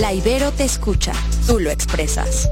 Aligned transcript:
La 0.00 0.14
Ibero 0.14 0.50
te 0.50 0.64
escucha, 0.64 1.12
tú 1.46 1.60
lo 1.60 1.70
expresas. 1.70 2.48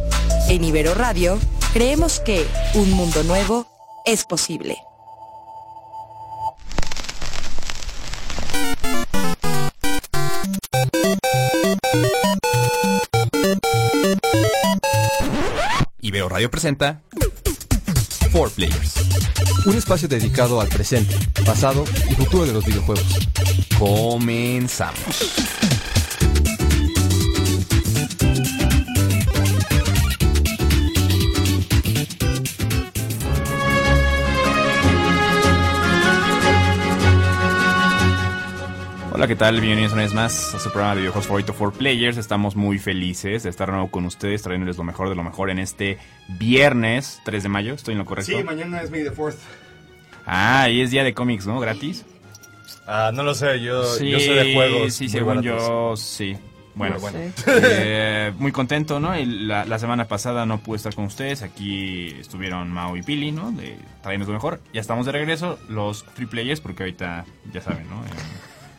En 0.50 0.62
Ibero 0.62 0.92
Radio, 0.92 1.38
creemos 1.72 2.20
que 2.20 2.46
un 2.74 2.90
mundo 2.90 3.24
nuevo 3.24 3.66
es 4.04 4.24
posible. 4.24 4.76
Ibero 16.02 16.28
Radio 16.28 16.50
presenta 16.50 17.00
4 18.30 18.50
Players, 18.56 18.94
un 19.64 19.74
espacio 19.74 20.06
dedicado 20.06 20.60
al 20.60 20.68
presente, 20.68 21.16
pasado 21.46 21.84
y 22.10 22.14
futuro 22.14 22.44
de 22.44 22.52
los 22.52 22.66
videojuegos. 22.66 23.06
Comenzamos. 23.78 25.38
Hola, 39.18 39.26
¿qué 39.26 39.34
tal? 39.34 39.60
Bienvenidos 39.60 39.94
una 39.94 40.02
vez 40.02 40.14
más 40.14 40.54
a 40.54 40.60
su 40.60 40.70
programa 40.70 40.94
de 40.94 41.00
videojuegos 41.00 41.26
favorito 41.26 41.52
for 41.52 41.72
Players. 41.72 42.18
Estamos 42.18 42.54
muy 42.54 42.78
felices 42.78 43.42
de 43.42 43.50
estar 43.50 43.66
de 43.66 43.72
nuevo 43.72 43.90
con 43.90 44.04
ustedes, 44.04 44.42
trayéndoles 44.42 44.76
lo 44.76 44.84
mejor 44.84 45.08
de 45.08 45.16
lo 45.16 45.24
mejor 45.24 45.50
en 45.50 45.58
este 45.58 45.98
viernes 46.38 47.20
3 47.24 47.42
de 47.42 47.48
mayo. 47.48 47.74
¿Estoy 47.74 47.94
en 47.94 47.98
lo 47.98 48.04
correcto? 48.04 48.38
Sí, 48.38 48.44
mañana 48.44 48.80
es 48.80 48.92
May 48.92 49.02
the 49.02 49.10
4th. 49.10 49.34
Ah, 50.24 50.68
y 50.70 50.82
es 50.82 50.92
día 50.92 51.02
de 51.02 51.14
cómics, 51.14 51.48
¿no? 51.48 51.58
¿Gratis? 51.58 52.04
Ah, 52.86 53.10
no 53.12 53.24
lo 53.24 53.34
sé, 53.34 53.60
yo, 53.60 53.82
Sí, 53.82 54.08
yo 54.08 54.20
soy 54.20 54.36
de 54.36 54.54
juegos. 54.54 54.94
Sí, 54.94 55.08
según 55.08 55.42
baratos. 55.42 55.68
yo, 55.68 55.96
sí. 55.96 56.36
Bueno, 56.76 57.00
bueno. 57.00 57.18
Eh, 57.48 58.32
muy 58.38 58.52
contento, 58.52 59.00
¿no? 59.00 59.16
La, 59.16 59.64
la 59.64 59.78
semana 59.80 60.06
pasada 60.06 60.46
no 60.46 60.58
pude 60.58 60.76
estar 60.76 60.94
con 60.94 61.06
ustedes. 61.06 61.42
Aquí 61.42 62.14
estuvieron 62.20 62.70
Mao 62.70 62.96
y 62.96 63.02
Pili, 63.02 63.32
¿no? 63.32 63.50
De 63.50 63.78
trayéndonos 64.00 64.28
lo 64.28 64.34
mejor. 64.34 64.60
Ya 64.72 64.80
estamos 64.80 65.06
de 65.06 65.10
regreso, 65.10 65.58
los 65.68 66.04
free 66.04 66.26
players, 66.26 66.60
porque 66.60 66.84
ahorita, 66.84 67.24
ya 67.52 67.60
saben, 67.60 67.90
¿no? 67.90 67.96
Eh, 68.04 68.10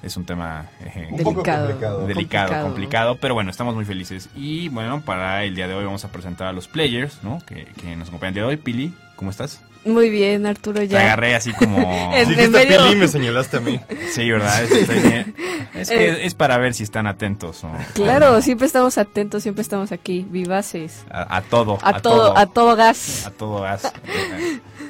es 0.04 0.16
un 0.18 0.26
tema 0.26 0.66
eh, 0.82 1.08
Un 1.12 1.18
poco 1.20 1.32
Delicado. 1.34 1.66
complicado. 1.68 2.08
delicado, 2.08 2.48
complicado. 2.48 2.66
complicado, 2.66 3.18
pero 3.20 3.34
bueno, 3.34 3.52
estamos 3.52 3.76
muy 3.76 3.86
felices. 3.86 4.30
Y 4.36 4.70
bueno, 4.70 5.02
para 5.02 5.44
el 5.44 5.56
día 5.56 5.68
de 5.68 5.74
hoy 5.76 5.86
vamos 5.86 6.06
a 6.06 6.12
presentar 6.12 6.48
a 6.48 6.54
los 6.54 6.68
players, 6.68 7.20
¿no? 7.24 7.40
Que, 7.46 7.66
que 7.82 7.96
nos 7.96 8.08
acompañan 8.10 8.30
el 8.30 8.34
día 8.36 8.44
de 8.44 8.50
hoy. 8.50 8.58
Pili, 8.58 8.94
¿cómo 9.16 9.32
estás? 9.32 9.62
Muy 9.86 10.10
bien, 10.10 10.46
Arturo, 10.46 10.80
Te 10.82 10.90
ya. 10.90 11.00
agarré 11.02 11.36
así 11.36 11.54
como... 11.54 11.78
Medio- 12.12 12.52
Pili 12.52 12.92
y 12.92 12.96
me 12.98 13.08
señalaste 13.08 13.58
a 13.58 13.60
mí. 13.62 13.80
Sí, 14.12 14.30
¿verdad? 14.30 14.64
Estoy 14.64 15.00
bien. 15.00 15.36
Es 15.74 15.90
que 15.90 16.10
Eh. 16.10 16.26
es 16.26 16.34
para 16.34 16.58
ver 16.58 16.74
si 16.74 16.84
están 16.84 17.06
atentos 17.08 17.64
o 17.64 17.72
Claro, 17.94 18.42
siempre 18.42 18.66
estamos 18.68 18.98
atentos, 18.98 19.44
siempre 19.44 19.62
estamos 19.62 19.92
aquí, 19.94 20.26
vivaces. 20.30 21.06
a, 21.12 21.38
a 21.38 21.42
todo. 21.44 21.78
A, 21.84 22.02
todo, 22.02 22.36
a 22.38 22.48
todo 22.48 22.76
gas. 22.76 23.26
A 23.28 23.32
todo 23.32 23.62
gas. 23.62 23.94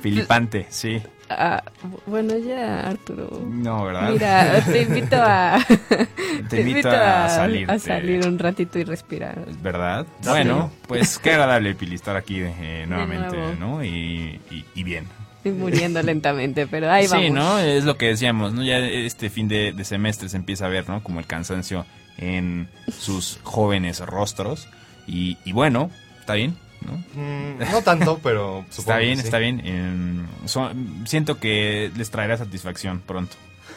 Filipante, 0.01 0.65
sí. 0.69 1.01
Ah, 1.29 1.63
bueno, 2.07 2.37
ya, 2.37 2.81
Arturo. 2.89 3.29
No, 3.47 3.85
¿verdad? 3.85 4.11
Mira, 4.11 4.61
te 4.65 4.81
invito 4.81 5.15
a... 5.19 5.59
te 6.49 6.61
invito 6.61 6.89
a 6.89 7.29
salir. 7.29 7.69
a 7.69 7.77
salir 7.79 8.25
un 8.27 8.39
ratito 8.39 8.79
y 8.79 8.83
respirar. 8.83 9.45
¿Verdad? 9.61 10.07
Bueno, 10.25 10.71
pues 10.87 11.19
qué 11.19 11.31
agradable, 11.31 11.75
Pili, 11.75 11.95
estar 11.95 12.15
aquí 12.15 12.39
eh, 12.41 12.85
nuevamente. 12.87 13.37
¿no? 13.59 13.83
Y, 13.83 14.39
y- 14.49 14.65
y 14.75 14.83
bien. 14.83 15.05
Estoy 15.37 15.53
muriendo 15.53 16.01
lentamente, 16.01 16.67
pero 16.67 16.91
ahí 16.91 17.07
sí, 17.07 17.13
vamos. 17.13 17.31
¿no? 17.31 17.59
Es 17.59 17.85
lo 17.85 17.95
que 17.97 18.07
decíamos, 18.07 18.51
¿no? 18.53 18.61
Ya 18.63 18.79
este 18.79 19.29
fin 19.29 19.47
de, 19.47 19.71
de 19.71 19.85
semestre 19.85 20.27
se 20.29 20.35
empieza 20.35 20.65
a 20.65 20.69
ver, 20.69 20.89
¿no? 20.89 21.01
Como 21.01 21.19
el 21.21 21.27
cansancio 21.27 21.85
en 22.17 22.67
sus 22.91 23.39
jóvenes 23.43 23.99
rostros. 24.01 24.67
Y, 25.07 25.37
y 25.45 25.53
bueno, 25.53 25.91
está 26.19 26.33
bien, 26.33 26.57
¿no? 26.85 26.93
Mm, 27.21 27.71
no 27.71 27.81
tanto, 27.81 28.19
pero 28.23 28.65
supongo 28.69 28.91
Está 28.91 28.99
que 28.99 29.05
bien, 29.05 29.17
sí. 29.19 29.23
está 29.25 29.37
bien. 29.37 29.61
Em, 29.65 30.27
son- 30.45 31.03
siento 31.07 31.39
que 31.39 31.91
les 31.95 32.09
traerá 32.09 32.37
satisfacción 32.37 33.01
pronto. 33.05 33.35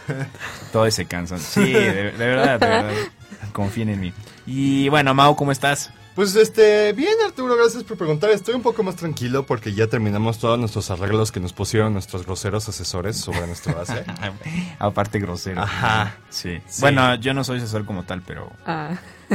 Todo 0.73 0.87
ese 0.87 1.05
cansancio. 1.07 1.65
Sí, 1.65 1.73
de, 1.73 2.11
de 2.13 2.13
verdad, 2.13 2.59
de 2.61 2.67
verdad. 2.67 2.93
Confíen 3.53 3.89
en 3.91 4.01
mí. 4.01 4.13
Y 4.47 4.89
bueno, 4.89 5.15
Mau, 5.15 5.37
¿cómo 5.37 5.53
estás? 5.53 5.91
Pues 6.15 6.37
este, 6.37 6.93
bien 6.93 7.15
Arturo, 7.25 7.57
gracias 7.57 7.85
por 7.85 7.97
preguntar. 7.97 8.29
Estoy 8.31 8.55
un 8.55 8.61
poco 8.61 8.83
más 8.83 8.97
tranquilo 8.97 9.47
porque 9.47 9.73
ya 9.73 9.87
terminamos 9.87 10.39
todos 10.39 10.59
nuestros 10.59 10.91
arreglos 10.91 11.33
que 11.33 11.41
nos 11.41 11.55
pusieron 11.55 11.95
nuestros 11.95 12.27
groseros 12.27 12.69
asesores 12.69 13.17
sobre 13.17 13.47
nuestra 13.47 13.73
base. 13.73 14.05
Aparte 14.79 15.19
grosero. 15.19 15.63
Ajá. 15.63 16.17
Sí. 16.29 16.61
Sí. 16.69 16.83
Bueno, 16.83 17.15
yo 17.15 17.33
no 17.33 17.45
soy 17.45 17.59
asesor 17.59 17.87
como 17.87 18.03
tal, 18.03 18.21
pero 18.21 18.53
Ah, 18.67 18.91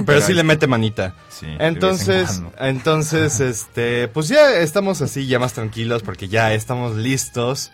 Pero 0.05 0.21
sí 0.21 0.33
le 0.33 0.43
mete 0.43 0.67
manita. 0.67 1.15
sí. 1.29 1.47
Entonces, 1.57 2.43
entonces, 2.59 3.39
este, 3.39 4.07
pues 4.09 4.27
ya 4.27 4.59
estamos 4.59 5.01
así, 5.01 5.25
ya 5.25 5.39
más 5.39 5.53
tranquilos, 5.53 6.03
porque 6.03 6.27
ya 6.27 6.53
estamos 6.53 6.95
listos, 6.95 7.71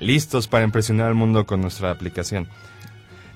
listos 0.00 0.48
para 0.48 0.64
impresionar 0.64 1.08
al 1.08 1.14
mundo 1.14 1.44
con 1.44 1.60
nuestra 1.60 1.90
aplicación. 1.90 2.48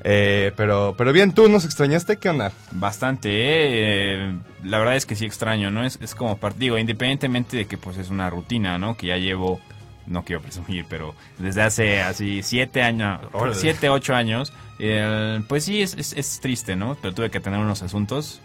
Eh, 0.02 0.52
pero, 0.56 0.94
pero 0.96 1.12
bien, 1.12 1.32
¿tú 1.32 1.48
nos 1.48 1.64
extrañaste? 1.64 2.16
¿Qué 2.18 2.28
onda? 2.30 2.52
Bastante, 2.72 3.28
eh, 3.32 4.34
la 4.64 4.78
verdad 4.78 4.96
es 4.96 5.04
que 5.06 5.14
sí 5.16 5.26
extraño, 5.26 5.70
¿no? 5.70 5.84
Es, 5.84 5.98
es 6.00 6.14
como 6.14 6.38
partido, 6.38 6.78
independientemente 6.78 7.56
de 7.56 7.66
que 7.66 7.76
pues 7.76 7.98
es 7.98 8.08
una 8.10 8.30
rutina, 8.30 8.78
¿no? 8.78 8.96
Que 8.96 9.08
ya 9.08 9.16
llevo, 9.18 9.60
no 10.06 10.24
quiero 10.24 10.40
presumir, 10.40 10.86
pero 10.88 11.14
desde 11.38 11.62
hace 11.62 12.00
así 12.00 12.42
siete 12.42 12.82
años, 12.82 13.20
Órale. 13.32 13.54
siete, 13.54 13.90
ocho 13.90 14.14
años, 14.14 14.52
eh, 14.78 15.40
pues 15.48 15.64
sí, 15.64 15.82
es, 15.82 15.94
es, 15.94 16.14
es 16.14 16.40
triste, 16.40 16.76
¿no? 16.76 16.96
Pero 17.02 17.14
tuve 17.14 17.30
que 17.30 17.40
tener 17.40 17.58
unos 17.60 17.82
asuntos 17.82 18.40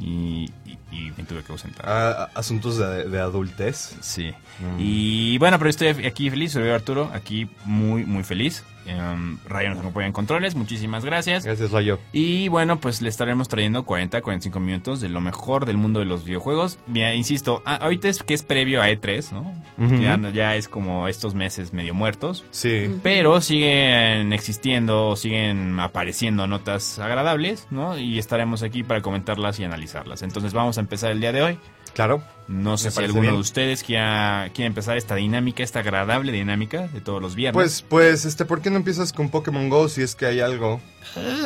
y, 0.00 0.50
y- 0.66 0.78
y 0.90 1.12
me 1.16 1.24
tuve 1.24 1.42
que 1.42 1.52
ausentar. 1.52 1.84
Ah, 1.88 2.28
asuntos 2.34 2.76
de, 2.78 3.04
de 3.08 3.20
adultez. 3.20 3.96
Sí. 4.00 4.32
Mm. 4.58 4.76
Y 4.78 5.38
bueno, 5.38 5.58
pero 5.58 5.70
estoy 5.70 5.88
aquí 5.88 6.30
feliz, 6.30 6.52
soy 6.52 6.68
Arturo, 6.70 7.10
aquí 7.14 7.48
muy, 7.64 8.04
muy 8.04 8.24
feliz. 8.24 8.64
Um, 8.86 9.38
Rayo 9.46 9.68
nos 9.70 9.78
acompaña 9.80 10.06
en 10.06 10.12
controles, 10.12 10.54
muchísimas 10.56 11.04
gracias. 11.04 11.44
Gracias, 11.44 11.70
Rayo. 11.70 12.00
Y 12.12 12.48
bueno, 12.48 12.80
pues 12.80 13.02
le 13.02 13.08
estaremos 13.10 13.46
trayendo 13.46 13.84
40, 13.84 14.20
45 14.22 14.58
minutos 14.58 15.00
de 15.00 15.08
lo 15.10 15.20
mejor 15.20 15.66
del 15.66 15.76
mundo 15.76 16.00
de 16.00 16.06
los 16.06 16.24
videojuegos. 16.24 16.78
Mira, 16.86 17.14
insisto, 17.14 17.62
ah, 17.66 17.76
ahorita 17.76 18.08
es 18.08 18.22
que 18.22 18.34
es 18.34 18.42
previo 18.42 18.80
a 18.82 18.88
E3, 18.88 19.32
¿no? 19.32 19.52
Ya, 20.00 20.16
no- 20.16 20.30
ya 20.30 20.56
es 20.56 20.66
como 20.68 21.08
estos 21.08 21.34
meses 21.34 21.72
medio 21.72 21.94
muertos. 21.94 22.44
Sí. 22.50 22.88
Pero 23.02 23.40
siguen 23.40 24.32
existiendo, 24.32 25.14
siguen 25.14 25.78
apareciendo 25.78 26.46
notas 26.46 26.98
agradables, 26.98 27.66
¿no? 27.70 27.96
Y 27.98 28.18
estaremos 28.18 28.62
aquí 28.62 28.82
para 28.82 29.02
comentarlas 29.02 29.60
y 29.60 29.64
analizarlas. 29.64 30.22
Entonces 30.22 30.52
vamos 30.52 30.78
a 30.78 30.79
empezar 30.80 31.10
el 31.10 31.20
día 31.20 31.32
de 31.32 31.42
hoy. 31.42 31.58
Claro. 31.94 32.22
No 32.48 32.76
sé 32.76 32.90
si 32.90 32.98
alguno 33.00 33.22
bien. 33.22 33.34
de 33.34 33.40
ustedes 33.40 33.84
quiera, 33.84 34.50
quiere 34.52 34.66
empezar 34.66 34.96
esta 34.96 35.14
dinámica, 35.14 35.62
esta 35.62 35.80
agradable 35.80 36.32
dinámica 36.32 36.88
de 36.88 37.00
todos 37.00 37.22
los 37.22 37.36
viernes. 37.36 37.54
Pues, 37.54 37.82
pues, 37.82 38.24
este, 38.24 38.44
¿por 38.44 38.60
qué 38.60 38.70
no 38.70 38.76
empiezas 38.76 39.12
con 39.12 39.28
Pokémon 39.28 39.68
Go 39.68 39.88
si 39.88 40.02
es 40.02 40.16
que 40.16 40.26
hay 40.26 40.40
algo? 40.40 40.80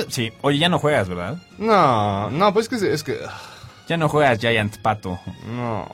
sí. 0.08 0.32
Oye, 0.40 0.58
ya 0.58 0.70
no 0.70 0.78
juegas, 0.78 1.08
¿verdad? 1.08 1.36
No, 1.58 2.30
no, 2.30 2.54
pues 2.54 2.70
que 2.70 2.76
es 2.76 3.02
que... 3.02 3.18
Ya 3.86 3.98
no 3.98 4.08
juegas 4.08 4.38
Giant 4.38 4.78
Pato. 4.78 5.20
No. 5.46 5.86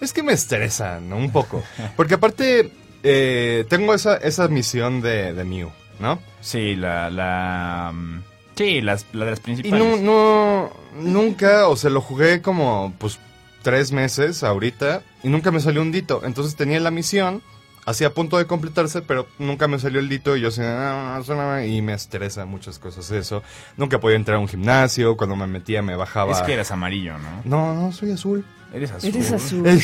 Es 0.00 0.12
que 0.12 0.22
me 0.22 0.34
estresa, 0.34 1.00
¿no? 1.00 1.16
Un 1.16 1.32
poco. 1.32 1.64
Porque 1.96 2.14
aparte, 2.14 2.72
eh, 3.02 3.66
tengo 3.68 3.92
esa, 3.92 4.18
esa 4.18 4.46
misión 4.46 5.00
de, 5.00 5.34
de 5.34 5.44
Mew, 5.44 5.70
¿no? 5.98 6.20
Sí, 6.40 6.76
la... 6.76 7.10
la 7.10 7.90
mm, 7.92 8.22
sí, 8.58 8.80
las, 8.82 9.06
la 9.12 9.24
de 9.24 9.30
las 9.30 9.40
Y 9.40 9.42
principales. 9.42 9.78
no, 9.86 9.96
no, 9.96 10.70
nunca, 11.00 11.68
o 11.68 11.76
sea, 11.76 11.88
lo 11.90 12.00
jugué 12.02 12.42
como, 12.42 12.92
pues, 12.98 13.18
tres 13.62 13.90
meses 13.92 14.42
ahorita 14.44 15.02
y 15.22 15.28
nunca 15.28 15.50
me 15.50 15.60
salió 15.60 15.80
un 15.82 15.90
dito. 15.92 16.22
Entonces 16.24 16.54
tenía 16.56 16.78
la 16.80 16.90
misión, 16.90 17.42
así 17.86 18.04
a 18.04 18.12
punto 18.14 18.36
de 18.38 18.46
completarse, 18.46 19.00
pero 19.02 19.26
nunca 19.38 19.66
me 19.68 19.78
salió 19.78 19.98
el 20.00 20.08
dito 20.08 20.36
y 20.36 20.40
yo 20.42 20.48
así, 20.48 20.60
"Ah, 20.62 21.20
suena", 21.24 21.64
y 21.64 21.80
me 21.82 21.92
estresa 21.94 22.44
muchas 22.44 22.78
cosas 22.78 23.10
eso. 23.10 23.42
Nunca 23.76 23.98
podía 24.00 24.16
entrar 24.16 24.36
a 24.36 24.40
un 24.40 24.48
gimnasio, 24.48 25.16
cuando 25.16 25.34
me 25.36 25.46
metía 25.46 25.82
me 25.82 25.96
bajaba... 25.96 26.32
Es 26.32 26.42
que 26.42 26.52
eras 26.52 26.70
amarillo, 26.70 27.14
¿no? 27.18 27.42
No, 27.44 27.74
no, 27.74 27.92
soy 27.92 28.12
azul. 28.12 28.44
Eres 28.72 28.90
azul. 28.92 29.08
eres 29.10 29.32
azul. 29.32 29.66
Eh, 29.66 29.80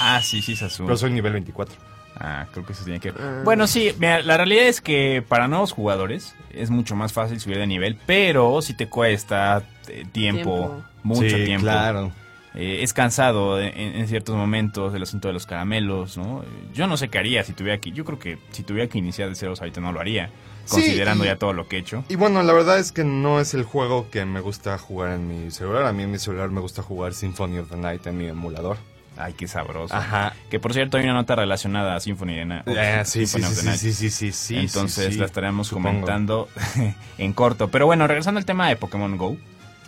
Ah, 0.00 0.20
sí, 0.22 0.42
sí 0.42 0.54
es 0.54 0.62
azul. 0.62 0.86
Pero 0.86 0.96
soy 0.96 1.12
nivel 1.12 1.32
24. 1.34 1.76
Ah, 2.16 2.46
creo 2.52 2.64
que 2.64 2.72
eso 2.72 2.84
tiene 2.84 3.00
que 3.00 3.10
ver. 3.10 3.42
Bueno, 3.44 3.66
sí, 3.66 3.92
mira, 3.98 4.22
la 4.22 4.36
realidad 4.36 4.66
es 4.66 4.80
que 4.80 5.22
para 5.26 5.48
nuevos 5.48 5.72
jugadores 5.72 6.34
es 6.50 6.70
mucho 6.70 6.94
más 6.94 7.12
fácil 7.12 7.40
subir 7.40 7.58
de 7.58 7.66
nivel, 7.66 7.98
pero 8.06 8.62
si 8.62 8.74
te 8.74 8.88
cuesta 8.88 9.62
eh, 9.88 10.04
tiempo, 10.12 10.42
Tiempo. 10.68 10.84
mucho 11.02 11.36
Sí, 11.36 11.44
tiempo. 11.44 11.64
claro. 11.64 12.12
Eh, 12.54 12.84
es 12.84 12.92
cansado 12.92 13.60
en, 13.60 13.76
en 13.76 14.06
ciertos 14.06 14.36
momentos 14.36 14.94
el 14.94 15.02
asunto 15.02 15.26
de 15.26 15.34
los 15.34 15.44
caramelos, 15.44 16.16
¿no? 16.16 16.44
Yo 16.72 16.86
no 16.86 16.96
sé 16.96 17.08
qué 17.08 17.18
haría 17.18 17.42
si 17.42 17.52
tuviera 17.52 17.78
que... 17.80 17.90
Yo 17.90 18.04
creo 18.04 18.20
que 18.20 18.38
si 18.52 18.62
tuviera 18.62 18.88
que 18.88 18.96
iniciar 18.98 19.28
de 19.28 19.34
ceros 19.34 19.60
ahorita 19.60 19.80
no 19.80 19.90
lo 19.90 19.98
haría, 19.98 20.30
Sí, 20.64 20.76
considerando 20.76 21.24
y- 21.24 21.26
ya 21.26 21.36
todo 21.36 21.52
lo 21.52 21.66
que 21.66 21.76
he 21.76 21.78
hecho. 21.80 22.04
Y 22.08 22.14
bueno, 22.14 22.44
la 22.44 22.52
verdad 22.52 22.78
es 22.78 22.92
que 22.92 23.02
no 23.02 23.40
es 23.40 23.54
el 23.54 23.64
juego 23.64 24.08
que 24.08 24.24
me 24.24 24.38
gusta 24.38 24.78
jugar 24.78 25.10
en 25.14 25.26
mi 25.26 25.50
celular. 25.50 25.84
A 25.84 25.92
mí 25.92 26.04
en 26.04 26.12
mi 26.12 26.18
celular 26.20 26.48
me 26.50 26.60
gusta 26.60 26.80
jugar 26.80 27.12
Symphony 27.12 27.58
of 27.58 27.70
the 27.70 27.76
Night 27.76 28.06
en 28.06 28.18
mi 28.18 28.28
emulador. 28.28 28.76
Ay, 29.16 29.32
qué 29.34 29.46
sabroso. 29.46 29.94
Ajá. 29.94 30.34
Que 30.50 30.58
por 30.58 30.72
cierto 30.72 30.96
hay 30.96 31.04
una 31.04 31.14
nota 31.14 31.36
relacionada 31.36 31.94
a 31.94 32.00
Symphony, 32.00 32.34
de 32.34 32.62
Eh, 32.66 33.02
sí, 33.04 33.26
sí, 33.26 33.40
sí, 33.40 33.54
sí, 33.54 33.66
Night. 33.66 33.78
sí, 33.78 33.92
sí, 33.92 34.10
sí, 34.10 34.32
sí, 34.32 34.56
Entonces 34.56 35.14
sí, 35.14 35.20
la 35.20 35.26
estaremos 35.26 35.68
supongo. 35.68 35.88
comentando 35.90 36.48
en 37.18 37.32
corto. 37.32 37.68
Pero 37.68 37.86
bueno, 37.86 38.06
regresando 38.06 38.38
al 38.38 38.44
tema 38.46 38.68
de 38.68 38.76
Pokémon 38.76 39.16
Go. 39.16 39.36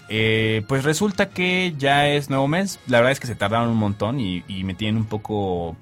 Eh, 0.08 0.62
pues 0.69 0.84
resulta 0.84 1.31
que 1.31 1.75
ya 1.76 2.06
es 2.08 2.31
nuevo 2.31 2.46
mes. 2.46 2.78
La 2.87 2.99
verdad 2.99 3.11
es 3.12 3.19
que 3.20 3.26
se 3.26 3.34
tardaron 3.34 3.69
un 3.70 3.76
montón 3.78 4.20
y, 4.20 4.44
y 4.46 4.62
me 4.62 4.75
tienen 4.75 4.96
un 4.99 5.06
poco 5.06 5.76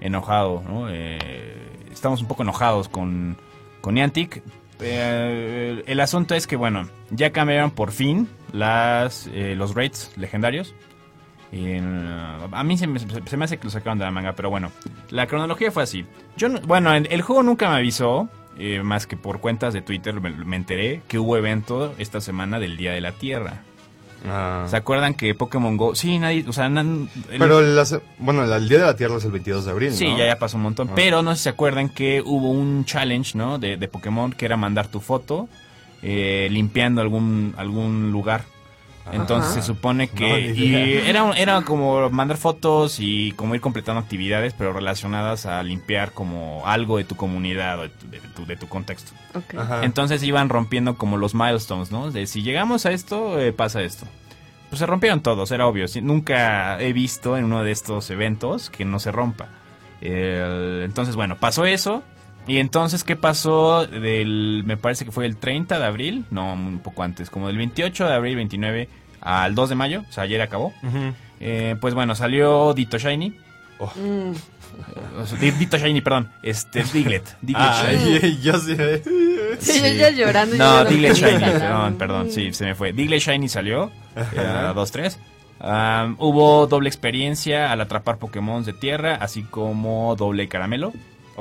enojado, 0.00 0.62
¿no? 0.66 0.88
Eh, 0.90 1.84
estamos 1.92 2.22
un 2.22 2.28
poco 2.28 2.42
enojados 2.42 2.88
con, 2.88 3.36
con 3.82 3.94
Niantic. 3.94 4.42
Eh, 4.80 5.82
el 5.86 6.00
asunto 6.00 6.34
es 6.34 6.46
que, 6.46 6.56
bueno, 6.56 6.88
ya 7.10 7.32
cambiaron 7.32 7.70
por 7.70 7.92
fin 7.92 8.28
las, 8.52 9.28
eh, 9.32 9.54
los 9.56 9.74
rates 9.74 10.12
legendarios. 10.16 10.74
En, 11.52 12.08
uh, 12.08 12.48
a 12.52 12.64
mí 12.64 12.76
se 12.76 12.86
me, 12.86 12.98
se 12.98 13.36
me 13.36 13.44
hace 13.44 13.56
que 13.58 13.64
lo 13.64 13.70
sacaron 13.70 13.98
de 13.98 14.04
la 14.04 14.10
manga, 14.10 14.32
pero 14.34 14.50
bueno, 14.50 14.70
la 15.10 15.26
cronología 15.26 15.70
fue 15.70 15.82
así. 15.84 16.04
Yo, 16.36 16.48
no- 16.48 16.60
bueno, 16.60 16.94
en- 16.94 17.06
el 17.10 17.22
juego 17.22 17.42
nunca 17.42 17.68
me 17.70 17.76
avisó, 17.76 18.28
eh, 18.58 18.82
más 18.82 19.06
que 19.06 19.16
por 19.16 19.40
cuentas 19.40 19.72
de 19.74 19.82
Twitter 19.82 20.20
me, 20.20 20.30
me 20.30 20.56
enteré 20.56 21.02
que 21.08 21.18
hubo 21.18 21.36
evento 21.36 21.94
esta 21.98 22.20
semana 22.20 22.58
del 22.58 22.76
Día 22.76 22.92
de 22.92 23.00
la 23.00 23.12
Tierra. 23.12 23.62
Ah. 24.28 24.64
¿Se 24.68 24.76
acuerdan 24.76 25.14
que 25.14 25.34
Pokémon 25.34 25.76
Go? 25.76 25.94
Sí, 25.94 26.18
nadie, 26.18 26.44
o 26.48 26.52
sea, 26.52 26.68
nan- 26.68 27.08
el- 27.30 27.38
Pero 27.38 27.60
bueno, 28.18 28.42
el 28.52 28.68
Día 28.68 28.78
de 28.78 28.84
la 28.86 28.96
Tierra 28.96 29.16
es 29.18 29.24
el 29.24 29.30
22 29.30 29.66
de 29.66 29.70
abril, 29.70 29.92
Sí, 29.92 30.08
¿no? 30.08 30.18
ya, 30.18 30.26
ya 30.26 30.38
pasó 30.38 30.56
un 30.56 30.64
montón. 30.64 30.88
Ah. 30.90 30.92
Pero 30.96 31.22
no 31.22 31.30
sé 31.32 31.36
si 31.36 31.42
se 31.44 31.48
acuerdan 31.50 31.90
que 31.90 32.22
hubo 32.22 32.50
un 32.50 32.84
challenge, 32.84 33.38
¿no? 33.38 33.58
De, 33.58 33.76
de 33.76 33.88
Pokémon 33.88 34.32
que 34.32 34.46
era 34.46 34.56
mandar 34.56 34.88
tu 34.88 35.00
foto 35.00 35.48
eh, 36.02 36.48
limpiando 36.50 37.00
algún, 37.02 37.54
algún 37.56 38.10
lugar. 38.10 38.44
Entonces 39.12 39.54
se 39.54 39.62
supone 39.62 40.08
que... 40.08 40.28
No, 40.28 40.38
y 40.54 40.74
era, 41.08 41.22
un- 41.24 41.36
era 41.36 41.62
como 41.62 42.10
mandar 42.10 42.36
fotos 42.36 42.96
y 42.98 43.32
como 43.32 43.54
ir 43.54 43.60
completando 43.60 44.00
actividades, 44.00 44.52
pero 44.52 44.72
relacionadas 44.72 45.46
a 45.46 45.62
limpiar 45.62 46.12
como 46.12 46.62
algo 46.66 46.98
de 46.98 47.04
tu 47.04 47.14
comunidad 47.16 47.78
o 47.78 47.82
de 47.82 47.88
tu, 47.90 48.10
de 48.10 48.20
tu, 48.20 48.46
de 48.46 48.56
tu 48.56 48.68
contexto. 48.68 49.12
Entonces 49.84 50.22
iban 50.22 50.48
rompiendo 50.48 50.96
como 50.96 51.16
los 51.16 51.34
milestones, 51.34 51.90
¿no? 51.92 52.10
De 52.10 52.26
si 52.26 52.42
llegamos 52.42 52.84
a 52.86 52.90
esto, 52.92 53.38
eh, 53.40 53.52
pasa 53.52 53.82
esto. 53.82 54.06
Pues 54.70 54.80
se 54.80 54.86
rompieron 54.86 55.20
todos, 55.20 55.50
era 55.52 55.66
obvio. 55.68 55.86
Nunca 56.02 56.80
he 56.80 56.92
visto 56.92 57.36
en 57.36 57.44
uno 57.44 57.62
de 57.62 57.70
estos 57.70 58.10
eventos 58.10 58.68
que 58.70 58.84
no 58.84 58.98
se 58.98 59.12
rompa. 59.12 59.46
Entonces, 60.00 61.16
bueno, 61.16 61.36
pasó 61.36 61.64
eso. 61.66 62.02
Y 62.46 62.58
entonces, 62.58 63.02
¿qué 63.04 63.16
pasó 63.16 63.86
del, 63.86 64.62
me 64.66 64.76
parece 64.76 65.04
que 65.04 65.10
fue 65.12 65.26
el 65.26 65.36
30 65.36 65.78
de 65.78 65.84
abril? 65.84 66.24
No, 66.30 66.52
un 66.52 66.78
poco 66.78 67.02
antes, 67.02 67.28
como 67.30 67.48
del 67.48 67.56
28 67.58 68.06
de 68.06 68.14
abril, 68.14 68.36
29 68.36 68.88
al 69.20 69.54
2 69.54 69.68
de 69.70 69.74
mayo, 69.74 70.02
o 70.08 70.12
sea, 70.12 70.24
ayer 70.24 70.40
acabó. 70.40 70.72
Eh, 71.40 71.74
pues 71.80 71.94
bueno, 71.94 72.14
salió 72.14 72.72
Dito 72.74 72.98
Shiny. 72.98 73.30
Mm. 73.80 74.32
O 75.20 75.26
sea, 75.26 75.38
Di- 75.38 75.50
Dito 75.52 75.76
Shiny, 75.76 76.00
perdón, 76.00 76.30
este, 76.42 76.82
Diglett. 76.92 77.24
Diglett 77.42 77.66
Ah, 77.68 77.84
Shiny. 77.90 78.38
yo 78.42 78.58
sí. 78.60 78.76
Sí, 79.58 79.80
yo 79.80 79.88
ya 79.98 80.10
llorando. 80.10 80.56
No, 80.56 80.84
ya 80.84 80.84
Diglett 80.84 81.14
Shiny, 81.14 81.38
perdón, 81.40 81.94
perdón, 81.96 82.30
sí, 82.30 82.52
se 82.52 82.64
me 82.66 82.74
fue. 82.74 82.92
Diglett 82.92 83.20
Shiny 83.22 83.48
salió, 83.48 83.90
era 84.32 84.72
2-3. 84.74 85.16
Am, 85.58 86.16
hubo 86.18 86.66
doble 86.66 86.88
experiencia 86.88 87.72
al 87.72 87.80
atrapar 87.80 88.18
Pokémon 88.18 88.62
de 88.62 88.72
tierra, 88.74 89.14
así 89.16 89.42
como 89.42 90.14
doble 90.14 90.48
caramelo. 90.48 90.92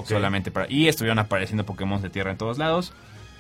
Solamente 0.06 0.52
para. 0.52 0.66
Y 0.72 0.88
estuvieron 0.88 1.20
apareciendo 1.20 1.66
Pokémon 1.66 2.02
de 2.02 2.10
tierra 2.10 2.32
en 2.32 2.38
todos 2.38 2.58
lados. 2.58 2.92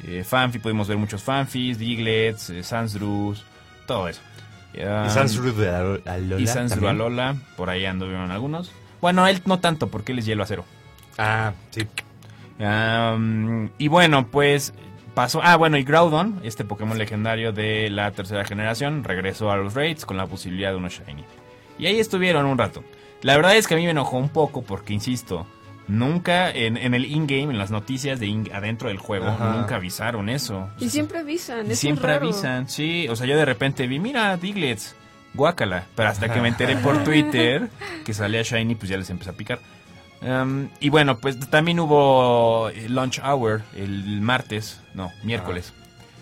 Eh, 0.03 0.23
Fanfi, 0.23 0.59
pudimos 0.59 0.87
ver 0.87 0.97
muchos 0.97 1.23
Fanfis, 1.23 1.77
Diglets, 1.79 2.49
eh, 2.49 2.63
Sansdrus, 2.63 3.43
todo 3.87 4.07
eso. 4.07 4.21
Am, 4.85 5.07
Y 5.07 5.09
Sansru 5.09 5.53
de 5.53 5.69
Alo- 5.69 6.01
Alola. 6.05 6.41
y 6.41 6.47
Sansdru. 6.47 6.87
Alola, 6.87 7.35
por 7.55 7.69
ahí 7.69 7.85
anduvieron 7.85 8.29
algunos. 8.31 8.71
Bueno, 9.01 9.25
él 9.27 9.41
no 9.45 9.59
tanto, 9.59 9.87
porque 9.87 10.11
él 10.11 10.19
es 10.19 10.25
hielo 10.25 10.43
acero. 10.43 10.65
Ah, 11.17 11.53
sí. 11.71 11.87
Y 13.77 13.87
bueno, 13.87 14.27
pues 14.27 14.73
pasó. 15.13 15.41
Ah, 15.43 15.55
bueno, 15.55 15.77
y 15.77 15.83
Groudon, 15.83 16.39
este 16.43 16.63
Pokémon 16.65 16.97
legendario 16.97 17.51
de 17.53 17.89
la 17.89 18.11
tercera 18.11 18.45
generación, 18.45 19.03
regresó 19.03 19.51
a 19.51 19.57
los 19.57 19.73
raids 19.73 20.05
con 20.05 20.17
la 20.17 20.25
posibilidad 20.27 20.71
de 20.71 20.77
uno 20.77 20.89
Shiny. 20.89 21.23
Y 21.77 21.87
ahí 21.87 21.99
estuvieron 21.99 22.45
un 22.45 22.57
rato. 22.57 22.83
La 23.21 23.35
verdad 23.35 23.55
es 23.55 23.67
que 23.67 23.73
a 23.73 23.77
mí 23.77 23.83
me 23.85 23.91
enojó 23.91 24.17
un 24.17 24.29
poco 24.29 24.61
porque, 24.61 24.93
insisto, 24.93 25.45
nunca 25.87 26.49
en, 26.51 26.77
en 26.77 26.93
el 26.93 27.05
in-game, 27.05 27.51
en 27.53 27.57
las 27.57 27.71
noticias 27.71 28.19
de 28.19 28.27
in- 28.27 28.49
adentro 28.53 28.89
del 28.89 28.97
juego, 28.97 29.27
Ajá. 29.27 29.53
nunca 29.53 29.75
avisaron 29.75 30.29
eso. 30.29 30.69
Y 30.79 30.89
siempre 30.89 31.19
avisan. 31.19 31.67
Y 31.67 31.71
es 31.71 31.79
siempre 31.79 32.07
raro. 32.13 32.25
avisan, 32.25 32.67
sí. 32.69 33.07
O 33.09 33.15
sea, 33.15 33.27
yo 33.27 33.37
de 33.37 33.45
repente 33.45 33.87
vi, 33.87 33.99
mira, 33.99 34.35
Diglets, 34.37 34.95
guácala. 35.33 35.85
Pero 35.95 36.09
hasta 36.09 36.29
que 36.33 36.41
me 36.41 36.47
enteré 36.47 36.75
por 36.83 37.03
Twitter 37.03 37.69
que 38.03 38.13
salía 38.13 38.41
Shiny, 38.41 38.75
pues 38.75 38.89
ya 38.89 38.97
les 38.97 39.09
empecé 39.09 39.29
a 39.29 39.33
picar. 39.33 39.59
Um, 40.21 40.69
y 40.79 40.89
bueno, 40.89 41.17
pues 41.19 41.39
también 41.51 41.79
hubo 41.79 42.69
eh, 42.69 42.89
Lunch 42.89 43.19
Hour 43.23 43.61
el 43.75 44.21
martes, 44.21 44.81
no, 44.95 45.11
miércoles. 45.23 45.73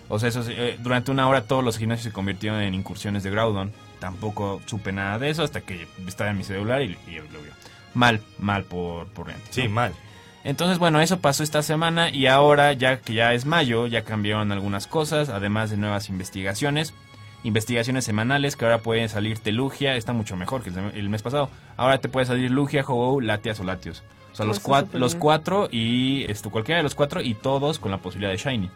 O 0.08 0.18
sea, 0.18 0.28
eso, 0.28 0.42
sí, 0.42 0.52
eh, 0.54 0.76
durante 0.82 1.10
una 1.10 1.26
hora 1.28 1.44
todos 1.44 1.64
los 1.64 1.78
gimnasios 1.78 2.04
se 2.04 2.12
convirtieron 2.12 2.60
en 2.60 2.74
incursiones 2.74 3.22
de 3.22 3.30
Groudon. 3.30 3.72
Tampoco 4.00 4.60
supe 4.66 4.92
nada 4.92 5.18
de 5.18 5.30
eso 5.30 5.42
hasta 5.42 5.62
que 5.62 5.86
estaba 6.06 6.30
en 6.30 6.36
mi 6.36 6.44
celular 6.44 6.82
y, 6.82 6.98
y 7.08 7.14
lo 7.14 7.40
vio. 7.40 7.52
Mal, 7.94 8.20
mal 8.38 8.64
por, 8.64 9.06
por 9.08 9.28
Sí, 9.50 9.64
¿no? 9.64 9.70
mal. 9.70 9.92
Entonces, 10.42 10.78
bueno, 10.78 11.00
eso 11.00 11.20
pasó 11.20 11.42
esta 11.42 11.62
semana 11.62 12.10
y 12.10 12.26
ahora, 12.26 12.72
ya 12.74 13.00
que 13.00 13.14
ya 13.14 13.32
es 13.32 13.46
mayo, 13.46 13.86
ya 13.86 14.04
cambiaron 14.04 14.52
algunas 14.52 14.86
cosas, 14.86 15.30
además 15.30 15.70
de 15.70 15.76
nuevas 15.78 16.08
investigaciones. 16.10 16.92
Investigaciones 17.44 18.04
semanales 18.04 18.56
que 18.56 18.64
ahora 18.64 18.78
pueden 18.78 19.08
salirte 19.08 19.52
Lugia, 19.52 19.96
está 19.96 20.12
mucho 20.12 20.36
mejor 20.36 20.62
que 20.62 20.70
el, 20.94 21.08
mes 21.08 21.22
pasado. 21.22 21.50
Ahora 21.76 21.98
te 21.98 22.08
puede 22.08 22.26
salir 22.26 22.50
Lugia, 22.50 22.84
ho 22.86 23.20
Latias 23.20 23.60
o 23.60 23.64
Latios. 23.64 24.02
O 24.32 24.36
sea, 24.36 24.46
los, 24.46 24.62
cua- 24.62 24.88
los 24.92 25.14
cuatro 25.14 25.68
y 25.70 26.24
esto, 26.30 26.50
cualquiera 26.50 26.78
de 26.78 26.82
los 26.82 26.94
cuatro 26.94 27.20
y 27.20 27.34
todos 27.34 27.78
con 27.78 27.90
la 27.90 27.98
posibilidad 27.98 28.32
de 28.32 28.38
Shiny. 28.38 28.70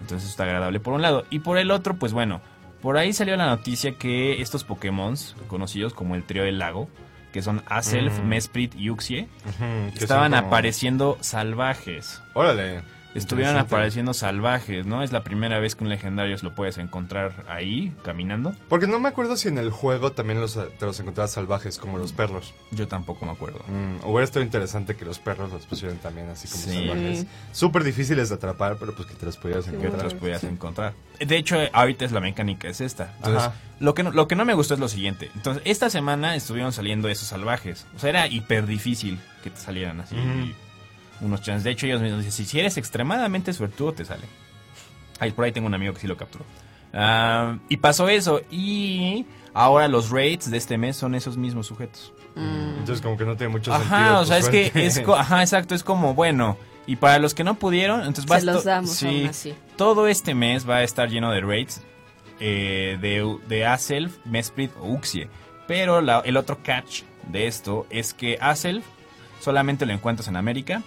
Entonces 0.00 0.24
eso 0.24 0.30
está 0.30 0.44
agradable 0.44 0.80
por 0.80 0.92
un 0.94 1.02
lado. 1.02 1.24
Y 1.30 1.38
por 1.40 1.56
el 1.58 1.70
otro, 1.70 1.94
pues 1.94 2.12
bueno, 2.12 2.40
por 2.82 2.98
ahí 2.98 3.12
salió 3.12 3.36
la 3.36 3.46
noticia 3.46 3.92
que 3.92 4.40
estos 4.42 4.64
Pokémon, 4.64 5.14
conocidos 5.46 5.94
como 5.94 6.14
el 6.16 6.24
trío 6.24 6.42
del 6.44 6.58
lago, 6.58 6.88
que 7.32 7.42
son 7.42 7.62
Aself, 7.66 8.18
Mm. 8.20 8.26
Mesprit 8.28 8.74
y 8.76 8.90
Uxie, 8.90 9.28
estaban 9.96 10.32
como- 10.32 10.46
apareciendo 10.46 11.18
salvajes. 11.20 12.20
Órale. 12.34 12.82
Estuvieron 13.14 13.56
apareciendo 13.56 14.14
salvajes, 14.14 14.86
¿no? 14.86 15.02
Es 15.02 15.10
la 15.10 15.24
primera 15.24 15.58
vez 15.58 15.74
que 15.74 15.82
un 15.84 15.90
legendario 15.90 16.36
lo 16.42 16.54
puedes 16.54 16.78
encontrar 16.78 17.44
ahí, 17.48 17.92
caminando. 18.04 18.54
Porque 18.68 18.86
no 18.86 19.00
me 19.00 19.08
acuerdo 19.08 19.36
si 19.36 19.48
en 19.48 19.58
el 19.58 19.70
juego 19.70 20.12
también 20.12 20.40
los, 20.40 20.54
te 20.78 20.86
los 20.86 21.00
encontrabas 21.00 21.32
salvajes, 21.32 21.78
como 21.78 21.98
los 21.98 22.12
perros. 22.12 22.54
Yo 22.70 22.86
tampoco 22.86 23.26
me 23.26 23.32
acuerdo. 23.32 23.58
Mm, 23.66 24.04
hubiera 24.06 24.24
estado 24.24 24.44
interesante 24.44 24.94
que 24.94 25.04
los 25.04 25.18
perros 25.18 25.50
los 25.52 25.66
pusieran 25.66 25.98
también 25.98 26.28
así 26.28 26.46
como 26.48 26.62
Sí. 26.62 26.86
salvajes. 26.86 27.26
Súper 27.52 27.82
difíciles 27.84 28.28
de 28.28 28.36
atrapar, 28.36 28.76
pero 28.78 28.94
pues 28.94 29.08
que 29.08 29.14
te 29.14 29.26
los 29.26 29.36
pudieras 29.36 29.64
Que 29.64 29.72
te 29.72 29.76
encontrar. 29.78 30.04
los 30.04 30.14
pudieras 30.14 30.44
encontrar. 30.44 30.92
De 31.18 31.36
hecho, 31.36 31.56
ahorita 31.72 32.04
es 32.04 32.12
la 32.12 32.20
mecánica, 32.20 32.68
es 32.68 32.80
esta. 32.80 33.12
Entonces, 33.16 33.42
Ajá. 33.42 33.54
lo 33.80 33.92
que, 33.94 34.02
no, 34.04 34.12
lo 34.12 34.28
que 34.28 34.36
no 34.36 34.44
me 34.44 34.54
gustó 34.54 34.74
es 34.74 34.80
lo 34.80 34.88
siguiente. 34.88 35.30
Entonces, 35.34 35.62
esta 35.66 35.90
semana 35.90 36.36
estuvieron 36.36 36.72
saliendo 36.72 37.08
esos 37.08 37.26
salvajes. 37.28 37.86
O 37.96 37.98
sea, 37.98 38.10
era 38.10 38.26
hiper 38.28 38.66
difícil 38.66 39.18
que 39.42 39.50
te 39.50 39.56
salieran 39.60 40.00
así. 40.00 40.14
Ujú. 40.16 40.52
Unos 41.20 41.42
chances. 41.42 41.64
De 41.64 41.70
hecho, 41.70 41.86
ellos 41.86 42.00
mismos 42.00 42.24
dicen, 42.24 42.46
si 42.46 42.58
eres 42.60 42.76
extremadamente 42.76 43.52
suertudo, 43.52 43.92
te 43.92 44.04
sale. 44.04 44.24
Ahí, 45.18 45.32
por 45.32 45.44
ahí 45.44 45.52
tengo 45.52 45.66
un 45.66 45.74
amigo 45.74 45.92
que 45.92 46.00
sí 46.00 46.06
lo 46.06 46.16
capturó. 46.16 46.44
Ah, 46.94 47.58
y 47.68 47.76
pasó 47.76 48.08
eso. 48.08 48.40
Y 48.50 49.26
ahora 49.54 49.86
los 49.88 50.10
raids 50.10 50.50
de 50.50 50.56
este 50.56 50.78
mes 50.78 50.96
son 50.96 51.14
esos 51.14 51.36
mismos 51.36 51.66
sujetos. 51.66 52.12
Entonces 52.36 53.02
como 53.02 53.16
que 53.18 53.24
no 53.24 53.36
tiene 53.36 53.52
mucho 53.52 53.72
sentido. 53.72 53.94
Ajá, 53.96 54.20
o 54.20 54.24
sea, 54.24 54.38
es 54.38 54.48
que 54.48 54.70
es, 54.74 54.98
ajá, 55.06 55.42
exacto, 55.42 55.74
es 55.74 55.82
como, 55.82 56.14
bueno, 56.14 56.56
y 56.86 56.96
para 56.96 57.18
los 57.18 57.34
que 57.34 57.44
no 57.44 57.54
pudieron, 57.56 58.00
entonces 58.00 58.24
Se 58.24 58.30
vas 58.30 58.44
los 58.44 58.64
damos 58.64 58.90
sí, 58.92 59.26
así. 59.28 59.54
todo 59.76 60.06
este 60.06 60.34
mes 60.34 60.66
va 60.68 60.76
a 60.76 60.82
estar 60.84 61.08
lleno 61.10 61.30
de 61.32 61.40
raids 61.42 61.82
eh, 62.38 62.96
de, 63.00 63.36
de 63.48 63.66
Aself, 63.66 64.16
Mesprit 64.24 64.70
o 64.80 64.86
Uxie. 64.92 65.28
Pero 65.66 66.00
la- 66.00 66.20
el 66.24 66.36
otro 66.36 66.58
catch 66.62 67.02
de 67.28 67.46
esto 67.46 67.86
es 67.90 68.14
que 68.14 68.38
Aself 68.40 68.84
solamente 69.40 69.84
lo 69.84 69.92
encuentras 69.92 70.28
en 70.28 70.36
América, 70.36 70.82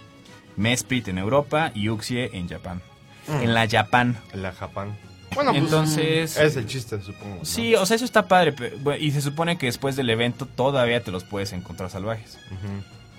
Mesprit 0.56 1.08
en 1.08 1.18
Europa 1.18 1.72
y 1.74 1.90
Uxie 1.90 2.30
en 2.34 2.48
Japón. 2.48 2.82
En 3.28 3.54
la 3.54 3.68
Japán. 3.68 4.18
La 4.34 4.52
Japán. 4.52 4.98
Bueno, 5.34 5.52
pues 5.52 5.64
Entonces... 5.64 6.38
es 6.38 6.56
el 6.56 6.68
chiste, 6.68 7.02
supongo. 7.02 7.38
¿no? 7.38 7.46
Sí, 7.46 7.74
o 7.76 7.86
sea, 7.86 7.96
eso 7.96 8.06
está 8.06 8.28
padre. 8.28 8.54
Y 9.00 9.12
se 9.12 9.22
supone 9.22 9.58
que 9.58 9.66
después 9.66 9.96
del 9.96 10.10
evento 10.10 10.46
todavía 10.46 11.02
te 11.02 11.12
los 11.12 11.24
puedes 11.24 11.54
encontrar 11.54 11.90
salvajes. 11.90 12.38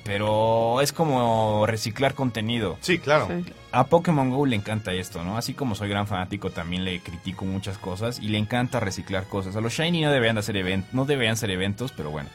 Pero 0.04 0.82
es 0.82 0.92
como 0.92 1.66
reciclar 1.66 2.14
contenido. 2.14 2.76
Sí, 2.82 2.98
claro. 2.98 3.26
Sí. 3.28 3.50
A 3.72 3.86
Pokémon 3.86 4.30
Go 4.30 4.44
le 4.44 4.54
encanta 4.54 4.92
esto, 4.92 5.24
¿no? 5.24 5.38
Así 5.38 5.54
como 5.54 5.74
soy 5.74 5.88
gran 5.88 6.06
fanático, 6.06 6.50
también 6.50 6.84
le 6.84 7.00
critico 7.00 7.46
muchas 7.46 7.78
cosas 7.78 8.18
y 8.20 8.28
le 8.28 8.36
encanta 8.36 8.80
reciclar 8.80 9.24
cosas. 9.24 9.56
A 9.56 9.62
los 9.62 9.72
Shiny 9.72 10.02
no 10.02 10.10
deberían 10.12 10.36
de 10.36 10.40
hacer 10.40 10.58
eventos, 10.58 10.92
no 10.92 11.06
deberían 11.06 11.38
ser 11.38 11.50
eventos, 11.50 11.90
pero 11.92 12.10
bueno. 12.10 12.28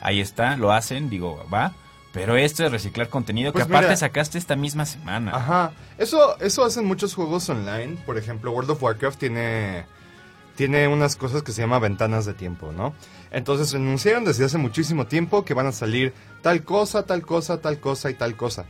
Ahí 0.00 0.20
está, 0.20 0.56
lo 0.56 0.72
hacen, 0.72 1.08
digo, 1.08 1.46
va. 1.52 1.72
Pero 2.14 2.36
esto 2.36 2.64
es 2.64 2.70
reciclar 2.70 3.08
contenido 3.08 3.52
Pues 3.52 3.66
que 3.66 3.72
aparte 3.72 3.88
mira. 3.88 3.96
sacaste 3.96 4.38
esta 4.38 4.54
misma 4.56 4.86
semana. 4.86 5.32
Ajá. 5.34 5.72
Eso, 5.98 6.38
eso 6.40 6.64
hacen 6.64 6.86
muchos 6.86 7.12
juegos 7.14 7.48
online. 7.50 7.98
Por 8.06 8.16
ejemplo, 8.16 8.52
World 8.52 8.70
of 8.70 8.82
Warcraft 8.82 9.18
tiene, 9.18 9.84
tiene 10.56 10.86
unas 10.86 11.16
cosas 11.16 11.42
que 11.42 11.50
se 11.50 11.60
llama 11.60 11.80
ventanas 11.80 12.24
de 12.24 12.32
tiempo, 12.32 12.70
¿no? 12.72 12.94
Entonces 13.32 13.74
anunciaron 13.74 14.24
desde 14.24 14.44
hace 14.44 14.58
muchísimo 14.58 15.06
tiempo 15.08 15.44
que 15.44 15.54
van 15.54 15.66
a 15.66 15.72
salir 15.72 16.14
tal 16.40 16.62
cosa, 16.62 17.04
tal 17.04 17.22
cosa, 17.22 17.60
tal 17.60 17.80
cosa 17.80 18.10
y 18.10 18.14
tal 18.14 18.36
cosa. 18.36 18.64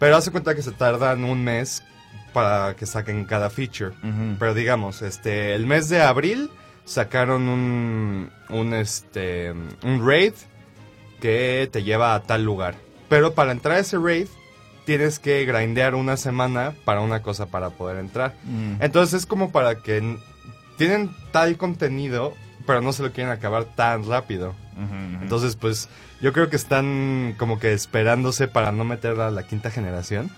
Pero 0.00 0.16
hace 0.16 0.32
cuenta 0.32 0.56
que 0.56 0.62
se 0.62 0.72
tardan 0.72 1.22
un 1.22 1.44
mes 1.44 1.84
para 2.32 2.74
que 2.74 2.84
saquen 2.86 3.24
cada 3.26 3.48
feature. 3.48 3.92
Pero 4.40 4.54
digamos, 4.54 5.02
este, 5.02 5.54
el 5.54 5.66
mes 5.66 5.88
de 5.88 6.02
abril 6.02 6.50
sacaron 6.84 7.48
un, 7.48 8.32
un, 8.48 8.74
este, 8.74 9.52
un 9.52 10.04
raid 10.04 10.32
que 11.22 11.68
te 11.70 11.84
lleva 11.84 12.16
a 12.16 12.22
tal 12.24 12.44
lugar. 12.44 12.74
Pero 13.08 13.32
para 13.32 13.52
entrar 13.52 13.76
a 13.76 13.78
ese 13.78 13.96
raid 13.96 14.26
tienes 14.84 15.20
que 15.20 15.44
grindear 15.44 15.94
una 15.94 16.16
semana 16.16 16.74
para 16.84 17.00
una 17.00 17.22
cosa 17.22 17.46
para 17.46 17.70
poder 17.70 17.98
entrar. 17.98 18.34
Mm. 18.42 18.82
Entonces 18.82 19.20
es 19.20 19.26
como 19.26 19.52
para 19.52 19.76
que 19.76 20.18
tienen 20.76 21.14
tal 21.30 21.56
contenido, 21.56 22.34
pero 22.66 22.80
no 22.80 22.92
se 22.92 23.04
lo 23.04 23.12
quieren 23.12 23.32
acabar 23.32 23.64
tan 23.64 24.06
rápido. 24.08 24.54
Entonces, 25.20 25.54
pues 25.54 25.88
yo 26.20 26.32
creo 26.32 26.48
que 26.48 26.56
están 26.56 27.36
como 27.38 27.60
que 27.60 27.72
esperándose 27.72 28.48
para 28.48 28.72
no 28.72 28.84
meter 28.84 29.20
a 29.20 29.30
la 29.30 29.46
quinta 29.46 29.70
generación. 29.70 30.30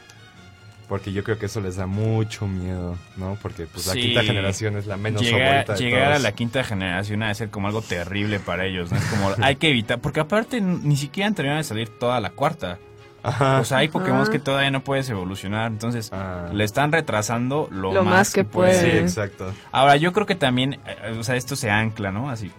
Porque 0.88 1.12
yo 1.12 1.24
creo 1.24 1.38
que 1.38 1.46
eso 1.46 1.60
les 1.62 1.76
da 1.76 1.86
mucho 1.86 2.46
miedo, 2.46 2.98
¿no? 3.16 3.38
Porque 3.40 3.66
pues 3.66 3.86
la 3.86 3.94
Sí. 3.94 4.00
quinta 4.02 4.22
generación 4.22 4.76
es 4.76 4.86
la 4.86 4.96
menos 4.98 5.22
favorita 5.28 5.72
de 5.74 5.78
llegar 5.82 6.12
a 6.12 6.18
la 6.18 6.32
quinta 6.32 6.62
generación 6.62 7.22
ha 7.22 7.28
de 7.28 7.34
ser 7.34 7.48
como 7.50 7.68
algo 7.68 7.80
terrible 7.80 8.38
para 8.38 8.66
ellos, 8.66 8.92
¿no? 8.92 8.98
Es 8.98 9.04
como, 9.06 9.30
hay 9.42 9.56
que 9.56 9.70
evitar, 9.70 9.98
porque 10.00 10.20
aparte 10.20 10.60
ni 10.60 10.96
siquiera 10.96 11.26
han 11.28 11.34
terminado 11.34 11.58
de 11.58 11.64
salir 11.64 11.88
toda 11.98 12.20
la 12.20 12.30
cuarta. 12.30 12.78
Ajá. 13.22 13.60
O 13.60 13.64
sea, 13.64 13.78
hay 13.78 13.88
Pokémon 13.88 14.20
Ajá. 14.20 14.30
que 14.30 14.38
todavía 14.38 14.70
no 14.70 14.84
puedes 14.84 15.08
evolucionar, 15.08 15.72
entonces 15.72 16.10
Ah. 16.12 16.50
le 16.52 16.62
están 16.64 16.92
retrasando 16.92 17.66
lo, 17.70 17.94
Lo 17.94 18.04
más 18.04 18.34
que 18.34 18.42
Sí, 18.42 18.48
pueden. 18.52 18.98
exacto. 18.98 19.54
Ahora, 19.72 19.96
yo 19.96 20.12
creo 20.12 20.26
que 20.26 20.34
también, 20.34 20.74
eh, 20.86 21.16
o 21.18 21.22
sea, 21.24 21.34
esto 21.36 21.56
se 21.56 21.70
ancla, 21.70 22.12
¿no? 22.12 22.28
Así, 22.28 22.50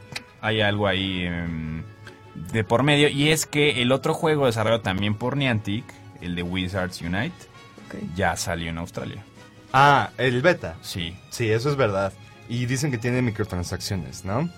hay 0.41 0.61
algo 0.61 0.87
ahí 0.87 1.21
em, 1.27 1.83
de 2.51 2.63
por 2.63 2.81
medio, 2.81 3.07
y 3.07 3.29
es 3.29 3.45
que 3.45 3.83
el 3.83 3.91
otro 3.91 4.15
juego 4.15 4.47
desarrollado 4.47 4.81
también 4.81 5.13
por 5.13 5.37
Niantic, 5.37 5.85
el 6.21 6.33
de 6.33 6.41
Wizards 6.41 6.99
Unite, 7.01 7.35
Ya 8.15 8.35
salió 8.37 8.69
en 8.69 8.77
Australia. 8.77 9.23
Ah, 9.73 10.11
el 10.17 10.41
beta. 10.41 10.75
Sí. 10.81 11.15
Sí, 11.29 11.49
eso 11.49 11.69
es 11.69 11.75
verdad. 11.75 12.13
Y 12.47 12.67
dicen 12.67 12.91
que 12.91 12.99
tiene 12.99 13.21
microtransacciones, 13.23 14.23
¿no? 14.23 14.49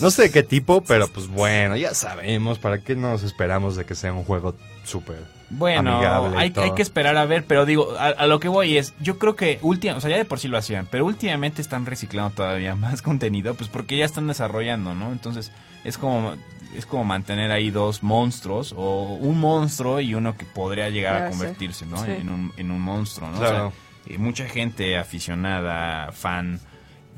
No 0.00 0.10
sé 0.10 0.22
de 0.22 0.30
qué 0.30 0.42
tipo, 0.42 0.80
pero 0.80 1.06
pues 1.06 1.28
bueno, 1.28 1.76
ya 1.76 1.92
sabemos. 1.94 2.58
¿Para 2.58 2.82
qué 2.82 2.96
nos 2.96 3.22
esperamos 3.22 3.76
de 3.76 3.84
que 3.84 3.94
sea 3.94 4.12
un 4.12 4.24
juego 4.24 4.56
súper 4.84 5.18
Bueno, 5.50 5.96
amigable 5.96 6.38
hay, 6.38 6.52
hay 6.56 6.72
que 6.72 6.80
esperar 6.80 7.18
a 7.18 7.26
ver, 7.26 7.44
pero 7.44 7.66
digo, 7.66 7.94
a, 7.98 8.06
a 8.06 8.26
lo 8.26 8.40
que 8.40 8.48
voy 8.48 8.78
es, 8.78 8.94
yo 9.00 9.18
creo 9.18 9.36
que 9.36 9.58
última, 9.60 9.96
o 9.96 10.00
sea, 10.00 10.08
ya 10.08 10.16
de 10.16 10.24
por 10.24 10.40
sí 10.40 10.48
lo 10.48 10.56
hacían, 10.56 10.88
pero 10.90 11.04
últimamente 11.04 11.60
están 11.60 11.84
reciclando 11.84 12.34
todavía 12.34 12.74
más 12.76 13.02
contenido, 13.02 13.54
pues 13.54 13.68
porque 13.68 13.98
ya 13.98 14.06
están 14.06 14.26
desarrollando, 14.26 14.94
¿no? 14.94 15.12
Entonces, 15.12 15.52
es 15.84 15.98
como 15.98 16.34
es 16.74 16.86
como 16.86 17.04
mantener 17.04 17.50
ahí 17.50 17.70
dos 17.70 18.02
monstruos 18.02 18.74
o 18.76 19.14
un 19.20 19.40
monstruo 19.40 20.00
y 20.00 20.14
uno 20.14 20.36
que 20.36 20.44
podría 20.44 20.88
llegar 20.90 21.22
a 21.22 21.28
convertirse, 21.30 21.86
¿no? 21.86 21.96
Sí. 22.04 22.10
En 22.12 22.28
un 22.30 22.52
en 22.56 22.70
un 22.70 22.80
monstruo, 22.80 23.28
¿no? 23.30 23.36
O 23.36 23.40
Claro. 23.40 23.72
sea, 24.06 24.14
eh, 24.14 24.18
mucha 24.18 24.46
gente 24.46 24.96
aficionada, 24.98 26.12
fan 26.12 26.60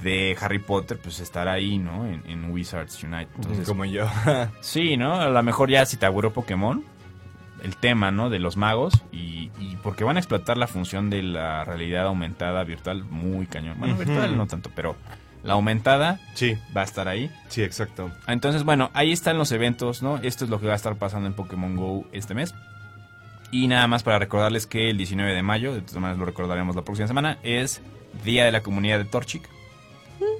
de 0.02 0.36
Harry 0.40 0.58
Potter, 0.58 0.98
pues 1.00 1.20
estará 1.20 1.52
ahí, 1.52 1.78
¿no? 1.78 2.06
En, 2.06 2.22
en 2.26 2.50
Wizards 2.50 3.02
Unite. 3.04 3.28
Entonces, 3.36 3.66
como 3.68 3.84
yo. 3.84 4.06
Sí, 4.60 4.96
¿no? 4.96 5.14
A 5.20 5.28
lo 5.28 5.42
mejor 5.42 5.70
ya 5.70 5.86
si 5.86 5.96
te 5.96 6.06
aburrió 6.06 6.32
Pokémon, 6.32 6.84
el 7.62 7.76
tema, 7.76 8.10
¿no? 8.10 8.28
De 8.28 8.40
los 8.40 8.56
magos 8.56 8.94
y, 9.12 9.52
y 9.60 9.76
porque 9.82 10.02
van 10.02 10.16
a 10.16 10.20
explotar 10.20 10.56
la 10.58 10.66
función 10.66 11.08
de 11.10 11.22
la 11.22 11.64
realidad 11.64 12.06
aumentada 12.06 12.64
virtual 12.64 13.04
muy 13.04 13.46
cañón. 13.46 13.78
Bueno, 13.78 13.94
virtual 13.96 14.36
no 14.36 14.46
tanto, 14.48 14.70
pero 14.74 14.96
la 15.42 15.54
aumentada 15.54 16.20
sí, 16.34 16.56
va 16.76 16.82
a 16.82 16.84
estar 16.84 17.08
ahí. 17.08 17.30
sí, 17.48 17.62
exacto. 17.62 18.10
Entonces, 18.28 18.64
bueno, 18.64 18.90
ahí 18.94 19.12
están 19.12 19.38
los 19.38 19.50
eventos, 19.52 20.02
¿no? 20.02 20.18
Esto 20.18 20.44
es 20.44 20.50
lo 20.50 20.60
que 20.60 20.66
va 20.66 20.72
a 20.74 20.76
estar 20.76 20.96
pasando 20.96 21.26
en 21.26 21.34
Pokémon 21.34 21.76
Go 21.76 22.04
este 22.12 22.34
mes. 22.34 22.54
Y 23.50 23.66
nada 23.66 23.86
más 23.86 24.02
para 24.02 24.18
recordarles 24.18 24.66
que 24.66 24.88
el 24.90 24.96
19 24.96 25.34
de 25.34 25.42
mayo, 25.42 25.74
de 25.74 25.80
todas 25.82 25.96
maneras 25.96 26.18
lo 26.18 26.24
recordaremos 26.24 26.74
la 26.74 26.82
próxima 26.82 27.06
semana, 27.08 27.38
es 27.42 27.82
Día 28.24 28.44
de 28.44 28.52
la 28.52 28.62
Comunidad 28.62 28.98
de 28.98 29.04
Torchic. 29.04 29.48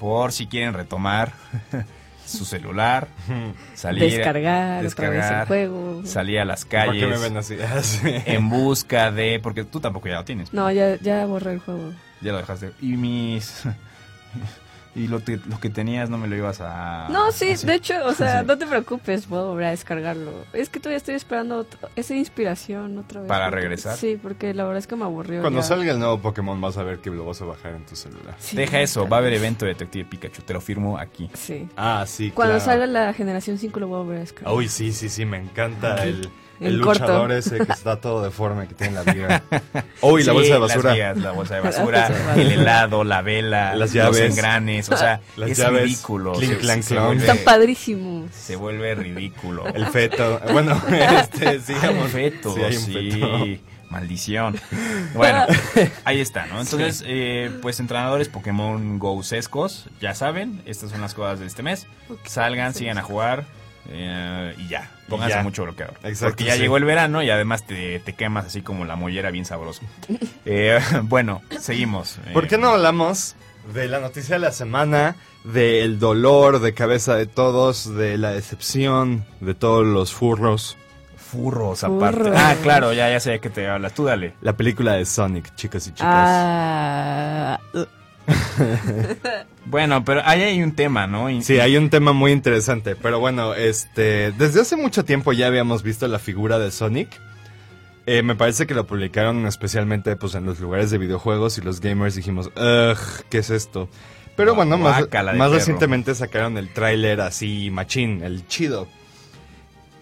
Por 0.01 0.33
si 0.33 0.47
quieren 0.47 0.73
retomar 0.75 1.33
su 2.27 2.45
celular, 2.45 3.09
salir, 3.75 4.05
Descargar, 4.05 4.63
otra 4.63 4.81
vez 4.81 4.83
descargar, 4.85 5.41
el 5.43 5.47
juego. 5.47 6.03
salir 6.07 6.39
a 6.39 6.45
las 6.45 6.65
¿Por 6.65 6.71
qué 6.71 7.07
me 7.07 7.13
calles 7.15 7.21
ven 7.21 7.37
así? 7.37 7.57
Ah, 7.61 8.23
en 8.27 8.49
busca 8.49 9.11
de... 9.11 9.41
Porque 9.43 9.65
tú 9.65 9.81
tampoco 9.81 10.09
ya 10.09 10.15
lo 10.17 10.25
tienes. 10.25 10.53
No, 10.53 10.71
ya, 10.71 10.97
ya 11.01 11.27
borré 11.27 11.53
el 11.55 11.59
juego. 11.59 11.93
Ya 12.21 12.33
lo 12.33 12.39
dejaste. 12.39 12.71
Y 12.81 12.97
mis... 12.97 13.65
y 14.95 15.09
lo, 15.09 15.25
que- 15.25 15.39
lo 15.49 15.59
que 15.59 15.71
tenías 15.71 16.11
no 16.11 16.19
me 16.19 16.29
lo 16.29 16.37
ibas 16.37 16.61
a... 16.61 17.09
No, 17.11 17.33
sí, 17.33 17.53
así. 17.53 17.67
de 17.67 17.75
hecho, 17.75 17.95
o 18.05 18.13
sea, 18.13 18.43
no 18.43 18.59
te 18.59 18.67
preocupes, 18.67 19.27
voy 19.29 19.39
a 19.39 19.43
volver 19.43 19.65
a 19.67 19.71
descargarlo. 19.71 20.33
Es 20.53 20.69
que 20.69 20.81
todavía 20.81 20.99
estoy 20.99 21.15
esperando 21.15 21.67
esa 21.97 22.15
inspiración 22.15 22.99
otra 22.99 23.21
vez. 23.23 23.29
¿Para 23.29 23.47
porque- 23.47 23.61
regresar? 23.61 23.97
Sí, 23.97 24.19
porque 24.23 24.53
la 24.55 24.65
verdad 24.65 24.79
es 24.79 24.87
que 24.87 24.97
me 24.97 25.05
aburrió. 25.05 25.41
Cuando 25.41 25.61
ya. 25.61 25.67
salga 25.67 25.93
el 25.93 25.99
nuevo 25.99 26.19
Pokémon 26.21 26.61
vas 26.61 26.77
a 26.77 26.83
ver 26.83 26.99
que 26.99 27.11
lo 27.11 27.25
vas 27.25 27.41
a 27.41 27.45
bajar 27.47 27.75
en 27.75 27.87
tu 27.87 27.97
celular. 27.97 28.35
Sí, 28.39 28.57
Deja 28.57 28.81
eso, 28.81 29.09
va 29.09 29.17
a 29.17 29.21
haber 29.21 29.33
evento 29.33 29.65
de 29.65 29.73
Detective 29.73 30.05
Pikachu, 30.05 30.43
te 30.43 30.53
lo 30.53 30.61
firmo 30.61 30.99
aquí. 30.99 31.31
Sí. 31.35 31.69
Ah, 31.77 32.05
sí, 32.07 32.31
Cuando 32.31 32.55
claro. 32.59 32.65
salga 32.65 32.87
la 32.87 33.13
generación 33.15 33.59
5 33.59 33.81
lo 33.81 33.89
voy 33.89 33.97
a 33.97 34.03
volver 34.03 34.17
a 34.19 34.21
descargar. 34.21 34.55
Uy, 34.55 34.69
sí, 34.69 34.93
sí, 34.93 35.09
sí, 35.09 35.25
me 35.25 35.39
encanta 35.39 36.05
el, 36.05 36.29
El 36.67 36.81
corto. 36.81 37.03
luchador 37.05 37.33
ese 37.33 37.59
que 37.59 37.73
está 37.73 37.97
todo 38.01 38.23
deforme, 38.23 38.69
que 38.69 38.75
tiene 38.75 38.95
la 39.03 39.13
liga. 39.13 39.43
Uy, 40.01 40.23
la 40.23 40.33
Sí, 40.33 40.37
bolsa 40.39 40.55
de 40.55 40.61
las 40.61 40.69
basura. 40.69 40.95
vías, 40.95 41.17
la 41.19 41.31
bolsa 41.33 41.55
de 41.57 41.61
La 41.61 41.67
basura, 41.71 41.85
bolsa 42.09 42.09
de 42.15 42.25
basura. 42.27 42.43
el 42.43 42.53
helado, 42.53 43.05
la 43.05 43.23
vela, 43.23 43.71
Las 43.71 43.79
los 43.79 43.93
llaves. 43.93 44.31
engranes, 44.31 44.89
o 44.91 44.97
sea, 44.97 45.21
Las 45.37 45.51
es 45.51 45.59
llaves, 45.59 45.83
ridículo. 45.85 46.33
clink, 46.35 46.53
se- 46.53 46.59
clank, 46.59 46.83
se, 46.83 46.95
clonk. 46.95 47.07
vuelve, 47.07 47.23
Están 47.23 47.39
padrísimos. 47.45 48.31
se 48.35 48.57
vuelve 48.57 48.95
ridículo. 48.95 49.67
El 49.67 49.87
feto. 49.87 50.41
Bueno, 50.53 50.81
este, 51.21 51.61
sigamos. 51.61 52.05
un 52.05 52.11
feto, 52.11 52.55
Sí, 52.55 52.61
hay 52.63 52.77
un 52.77 52.83
sí, 52.83 52.93
feto. 53.13 53.63
maldición. 53.91 54.61
Bueno, 55.15 55.47
ahí 56.05 56.21
está, 56.21 56.47
¿no? 56.47 56.61
Entonces, 56.61 57.03
eh, 57.07 57.51
pues 57.61 57.79
entrenadores 57.81 58.29
Pokémon 58.29 58.99
Go 58.99 59.23
sescos, 59.23 59.89
ya 60.01 60.15
saben, 60.15 60.63
estas 60.67 60.91
son 60.91 61.01
las 61.03 61.15
cosas 61.15 61.41
de 61.41 61.47
este 61.47 61.63
mes. 61.63 61.87
Salgan, 62.25 62.73
sigan 62.75 62.97
a 62.99 63.03
jugar 63.03 63.45
eh, 63.89 64.55
y 64.59 64.69
ya, 64.69 64.91
pónganse 65.09 65.37
ya. 65.37 65.43
mucho 65.43 65.65
bloqueador. 65.65 65.97
Exacto, 66.05 66.33
Porque 66.35 66.45
ya 66.45 66.55
sí. 66.55 66.61
llegó 66.61 66.77
el 66.77 66.85
verano 66.85 67.23
y 67.23 67.31
además 67.31 67.67
te, 67.67 67.99
te 68.01 68.13
quemas 68.15 68.47
así 68.47 68.63
como 68.63 68.85
la 68.85 68.97
mollera 68.97 69.31
bien 69.31 69.45
sabroso. 69.45 69.83
Eh, 70.45 70.81
bueno, 71.05 71.41
seguimos. 71.61 72.19
¿Por 72.33 72.49
qué 72.49 72.57
Eh, 72.57 72.59
no 72.59 72.71
hablamos 72.71 73.37
de 73.73 73.87
la 73.89 74.01
noticia 74.01 74.35
de 74.35 74.41
la 74.41 74.51
semana, 74.53 75.15
del 75.45 75.99
dolor 76.01 76.61
de 76.61 76.75
cabeza 76.75 77.15
de 77.15 77.27
todos, 77.27 77.95
de 77.95 78.19
la 78.19 78.33
decepción 78.33 79.25
de 79.41 79.55
todos 79.55 79.87
los 79.87 80.13
furros? 80.13 80.77
Furros 81.17 81.85
aparte. 81.85 82.19
Furros. 82.25 82.37
Ah, 82.37 82.57
claro, 82.63 82.93
ya, 82.93 83.09
ya 83.09 83.21
sé 83.21 83.31
de 83.31 83.41
qué 83.41 83.51
te 83.51 83.69
hablas. 83.69 83.95
Tú 83.95 84.05
dale. 84.05 84.35
La 84.43 84.55
película 84.57 84.95
de 84.95 85.07
Sonic, 85.07 85.55
chicas 85.55 85.87
y 85.87 85.91
chicas. 85.93 86.07
Ah, 86.11 87.61
uh, 87.75 87.85
Bueno, 89.65 90.05
pero 90.05 90.23
ahí 90.25 90.43
hay 90.43 90.63
un 90.63 90.73
tema, 90.73 91.07
¿no? 91.07 91.29
Sí, 91.43 91.59
hay 91.61 91.77
un 91.77 91.89
tema 91.89 92.13
muy 92.13 92.33
interesante, 92.33 92.97
pero 92.97 93.21
bueno, 93.21 93.55
este, 93.55 94.33
desde 94.33 94.61
hace 94.61 94.77
mucho 94.77 95.05
tiempo 95.05 95.33
ya 95.33 95.47
habíamos 95.47 95.83
visto 95.83 96.07
la 96.09 96.19
figura 96.19 96.59
de 96.59 96.71
Sonic. 96.71 97.09
Eh, 98.07 98.23
me 98.23 98.35
parece 98.35 98.67
que 98.67 98.75
lo 98.75 98.87
publicaron 98.87 99.47
especialmente 99.47 100.17
pues 100.17 100.35
en 100.35 100.45
los 100.45 100.59
lugares 100.59 100.91
de 100.91 100.99
videojuegos 100.99 101.57
y 101.59 101.61
los 101.61 101.81
gamers 101.81 102.17
dijimos, 102.17 102.49
ugh, 102.57 102.99
¿qué 103.31 103.39
es 103.39 103.51
esto? 103.51 103.89
Pero 104.37 104.55
bueno, 104.57 104.77
más, 104.79 104.97
recientemente 105.53 106.15
sacaron 106.17 106.59
el 106.59 106.73
tráiler 106.73 107.21
así 107.21 107.71
machín, 107.71 108.23
el 108.25 108.47
chido, 108.49 108.89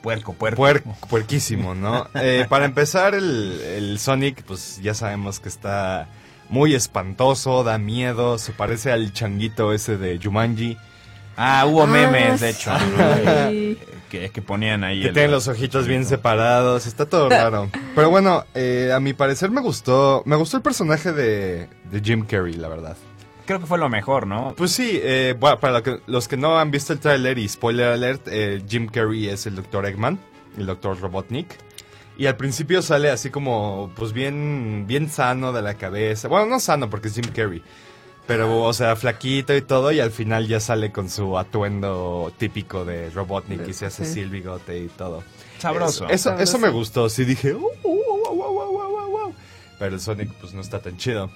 Puerco, 0.02 0.32
puerco. 0.32 0.62
puer- 0.62 0.82
puerquísimo, 1.10 1.74
¿no? 1.74 2.08
Eh, 2.14 2.46
para 2.48 2.64
empezar, 2.64 3.14
el, 3.14 3.60
el 3.60 3.98
Sonic, 3.98 4.42
pues 4.44 4.80
ya 4.82 4.94
sabemos 4.94 5.38
que 5.40 5.50
está 5.50 6.08
muy 6.50 6.74
espantoso, 6.74 7.64
da 7.64 7.78
miedo, 7.78 8.36
se 8.38 8.52
parece 8.52 8.92
al 8.92 9.12
changuito 9.12 9.72
ese 9.72 9.96
de 9.96 10.18
Jumanji. 10.22 10.76
Ah, 11.36 11.64
hubo 11.66 11.86
memes, 11.86 12.40
de 12.40 12.50
hecho, 12.50 12.70
sí. 13.48 13.78
que, 14.10 14.28
que 14.30 14.42
ponían 14.42 14.84
ahí. 14.84 15.00
Que 15.00 15.08
el- 15.08 15.14
tienen 15.14 15.30
los 15.30 15.48
ojitos 15.48 15.86
bien 15.86 16.04
separados, 16.04 16.86
está 16.86 17.06
todo 17.06 17.30
raro. 17.30 17.70
Pero 17.94 18.10
bueno, 18.10 18.44
eh, 18.54 18.92
a 18.94 19.00
mi 19.00 19.14
parecer 19.14 19.50
me 19.50 19.60
gustó, 19.62 20.22
me 20.26 20.36
gustó 20.36 20.58
el 20.58 20.62
personaje 20.62 21.12
de, 21.12 21.68
de 21.90 22.00
Jim 22.02 22.26
Carrey, 22.26 22.54
la 22.54 22.68
verdad. 22.68 22.96
Creo 23.46 23.58
que 23.58 23.66
fue 23.66 23.78
lo 23.78 23.88
mejor, 23.88 24.26
¿no? 24.26 24.54
Pues 24.56 24.70
sí, 24.72 25.00
eh, 25.02 25.34
bueno, 25.38 25.58
para 25.58 25.72
lo 25.78 25.82
que- 25.82 26.00
los 26.06 26.28
que 26.28 26.36
no 26.36 26.58
han 26.58 26.70
visto 26.70 26.92
el 26.92 26.98
tráiler 27.00 27.38
y 27.38 27.48
spoiler 27.48 27.86
alert, 27.92 28.28
eh, 28.30 28.62
Jim 28.68 28.86
Carrey 28.86 29.28
es 29.28 29.46
el 29.46 29.54
Dr. 29.56 29.86
Eggman, 29.86 30.18
el 30.58 30.66
Dr. 30.66 31.00
Robotnik. 31.00 31.46
Y 32.20 32.26
al 32.26 32.36
principio 32.36 32.82
sale 32.82 33.08
así 33.08 33.30
como, 33.30 33.90
pues 33.96 34.12
bien, 34.12 34.84
bien 34.86 35.08
sano 35.08 35.54
de 35.54 35.62
la 35.62 35.72
cabeza. 35.72 36.28
Bueno, 36.28 36.44
no 36.44 36.60
sano 36.60 36.90
porque 36.90 37.08
es 37.08 37.14
Jim 37.14 37.24
Carrey. 37.34 37.62
Pero, 38.26 38.60
o 38.62 38.72
sea, 38.74 38.94
flaquito 38.94 39.56
y 39.56 39.62
todo, 39.62 39.90
y 39.90 40.00
al 40.00 40.10
final 40.10 40.46
ya 40.46 40.60
sale 40.60 40.92
con 40.92 41.08
su 41.08 41.38
atuendo 41.38 42.30
típico 42.36 42.84
de 42.84 43.08
Robotnik 43.08 43.66
y 43.66 43.72
se 43.72 43.86
hace 43.86 44.04
Sí. 44.04 44.10
así 44.10 44.20
el 44.20 44.28
bigote 44.28 44.78
y 44.80 44.88
todo. 44.88 45.22
Sabroso. 45.60 46.04
Eso, 46.04 46.12
eso, 46.12 46.22
Sabroso. 46.24 46.42
eso 46.42 46.58
me 46.58 46.68
gustó, 46.68 47.08
sí 47.08 47.24
dije, 47.24 47.54
"Uh, 47.54 47.64
uh, 47.84 47.88
uh, 47.88 48.28
uh, 48.28 48.34
uh, 48.34 48.68
uh, 48.68 49.24
uh, 49.24 49.28
uh". 49.28 49.34
pero 49.78 49.94
el 49.94 50.00
Sonic 50.02 50.30
pues 50.42 50.52
no 50.52 50.60
está 50.60 50.82
tan 50.82 50.98
chido. 50.98 51.30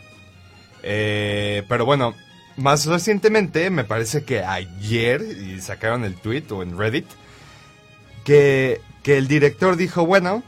Eh, 0.83 1.63
pero 1.67 1.87
bueno, 1.87 2.13
más 2.59 2.85
recientemente 2.85 3.71
me 3.71 3.85
parece 3.85 4.25
que 4.27 4.45
ayer, 4.45 5.23
y 5.23 5.63
sacaron 5.63 6.05
el 6.05 6.15
tweet 6.17 6.45
o 6.51 6.63
en 6.63 6.77
Reddit, 6.79 7.07
que, 8.25 8.83
que 9.03 9.17
el 9.17 9.29
director 9.29 9.77
dijo, 9.77 10.05
bueno, 10.05 10.43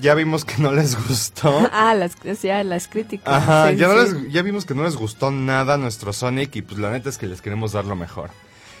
ya 0.00 0.14
vimos 0.14 0.44
que 0.44 0.60
no 0.62 0.72
les 0.72 0.96
gustó. 1.08 1.68
Ah, 1.72 1.94
las, 1.94 2.16
ya, 2.42 2.62
las 2.64 2.88
críticas. 2.88 3.34
Ajá, 3.34 3.70
Sí, 3.70 3.76
ya, 3.76 3.88
no 3.88 4.06
sí. 4.06 4.12
les- 4.24 4.32
ya 4.32 4.42
vimos 4.42 4.64
que 4.66 4.74
no 4.74 4.84
les 4.84 4.96
gustó 4.96 5.30
nada 5.30 5.76
nuestro 5.76 6.12
Sonic 6.12 6.56
y 6.56 6.62
pues 6.62 6.78
la 6.78 6.90
neta 6.90 7.08
es 7.08 7.18
que 7.18 7.26
les 7.26 7.40
queremos 7.42 7.72
dar 7.72 7.84
lo 7.84 7.96
mejor. 7.96 8.30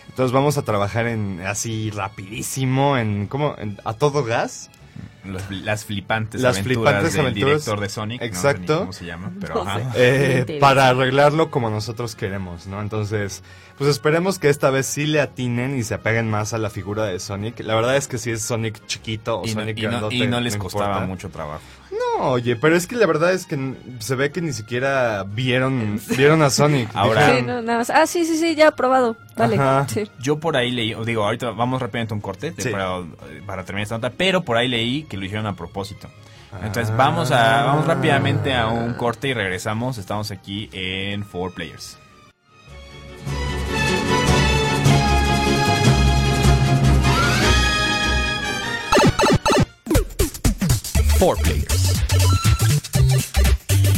Entonces 0.08 0.32
vamos 0.32 0.56
a 0.56 0.62
trabajar 0.62 1.06
en 1.06 1.40
así 1.46 1.90
rapidísimo, 1.90 2.96
en 2.96 3.26
¿cómo? 3.26 3.54
En- 3.58 3.78
a 3.84 3.92
todo 3.94 4.24
gas. 4.24 4.70
Los- 5.24 5.50
las 5.50 5.84
flipantes 5.84 6.40
Las 6.40 6.56
aventuras 6.58 6.76
flipantes 6.94 7.12
del 7.14 7.20
aventuras. 7.22 7.48
director 7.64 7.80
de 7.80 7.88
Sonic. 7.88 8.20
no 8.20 8.26
sé 8.26 8.30
ni 8.30 8.36
Exacto. 8.36 8.78
cómo 8.80 8.92
se 8.92 9.04
llama, 9.06 9.32
pero 9.40 9.54
No 9.56 9.62
ajá. 9.62 9.80
eh, 9.96 10.58
para 10.60 10.88
arreglarlo 10.88 11.50
como 11.50 11.68
nosotros 11.68 12.14
queremos, 12.14 12.68
¿no? 12.68 12.80
Entonces, 12.80 13.42
pues 13.76 13.90
esperemos 13.90 14.38
que 14.38 14.48
esta 14.50 14.70
vez 14.70 14.86
sí 14.86 15.04
le 15.04 15.20
atinen 15.20 15.76
y 15.76 15.82
se 15.82 15.94
apeguen 15.94 16.30
más 16.30 16.52
a 16.54 16.58
la 16.58 16.70
figura 16.70 17.04
de 17.06 17.18
Sonic. 17.18 17.58
La 17.60 17.74
verdad 17.74 17.96
es 17.96 18.06
que 18.06 18.18
si 18.18 18.30
es 18.30 18.42
Sonic 18.42 18.86
chiquito 18.86 19.40
o 19.40 19.44
Y 19.46 19.54
no, 19.54 19.60
Sonic 19.62 19.78
y 19.78 19.82
no- 19.82 19.88
grandote, 19.90 20.14
y 20.14 20.26
no 20.28 20.40
les 20.40 20.56
costaba 20.56 20.86
importa. 20.86 21.06
mucho 21.08 21.28
trabajo 21.30 21.60
oye, 22.18 22.56
pero 22.56 22.76
es 22.76 22.86
que 22.86 22.96
la 22.96 23.06
verdad 23.06 23.32
es 23.32 23.46
que 23.46 23.74
se 23.98 24.14
ve 24.14 24.30
que 24.30 24.40
ni 24.40 24.52
siquiera 24.52 25.24
vieron, 25.24 26.00
vieron 26.16 26.42
a 26.42 26.50
Sonic. 26.50 26.90
Ahora. 26.94 27.36
Sí, 27.36 27.42
no, 27.42 27.62
nada 27.62 27.78
más. 27.78 27.90
Ah, 27.90 28.06
sí, 28.06 28.24
sí, 28.24 28.36
sí, 28.36 28.54
ya 28.54 28.68
aprobado. 28.68 29.16
Dale. 29.36 29.58
Sí. 29.88 30.10
Yo 30.20 30.38
por 30.38 30.56
ahí 30.56 30.70
leí, 30.70 30.94
digo, 31.04 31.24
ahorita 31.24 31.50
vamos 31.50 31.80
rápidamente 31.80 32.14
a 32.14 32.16
un 32.16 32.20
corte 32.20 32.52
para, 32.52 33.64
terminar 33.64 33.82
esta 33.82 33.96
nota, 33.96 34.10
pero 34.16 34.42
por 34.42 34.56
ahí 34.56 34.68
leí 34.68 35.02
que 35.04 35.16
lo 35.16 35.24
hicieron 35.24 35.46
a 35.46 35.54
propósito. 35.54 36.08
Entonces 36.62 36.90
ah. 36.90 36.96
vamos 36.96 37.30
a 37.32 37.64
vamos 37.64 37.86
rápidamente 37.86 38.54
a 38.54 38.68
un 38.68 38.94
corte 38.94 39.28
y 39.28 39.34
regresamos. 39.34 39.98
Estamos 39.98 40.30
aquí 40.30 40.70
en 40.72 41.24
Four 41.24 41.52
Players. 41.52 41.98
Four 51.18 51.38
Play 51.38 51.65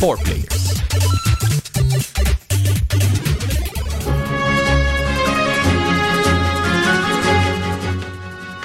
4 0.00 0.24
Players. 0.24 0.84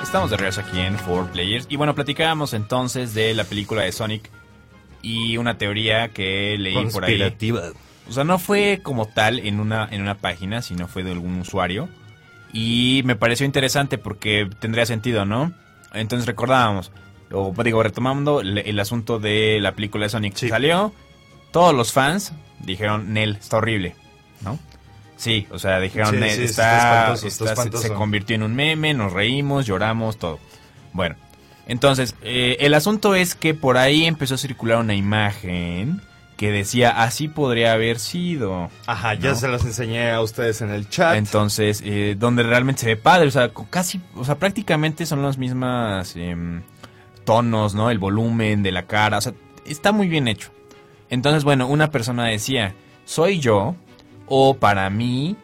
Estamos 0.03 0.29
de 0.29 0.37
regreso 0.37 0.61
aquí 0.61 0.79
en 0.79 0.95
4 0.95 1.31
Players. 1.31 1.65
Y 1.69 1.75
bueno, 1.75 1.95
platicábamos 1.95 2.53
entonces 2.53 3.15
de 3.15 3.33
la 3.33 3.45
película 3.45 3.81
de 3.81 3.91
Sonic 3.91 4.29
y 5.01 5.37
una 5.37 5.57
teoría 5.57 6.09
que 6.09 6.55
leí 6.59 6.85
por 6.91 7.05
ahí. 7.05 7.33
O 8.07 8.11
sea, 8.11 8.23
no 8.23 8.37
fue 8.37 8.81
como 8.83 9.07
tal 9.07 9.39
en 9.39 9.59
una, 9.59 9.87
en 9.89 10.01
una 10.01 10.19
página, 10.19 10.61
sino 10.61 10.87
fue 10.87 11.01
de 11.01 11.13
algún 11.13 11.39
usuario. 11.39 11.89
Y 12.51 13.01
me 13.05 13.15
pareció 13.15 13.47
interesante 13.47 13.97
porque 13.97 14.47
tendría 14.59 14.85
sentido, 14.85 15.25
¿no? 15.25 15.51
Entonces 15.93 16.27
recordábamos, 16.27 16.91
o 17.31 17.51
digo, 17.63 17.81
retomando 17.81 18.41
el, 18.41 18.59
el 18.59 18.79
asunto 18.79 19.17
de 19.17 19.57
la 19.59 19.71
película 19.71 20.05
de 20.05 20.09
Sonic. 20.09 20.35
Sí. 20.35 20.49
Salió, 20.49 20.93
todos 21.53 21.73
los 21.73 21.93
fans 21.93 22.33
dijeron, 22.59 23.13
Nel, 23.13 23.37
está 23.39 23.57
horrible, 23.57 23.95
¿no? 24.41 24.59
Sí, 25.15 25.47
o 25.51 25.59
sea, 25.59 25.79
dijeron, 25.79 26.09
Sí, 26.15 26.17
"Nel, 26.17 26.31
sí, 26.31 26.43
está, 26.43 26.75
está 26.75 26.77
espantoso, 26.99 27.27
está 27.27 27.27
está- 27.27 27.45
se- 27.45 27.51
espantoso". 27.61 27.83
se 27.87 27.93
convirtió 27.93 28.35
en 28.35 28.43
un 28.43 28.53
meme, 28.55 28.93
nos 28.93 29.13
reímos, 29.13 29.65
lloramos, 29.65 30.17
todo. 30.17 30.39
Bueno, 30.91 31.15
entonces, 31.67 32.15
eh, 32.23 32.57
el 32.59 32.73
asunto 32.73 33.15
es 33.15 33.35
que 33.35 33.53
por 33.53 33.77
ahí 33.77 34.05
empezó 34.05 34.35
a 34.35 34.37
circular 34.37 34.79
una 34.79 34.95
imagen 34.95 36.01
que 36.35 36.51
decía, 36.51 36.89
así 37.03 37.27
podría 37.29 37.71
haber 37.73 37.99
sido. 37.99 38.69
Ajá, 38.87 39.13
ya 39.13 39.29
¿no? 39.29 39.35
se 39.35 39.47
los 39.47 39.63
enseñé 39.63 40.11
a 40.11 40.19
ustedes 40.19 40.61
en 40.61 40.71
el 40.71 40.89
chat. 40.89 41.15
Entonces, 41.15 41.81
eh, 41.85 42.15
donde 42.17 42.43
realmente 42.43 42.81
se 42.81 42.87
ve 42.87 42.97
padre, 42.97 43.27
o 43.27 43.31
sea, 43.31 43.51
casi, 43.69 44.01
o 44.15 44.25
sea, 44.25 44.35
prácticamente 44.39 45.05
son 45.05 45.21
los 45.21 45.37
mismas 45.37 46.15
em, 46.17 46.63
tonos, 47.23 47.75
¿no? 47.75 47.91
El 47.91 47.99
volumen 47.99 48.63
de 48.63 48.71
la 48.71 48.87
cara, 48.87 49.19
o 49.19 49.21
sea, 49.21 49.33
está 49.65 49.91
muy 49.93 50.07
bien 50.09 50.27
hecho. 50.27 50.49
Entonces, 51.13 51.43
bueno, 51.43 51.67
una 51.67 51.91
persona 51.91 52.25
decía, 52.25 52.73
soy 53.05 53.39
yo, 53.39 53.75
o 54.27 54.55
para 54.55 54.89
mí, 54.89 55.35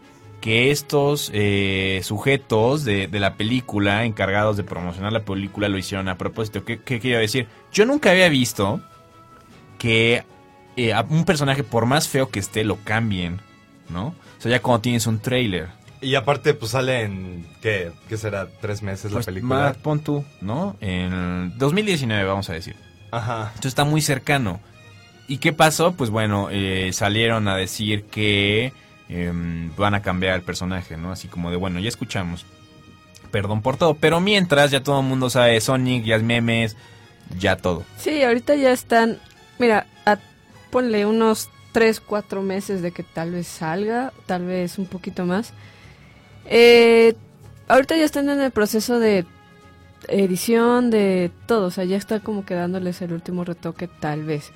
que 0.42 0.72
estos 0.72 1.30
eh, 1.34 2.00
sujetos 2.04 2.86
de, 2.86 3.08
de 3.08 3.20
la 3.20 3.36
película, 3.36 4.06
encargados 4.06 4.58
de 4.58 4.64
promocionar 4.64 5.14
la 5.14 5.26
película, 5.26 5.68
lo 5.70 5.78
hicieron 5.78 6.08
a 6.10 6.18
propósito. 6.18 6.66
¿Qué, 6.66 6.82
qué 6.82 7.00
quiero 7.00 7.20
decir? 7.20 7.48
Yo 7.72 7.86
nunca 7.86 8.10
había 8.10 8.30
visto 8.30 8.82
que 9.78 10.24
eh, 10.76 10.94
a 10.94 11.06
un 11.08 11.24
personaje, 11.26 11.64
por 11.64 11.86
más 11.86 12.08
feo 12.08 12.30
que 12.30 12.40
esté, 12.40 12.64
lo 12.64 12.78
cambien, 12.84 13.40
¿no? 13.90 14.08
O 14.08 14.42
sea, 14.42 14.50
ya 14.52 14.62
cuando 14.62 14.82
tienes 14.82 15.06
un 15.06 15.20
trailer. 15.20 15.68
Y 16.02 16.16
aparte, 16.16 16.54
pues 16.56 16.72
sale 16.72 17.04
en, 17.04 17.46
¿qué, 17.62 17.92
qué 18.08 18.18
será? 18.18 18.48
¿Tres 18.62 18.82
meses 18.82 19.12
Pues, 19.12 19.28
la 19.28 19.32
película? 19.34 19.56
más, 19.56 19.78
pon 19.78 20.00
tú, 20.00 20.26
¿no? 20.42 20.78
En 20.80 21.58
2019, 21.60 22.24
vamos 22.24 22.50
a 22.50 22.54
decir. 22.54 22.76
Ajá. 23.12 23.48
Entonces 23.50 23.66
está 23.72 23.84
muy 23.84 24.02
cercano. 24.02 24.62
¿Y 25.30 25.38
qué 25.38 25.54
pasó? 25.54 25.94
Pues 25.94 26.10
bueno, 26.10 26.50
eh, 26.52 26.90
salieron 26.92 27.48
a 27.48 27.56
decir 27.56 28.06
que 28.06 28.74
em, 29.08 29.74
van 29.76 29.94
a 29.94 30.02
cambiar 30.02 30.34
el 30.34 30.42
personaje, 30.42 30.98
¿no? 30.98 31.12
Así 31.12 31.28
como 31.28 31.52
de, 31.52 31.56
bueno, 31.56 31.80
ya 31.80 31.88
escuchamos. 31.88 32.48
Perdón 33.30 33.62
por 33.62 33.78
todo. 33.78 33.94
Pero 33.94 34.20
mientras 34.22 34.72
ya 34.72 34.82
todo 34.82 35.02
el 35.02 35.06
mundo 35.06 35.30
sabe 35.30 35.62
Sonic, 35.62 36.04
ya 36.04 36.16
es 36.16 36.24
memes, 36.24 36.76
ya 37.38 37.58
todo. 37.58 37.84
Sí, 38.00 38.24
ahorita 38.24 38.56
ya 38.56 38.72
están, 38.72 39.20
mira, 39.60 39.86
ponle 40.72 41.06
unos 41.06 41.50
3, 41.74 42.00
4 42.00 42.42
meses 42.42 42.82
de 42.82 42.92
que 42.92 43.04
tal 43.04 43.30
vez 43.30 43.46
salga, 43.46 44.14
tal 44.26 44.46
vez 44.48 44.80
un 44.80 44.88
poquito 44.88 45.28
más. 45.28 45.54
Eh, 46.46 47.14
ahorita 47.68 47.96
ya 47.96 48.06
están 48.06 48.30
en 48.30 48.42
el 48.42 48.50
proceso 48.50 49.00
de 49.00 49.28
edición, 50.08 50.90
de 50.90 51.30
todo, 51.46 51.68
o 51.68 51.72
sea, 51.72 51.84
ya 51.84 51.98
está 51.98 52.20
como 52.20 52.46
que 52.46 52.56
dándoles 52.56 53.00
el 53.04 53.14
último 53.14 53.44
retoque 53.44 53.88
tal 53.88 54.24
vez. 54.24 54.52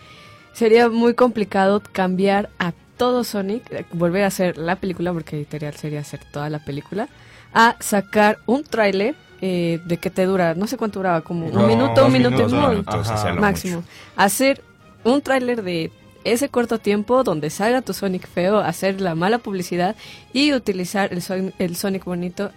Sería 0.53 0.89
muy 0.89 1.13
complicado 1.15 1.81
cambiar 1.91 2.49
a 2.59 2.73
todo 2.97 3.23
Sonic, 3.23 3.63
eh, 3.71 3.85
volver 3.93 4.23
a 4.23 4.27
hacer 4.27 4.57
la 4.57 4.75
película, 4.75 5.11
porque 5.11 5.35
editorial 5.35 5.73
sería 5.75 5.99
hacer 6.01 6.19
toda 6.31 6.49
la 6.49 6.59
película, 6.59 7.07
a 7.53 7.75
sacar 7.79 8.39
un 8.45 8.63
tráiler 8.63 9.15
eh, 9.41 9.79
de 9.85 9.97
que 9.97 10.09
te 10.09 10.25
dura, 10.25 10.53
no 10.53 10.67
sé 10.67 10.77
cuánto 10.77 10.99
duraba, 10.99 11.21
como 11.21 11.49
No, 11.49 11.61
un 11.61 11.67
minuto, 11.67 12.05
un 12.05 12.11
minuto 12.13 12.35
y 12.35 12.45
minutos, 12.45 12.53
muy 12.67 12.75
Entonces, 12.77 13.11
Ajá. 13.13 13.33
máximo. 13.33 13.77
mucho. 13.77 13.87
Hacer 14.15 14.61
un 15.03 15.21
tráiler 15.21 15.63
de 15.63 15.91
ese 16.23 16.47
corto 16.49 16.79
tiempo 16.79 17.23
donde 17.23 17.49
salga 17.49 17.81
tu 17.81 17.93
Sonic 17.93 18.27
feo, 18.27 18.59
hacer 18.59 19.01
la 19.01 19.15
mala 19.15 19.39
publicidad 19.39 19.95
y 20.31 20.53
utilizar 20.53 21.11
el, 21.11 21.21
Son- 21.21 21.53
el 21.59 21.75
Sonic 21.75 22.05
bonito 22.05 22.51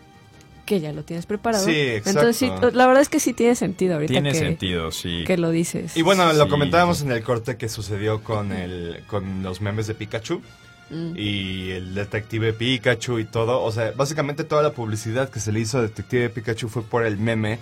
que 0.67 0.81
ya 0.81 0.93
lo 0.93 1.03
tienes 1.05 1.25
preparado. 1.25 1.65
Sí, 1.65 1.71
exacto. 1.75 2.11
Entonces, 2.21 2.37
sí, 2.37 2.51
la 2.77 2.87
verdad 2.87 3.01
es 3.03 3.09
que 3.09 3.21
sí 3.21 3.33
tiene 3.33 3.55
sentido 3.55 3.95
ahorita 3.95 4.13
Tiene 4.13 4.33
que, 4.33 4.39
sentido, 4.39 4.91
sí. 4.93 5.25
que 5.27 5.39
lo 5.39 5.51
dices. 5.51 5.97
Y 5.97 6.03
bueno, 6.03 6.31
lo 6.35 6.45
Sí. 6.45 6.51
comentábamos 6.51 7.01
en 7.01 7.13
el 7.13 7.23
corte 7.23 7.57
que 7.57 7.69
sucedió 7.71 8.23
con 8.23 8.53
el 8.53 9.03
con 9.07 9.43
los 9.43 9.61
memes 9.63 9.87
de 9.87 9.95
Pikachu 9.95 10.43
Mm. 10.91 11.15
y 11.17 11.71
el 11.71 11.95
detective 11.95 12.53
Pikachu 12.53 13.19
y 13.19 13.25
todo. 13.25 13.63
O 13.63 13.73
sea, 13.73 13.93
básicamente 13.97 14.45
toda 14.45 14.63
la 14.63 14.71
publicidad 14.73 15.31
que 15.31 15.41
se 15.41 15.51
le 15.51 15.59
hizo 15.61 15.79
a 15.79 15.83
Detective 15.83 16.29
Pikachu 16.31 16.69
fue 16.69 16.83
por 16.83 17.05
el 17.05 17.17
meme 17.19 17.59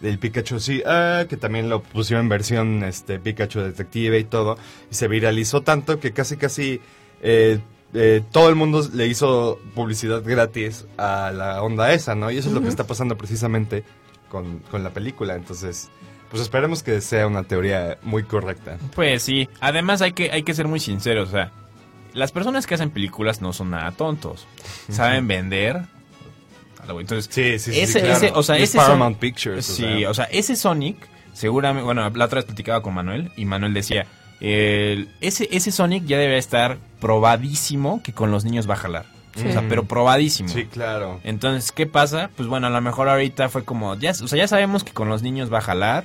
del 0.00 0.20
Pikachu 0.20 0.60
sí, 0.60 0.80
ah, 0.86 1.24
que 1.28 1.36
también 1.36 1.68
lo 1.68 1.82
pusieron 1.82 2.26
en 2.26 2.28
versión 2.28 2.84
este 2.84 3.18
Pikachu 3.18 3.58
Detective 3.60 4.18
y 4.20 4.24
todo. 4.24 4.56
Y 4.92 4.94
se 4.94 5.08
viralizó 5.08 5.62
tanto 5.62 5.98
que 5.98 6.12
casi 6.12 6.36
casi 6.36 6.80
eh, 7.20 7.58
eh, 7.94 8.22
todo 8.32 8.48
el 8.48 8.54
mundo 8.54 8.86
le 8.92 9.06
hizo 9.06 9.58
publicidad 9.74 10.22
gratis 10.24 10.86
a 10.98 11.30
la 11.34 11.62
onda 11.62 11.92
esa, 11.92 12.14
¿no? 12.14 12.30
Y 12.30 12.38
eso 12.38 12.48
es 12.48 12.54
lo 12.54 12.60
que 12.60 12.68
está 12.68 12.86
pasando 12.86 13.16
precisamente 13.16 13.84
con, 14.30 14.58
con 14.70 14.82
la 14.84 14.90
película. 14.90 15.34
Entonces, 15.34 15.88
pues 16.30 16.42
esperemos 16.42 16.82
que 16.82 17.00
sea 17.00 17.26
una 17.26 17.44
teoría 17.44 17.98
muy 18.02 18.22
correcta. 18.24 18.76
Pues 18.94 19.22
sí, 19.22 19.48
además 19.60 20.02
hay 20.02 20.12
que, 20.12 20.30
hay 20.30 20.42
que 20.42 20.52
ser 20.54 20.68
muy 20.68 20.80
sinceros, 20.80 21.28
o 21.30 21.32
sea, 21.32 21.52
las 22.12 22.32
personas 22.32 22.66
que 22.66 22.74
hacen 22.74 22.90
películas 22.90 23.40
no 23.40 23.52
son 23.52 23.70
nada 23.70 23.90
tontos, 23.92 24.46
saben 24.90 25.26
vender. 25.28 25.82
Entonces, 26.88 27.28
Sí, 27.30 27.58
sí, 27.58 27.72
sí. 27.72 27.80
Ese- 27.80 28.00
claro. 28.00 28.16
ese- 28.16 28.32
o 28.34 28.42
sea, 28.42 28.56
ese 28.56 28.78
Paramount 28.78 29.14
Son- 29.16 29.20
Pictures. 29.20 29.68
o 29.70 29.72
sí, 29.74 29.82
sea. 30.00 30.10
o 30.10 30.14
sea, 30.14 30.24
ese 30.24 30.56
Sonic, 30.56 30.96
seguramente, 31.34 31.84
bueno, 31.84 32.08
la 32.08 32.24
otra 32.24 32.36
vez 32.36 32.44
platicaba 32.46 32.82
con 32.82 32.94
Manuel 32.94 33.30
y 33.36 33.44
Manuel 33.44 33.74
decía, 33.74 34.06
el- 34.40 35.08
ese, 35.20 35.48
ese 35.52 35.70
Sonic 35.70 36.04
ya 36.06 36.16
debe 36.18 36.38
estar 36.38 36.78
probadísimo 37.00 38.02
que 38.02 38.12
con 38.12 38.30
los 38.30 38.44
niños 38.44 38.68
va 38.68 38.74
a 38.74 38.78
jalar. 38.78 39.06
Sí. 39.36 39.46
O 39.48 39.52
sea, 39.52 39.64
pero 39.68 39.84
probadísimo. 39.84 40.48
Sí, 40.48 40.64
claro. 40.64 41.20
Entonces, 41.22 41.70
¿qué 41.72 41.86
pasa? 41.86 42.30
Pues 42.36 42.48
bueno, 42.48 42.66
a 42.66 42.70
lo 42.70 42.80
mejor 42.80 43.08
ahorita 43.08 43.48
fue 43.48 43.64
como, 43.64 43.94
ya, 43.94 44.10
o 44.10 44.14
sea, 44.28 44.36
ya 44.38 44.48
sabemos 44.48 44.82
que 44.84 44.92
con 44.92 45.08
los 45.08 45.22
niños 45.22 45.52
va 45.52 45.58
a 45.58 45.62
jalar 45.62 46.04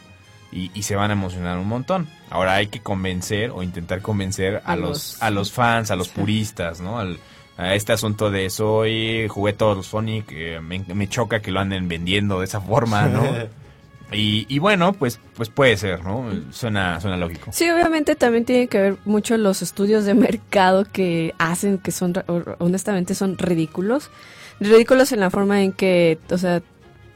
y, 0.52 0.70
y 0.76 0.84
se 0.84 0.96
van 0.96 1.10
a 1.10 1.14
emocionar 1.14 1.58
un 1.58 1.68
montón. 1.68 2.08
Ahora 2.30 2.54
hay 2.56 2.68
que 2.68 2.80
convencer 2.82 3.50
o 3.50 3.64
intentar 3.64 4.02
convencer 4.02 4.62
a, 4.66 4.74
A 4.74 4.76
los, 4.76 4.90
los- 4.90 5.22
a 5.24 5.30
los 5.32 5.52
fans, 5.52 5.90
a 5.90 5.96
los 5.96 6.08
Sí. 6.08 6.14
puristas, 6.16 6.80
¿no? 6.82 7.00
Al- 7.00 7.20
a 7.58 7.76
este 7.76 7.94
asunto 7.94 8.30
de 8.32 8.50
soy, 8.50 9.28
jugué 9.30 9.54
todos 9.54 9.78
los 9.78 9.86
Sonic, 9.88 10.26
eh, 10.32 10.60
me, 10.60 10.80
me 10.94 11.08
choca 11.08 11.40
que 11.40 11.52
lo 11.52 11.60
anden 11.60 11.88
vendiendo 11.88 12.40
de 12.40 12.46
esa 12.46 12.60
forma, 12.62 13.08
¿no? 13.08 13.22
y, 14.14 14.46
y 14.50 14.60
bueno, 14.60 14.94
pues, 14.94 15.20
pues 15.36 15.50
puede 15.50 15.78
ser, 15.78 16.04
¿no? 16.04 16.30
Suena, 16.52 17.00
suena 17.02 17.18
lógico. 17.18 17.52
Sí, 17.52 17.70
obviamente 17.70 18.16
también 18.16 18.46
tiene 18.46 18.68
que 18.68 18.80
ver 18.80 18.98
mucho 19.06 19.38
los 19.38 19.62
estudios 19.62 20.06
de 20.06 20.14
mercado 20.14 20.86
que 20.86 21.34
hacen 21.38 21.78
que 21.78 21.92
son, 21.92 22.14
honestamente, 22.60 23.16
son 23.16 23.38
ridículos. 23.38 24.10
Ridículos 24.60 25.12
en 25.12 25.20
la 25.20 25.30
forma 25.30 25.62
en 25.62 25.72
que, 25.72 26.20
o 26.30 26.38
sea, 26.38 26.62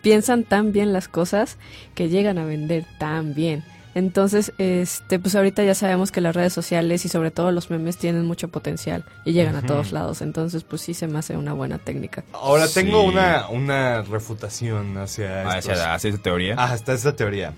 piensan 0.01 0.43
tan 0.43 0.71
bien 0.71 0.93
las 0.93 1.07
cosas 1.07 1.57
que 1.93 2.09
llegan 2.09 2.37
a 2.37 2.45
vender 2.45 2.85
tan 2.97 3.33
bien. 3.33 3.63
Entonces, 3.97 4.53
este, 4.59 5.17
pues 5.17 5.33
ahorita 5.35 5.63
ya 5.63 5.73
sabemos 5.73 6.11
que 6.11 6.21
las 6.21 6.35
redes 6.35 6.53
sociales 6.53 7.03
y 7.03 7.09
sobre 7.09 7.31
todo 7.31 7.51
los 7.51 7.71
memes 7.71 7.97
tienen 7.97 8.25
mucho 8.25 8.47
potencial 8.47 9.03
y 9.25 9.33
llegan 9.33 9.55
a 9.55 9.63
todos 9.63 9.91
lados. 9.91 10.21
Entonces, 10.21 10.63
pues 10.63 10.83
sí 10.83 10.93
se 10.93 11.07
me 11.07 11.17
hace 11.17 11.35
una 11.35 11.53
buena 11.53 11.79
técnica. 11.79 12.23
Ahora 12.31 12.67
tengo 12.67 13.01
una, 13.01 13.47
una 13.49 14.03
refutación 14.03 14.97
hacia 14.99 15.41
Ah, 15.49 15.57
estos. 15.57 15.73
Hacia, 15.73 15.93
hacia 15.95 16.09
esa 16.11 16.19
teoría. 16.21 16.53
Ah, 16.59 16.75
está 16.75 16.93
esta 16.93 17.15
teoría. 17.15 17.53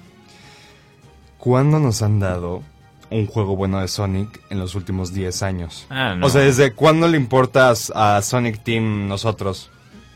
¿Cuándo 1.38 1.80
nos 1.80 2.02
han 2.02 2.19
dado 2.19 2.63
un 3.10 3.25
juego 3.25 3.56
bueno 3.58 3.82
de 3.82 3.88
Sonic 3.89 4.39
en 4.49 4.60
los 4.60 4.75
últimos 4.75 5.13
10 5.13 5.43
años? 5.43 5.88
Ah, 5.89 6.15
no. 6.15 6.28
O 6.28 6.30
sea, 6.30 6.41
¿desde 6.41 6.71
cuándo 6.73 7.08
le 7.10 7.17
importa 7.17 7.73
a 7.95 8.17
a 8.17 8.21
Sonic 8.21 8.63
Team 8.63 9.08
nosotros? 9.10 9.69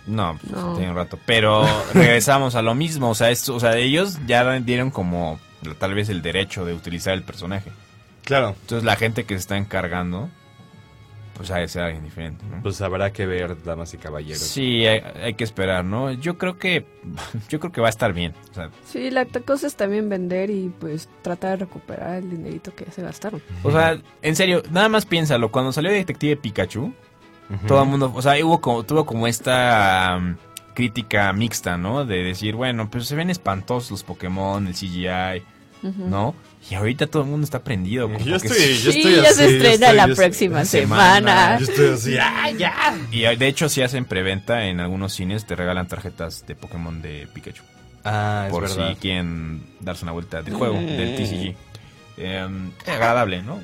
No, 0.08 0.38
pues, 0.42 0.52
No. 0.54 0.74
tiene 0.76 0.92
un 0.92 0.96
rato. 0.98 1.18
Pero 1.26 1.66
regresamos 1.94 2.56
a 2.56 2.62
lo 2.62 2.76
mismo. 2.76 3.10
O 3.10 3.16
sea, 3.16 3.30
esto, 3.30 3.56
o 3.56 3.60
sea, 3.60 3.76
ellos 3.78 4.20
ya 4.28 4.50
dieron 4.60 4.90
como 4.92 5.40
tal 5.76 5.93
vez 5.93 6.10
el 6.10 6.21
derecho 6.21 6.65
de 6.65 6.73
utilizar 6.73 7.13
el 7.13 7.23
personaje. 7.23 7.71
Claro. 8.23 8.56
Entonces 8.62 8.84
la 8.84 8.95
gente 8.95 9.26
que 9.26 9.34
se 9.36 9.39
está 9.39 9.58
encargando, 9.58 10.30
pues 11.36 11.52
ha 11.52 11.58
de 11.58 11.67
ser 11.67 11.84
alguien 11.84 12.04
diferente, 12.04 12.45
¿no? 12.49 12.62
Pues 12.62 12.80
habrá 12.82 13.12
que 13.12 13.26
ver, 13.26 13.62
damas 13.63 13.93
y 13.93 13.97
caballeros. 13.97 14.41
Sí, 14.41 14.86
hay, 14.86 15.02
hay 15.21 15.34
que 15.34 15.43
esperar, 15.43 15.84
¿no? 15.84 16.12
Yo 16.12 16.38
creo 16.38 16.58
que 16.58 16.86
yo 17.49 17.60
creo 17.60 17.71
que 17.71 17.82
va 17.82 17.88
a 17.88 17.89
estar 17.89 18.13
bien. 18.13 18.34
O 18.52 18.54
sea, 18.54 18.69
Sí, 18.86 19.10
la 19.10 19.26
cosa 19.26 19.67
es 19.67 19.76
también 19.76 20.10
vender 20.10 20.49
y 20.49 20.71
pues 20.80 21.10
tratar 21.21 21.52
de 21.52 21.65
recuperar 21.65 22.15
el 22.15 22.30
dinerito 22.30 22.73
que 22.76 22.86
ya 22.86 22.91
se 22.91 23.02
gastaron. 23.02 23.41
o 23.63 23.71
sea, 23.71 23.97
en 24.21 24.36
serio, 24.36 24.63
nada 24.71 24.89
más 24.89 25.06
piénsalo. 25.06 25.52
Cuando 25.52 25.71
salió 25.71 25.91
Detective 25.91 26.38
Pikachu, 26.38 26.93
todo 27.67 27.84
el 27.84 27.89
mundo, 27.89 28.12
o 28.15 28.21
sea, 28.21 28.34
hubo 28.43 28.62
como, 28.62 28.84
tuvo 28.84 29.06
como 29.06 29.28
esta 29.28 30.17
um, 30.17 30.36
crítica 30.73 31.32
mixta, 31.34 31.78
¿no? 31.78 32.06
De 32.06 32.23
decir, 32.23 32.56
bueno, 32.56 32.89
pues 32.89 33.06
se 33.06 33.15
ven 33.15 33.30
espantosos 33.30 33.91
los 33.91 34.04
Pokémon, 34.04 34.65
el 34.65 34.73
CGI, 34.73 35.43
¿no? 35.84 36.34
Y 36.72 36.76
ahorita 36.76 37.08
todo 37.08 37.24
el 37.24 37.30
mundo 37.30 37.43
está 37.43 37.60
prendido. 37.63 38.08
como 38.12 38.19
Yo 38.24 38.39
que 38.39 38.48
estoy, 38.48 38.78
yo 38.80 38.91
sí, 38.91 38.98
estoy 39.00 39.15
ya 39.15 39.22
así, 39.30 39.34
se 39.36 39.43
yo 39.43 39.50
estrena 39.50 39.74
estoy- 39.88 39.96
la 39.98 40.08
yo 40.08 40.15
próxima 40.15 40.62
estoy- 40.62 40.80
semana. 40.82 41.60
Yo 41.60 41.65
estoy 41.65 41.88
así, 41.89 42.17
¡ah, 42.19 42.50
ya! 42.52 42.98
Y 43.12 43.24
eh, 43.26 43.36
de 43.36 43.48
hecho, 43.48 43.67
si 43.69 43.82
hacen 43.82 44.06
preventa 44.06 44.65
en 44.67 44.80
algunos 44.80 45.13
cines, 45.13 45.46
te 45.46 45.56
regalan 45.56 45.88
tarjetas 45.88 46.46
de 46.48 46.56
Pokémon 46.56 47.02
de 47.02 47.28
Pikachu. 47.34 47.63
Ah, 48.06 48.43
es 48.48 48.52
por 48.52 48.63
verdad. 48.63 48.89
si 48.89 48.96
quieren 48.96 49.63
darse 49.82 50.04
una 50.06 50.12
vuelta 50.13 50.41
del 50.41 50.54
juego, 50.56 50.76
del 50.76 51.15
TCG. 51.17 51.56
Eh, 52.15 52.48
agradable, 52.88 53.41
¿no? 53.41 53.60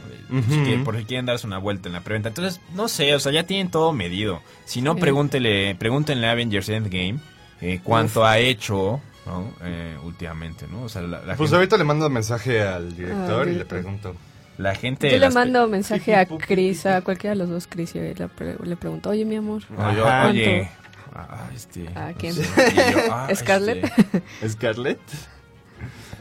Si 0.50 0.56
quieren- 0.64 0.84
por 0.84 0.98
si 0.98 1.06
quieren 1.06 1.26
darse 1.26 1.46
una 1.46 1.58
vuelta 1.60 1.88
en 1.88 1.94
la 1.94 2.02
preventa. 2.02 2.30
Entonces, 2.30 2.60
no 2.74 2.88
sé, 2.88 3.14
o 3.16 3.20
sea, 3.20 3.32
ya 3.32 3.44
tienen 3.44 3.70
todo 3.70 3.94
medido. 3.94 4.42
Si 4.66 4.82
no, 4.82 4.96
Sí. 4.96 5.02
pregúntele, 5.02 5.76
pregúntenle 5.76 6.28
a 6.28 6.32
Avengers 6.32 6.68
Endgame 6.70 7.20
eh, 7.62 7.80
cuánto 7.84 8.26
ha 8.26 8.40
hecho 8.40 9.02
¿no? 9.30 9.54
Eh, 9.64 9.98
últimamente, 10.04 10.66
¿no? 10.70 10.84
O 10.84 10.90
sea, 10.90 11.02
la, 11.04 11.20
la 11.20 11.36
Pues 11.36 11.50
gente, 11.50 11.56
ahorita 11.56 11.78
le 11.78 11.84
mando 11.84 12.10
mensaje 12.10 12.62
al 12.62 12.96
director 12.96 13.48
Ah, 13.48 13.52
y 13.52 13.56
le 13.56 13.66
pregunto. 13.66 14.16
la 14.58 14.76
gente 14.76 15.10
Yo 15.12 15.18
le 15.20 15.30
mando 15.30 15.68
mensaje 15.68 16.16
a 16.16 16.26
Chris, 16.26 16.86
a 16.86 17.02
cualquiera 17.02 17.36
de 17.36 17.40
los 17.40 17.50
dos 17.50 17.68
Chris, 17.68 17.96
y 17.96 18.00
le, 18.00 18.28
pre- 18.28 18.58
le 18.62 18.76
pregunto, 18.76 19.10
oye, 19.12 19.24
mi 19.26 19.36
amor, 19.36 19.62
No, 19.70 19.96
yo, 19.96 20.08
Ajá. 20.08 20.28
oye, 20.30 20.70
ah, 21.16 21.50
este, 21.56 21.88
¿A 21.96 22.14
quién? 22.14 22.36
no 22.36 22.44
sé, 22.44 22.74
y 22.74 22.92
yo, 22.94 23.00
ah, 23.12 23.28
¿Scarlett? 23.36 23.84
este, 23.86 24.50
¿Scarlett? 24.50 25.00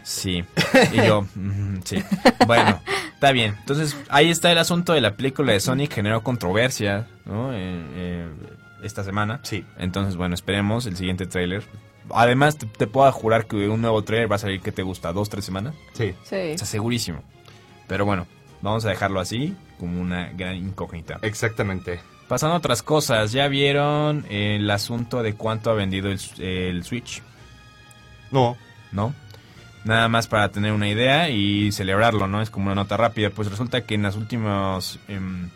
Sí. 0.03 0.45
Y 0.93 0.97
yo, 1.07 1.23
mm, 1.35 1.79
sí. 1.85 2.03
Bueno, 2.47 2.81
está 3.15 3.33
bien. 3.33 3.55
Entonces, 3.61 3.97
ahí 4.09 4.31
está 4.31 4.51
el 4.53 4.59
asunto 4.59 4.93
de 4.93 5.01
la 5.01 5.17
película 5.17 5.53
de 5.53 5.61
Sonic. 5.61 5.93
Generó 5.93 6.23
controversia, 6.23 7.07
¿no? 7.27 7.53
Eh, 7.53 7.57
eh, 7.95 8.29
esta 8.83 9.05
semana. 9.05 9.41
Sí. 9.43 9.67
Entonces, 9.79 10.17
bueno, 10.17 10.35
esperemos 10.35 10.87
el 10.87 10.97
siguiente 10.97 11.27
tráiler. 11.27 11.65
Además, 12.11 12.59
te, 12.59 12.67
te 12.67 12.87
puedo 12.87 13.11
jurar 13.13 13.47
que 13.47 13.69
un 13.69 13.81
nuevo 13.81 14.03
tráiler 14.03 14.31
va 14.31 14.37
a 14.37 14.39
salir, 14.41 14.61
que 14.61 14.73
te 14.73 14.83
gusta? 14.83 15.13
¿Dos, 15.13 15.29
tres 15.29 15.45
semanas? 15.45 15.75
Sí. 15.93 16.15
Sí. 16.25 16.53
O 16.55 16.59
sea, 16.59 16.67
segurísimo. 16.67 17.23
Pero 17.87 18.05
bueno, 18.05 18.27
vamos 18.63 18.85
a 18.85 18.91
dejarlo 18.91 19.21
así, 19.21 19.57
como 19.79 20.01
una 20.01 20.31
gran 20.33 20.57
incógnita. 20.57 21.19
Exactamente. 21.23 22.01
Pasando 22.29 22.55
a 22.55 22.59
otras 22.59 22.83
cosas, 22.83 23.33
¿ya 23.33 23.49
vieron 23.49 24.27
el 24.29 24.71
asunto 24.71 25.23
de 25.23 25.35
cuánto 25.35 25.71
ha 25.71 25.75
vendido 25.75 26.11
el, 26.11 26.21
el 26.39 26.85
Switch? 26.85 27.23
No. 28.31 28.57
¿no? 28.93 29.15
Nada 29.85 30.09
más 30.09 30.27
para 30.27 30.51
tener 30.51 30.73
una 30.73 30.89
idea 30.89 31.31
y 31.31 31.73
celebrarlo, 31.73 32.27
¿no? 32.27 32.43
Es 32.43 32.51
como 32.51 32.67
una 32.67 32.75
nota 32.75 32.97
rápida. 32.97 33.31
Pues 33.31 33.51
resulta 33.51 33.87
que 33.87 33.95
en 33.95 34.03
las 34.03 34.17
últimas 34.17 34.99
em, 35.09 35.51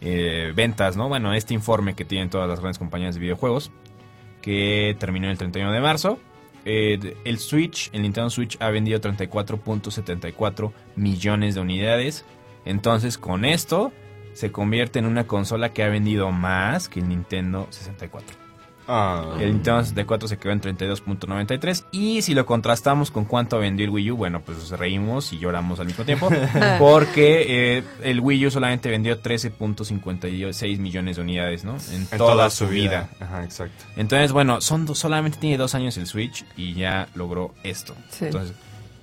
eh, 0.00 0.52
ventas, 0.54 0.96
¿no? 0.96 1.08
Bueno, 1.08 1.32
este 1.32 1.54
informe 1.54 1.94
que 1.94 2.04
tienen 2.04 2.28
todas 2.28 2.48
las 2.48 2.60
grandes 2.60 2.78
compañías 2.78 3.14
de 3.14 3.20
videojuegos, 3.20 3.70
que 4.44 4.94
terminó 4.98 5.30
el 5.30 5.38
31 5.38 5.72
de 5.72 5.80
marzo, 5.80 6.18
eh, 6.66 7.16
el 7.24 7.38
Switch, 7.38 7.88
el 7.94 8.02
Nintendo 8.02 8.28
Switch 8.28 8.58
ha 8.60 8.68
vendido 8.68 9.00
34.74 9.00 10.70
millones 10.96 11.54
de 11.54 11.62
unidades. 11.62 12.26
Entonces, 12.66 13.16
con 13.16 13.46
esto 13.46 13.90
se 14.34 14.52
convierte 14.52 14.98
en 14.98 15.06
una 15.06 15.26
consola 15.26 15.72
que 15.72 15.82
ha 15.82 15.88
vendido 15.88 16.30
más 16.30 16.90
que 16.90 17.00
el 17.00 17.08
Nintendo 17.08 17.68
64. 17.70 18.43
Ah. 18.86 19.36
El 19.40 19.52
Nintendo 19.54 19.80
64 19.82 20.28
se 20.28 20.36
quedó 20.38 20.52
en 20.52 20.60
32.93 20.60 21.84
y 21.92 22.22
si 22.22 22.34
lo 22.34 22.44
contrastamos 22.46 23.10
con 23.10 23.24
cuánto 23.24 23.58
vendió 23.58 23.84
el 23.84 23.90
Wii 23.90 24.10
U, 24.10 24.16
bueno, 24.16 24.40
pues 24.42 24.70
reímos 24.70 25.32
y 25.32 25.38
lloramos 25.38 25.80
al 25.80 25.86
mismo 25.86 26.04
tiempo 26.04 26.28
porque 26.78 27.78
eh, 27.78 27.84
el 28.02 28.20
Wii 28.20 28.46
U 28.46 28.50
solamente 28.50 28.90
vendió 28.90 29.20
13.56 29.22 30.78
millones 30.78 31.16
de 31.16 31.22
unidades, 31.22 31.64
¿no? 31.64 31.76
En, 31.92 32.06
En 32.10 32.18
toda, 32.18 32.50
su 32.50 32.68
vida. 32.68 33.08
Ajá, 33.20 33.44
exacto. 33.44 33.84
Entonces, 33.96 34.32
bueno, 34.32 34.60
son 34.60 34.86
dos- 34.86 34.98
solamente 34.98 35.38
tiene 35.38 35.56
dos 35.56 35.74
años 35.74 35.96
el 35.96 36.06
Switch 36.06 36.44
y 36.56 36.74
ya 36.74 37.08
logró 37.14 37.54
esto. 37.62 37.94
Sí. 38.10 38.26
Entonces, 38.26 38.54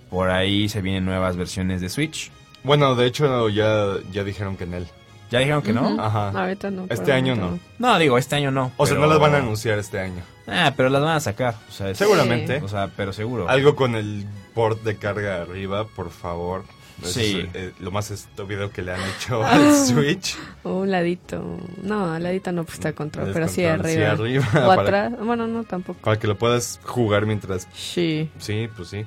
por 0.10 0.30
ahí 0.30 0.70
se 0.70 0.82
vienen 0.82 1.06
nuevas 1.06 1.36
versiones 1.38 1.82
de 1.82 1.90
Switch. 1.90 2.32
Bueno, 2.64 2.96
de 2.96 3.08
hecho 3.08 3.50
ya, 3.50 3.86
ya 4.12 4.24
dijeron 4.24 4.58
que 4.58 4.66
en 4.66 4.74
él. 4.76 4.88
¿Ya 5.32 5.40
dijeron 5.40 5.62
que 5.62 5.72
no? 5.74 6.00
Ajá. 6.02 6.30
Ahorita 6.30 6.70
no. 6.70 6.86
Este 6.90 7.14
año 7.14 7.36
momento 7.36 7.64
No, 7.80 7.98
digo, 7.98 8.18
este 8.18 8.36
año 8.36 8.52
no. 8.52 8.72
O 8.78 8.86
sea, 8.86 8.98
no 8.98 9.08
las 9.08 9.18
van 9.20 9.34
a 9.34 9.38
anunciar 9.38 9.80
este 9.80 10.00
año. 10.00 10.22
Ah, 10.48 10.74
pero 10.76 10.90
las 10.90 11.02
van 11.02 11.16
a 11.16 11.20
sacar. 11.22 11.56
O 11.70 11.72
sea, 11.72 11.90
es- 11.90 11.98
Seguramente. 11.98 12.62
O 12.62 12.68
sea, 12.68 12.90
pero 12.96 13.14
seguro. 13.14 13.48
Algo 13.50 13.76
con 13.76 13.96
el 13.96 14.26
port 14.54 14.84
de 14.84 14.98
carga 14.98 15.42
arriba, 15.42 15.86
por 15.88 16.10
favor. 16.12 16.64
Sí. 17.04 17.50
es, 17.52 17.56
eh, 17.56 17.74
lo 17.80 17.90
más 17.90 18.12
estúpido 18.12 18.70
que 18.72 18.84
le 18.84 18.94
han 18.94 19.00
hecho 19.18 19.44
al 19.46 19.74
Switch. 19.74 20.38
O 20.64 20.82
un 20.82 20.92
ladito. 20.92 21.42
No, 21.82 22.14
al 22.14 22.22
ladito 22.22 22.52
no 22.52 22.64
pues 22.64 22.76
está 22.76 22.94
control, 22.94 23.30
Es 23.30 23.34
pero 23.34 23.48
sí 23.48 23.64
control, 23.64 23.86
sí, 23.90 23.94
arriba. 24.04 24.12
arriba, 24.12 24.46
O 24.66 24.68
para- 24.76 24.82
atrás. 25.06 25.14
Bueno, 25.26 25.48
no 25.48 25.64
tampoco. 25.64 26.00
Para 26.02 26.20
que 26.20 26.28
lo 26.28 26.38
puedas 26.38 26.80
jugar 26.84 27.26
mientras... 27.26 27.68
Sí. 27.74 28.30
Sí, 28.38 28.70
pues 28.76 28.90
sí. 28.90 29.06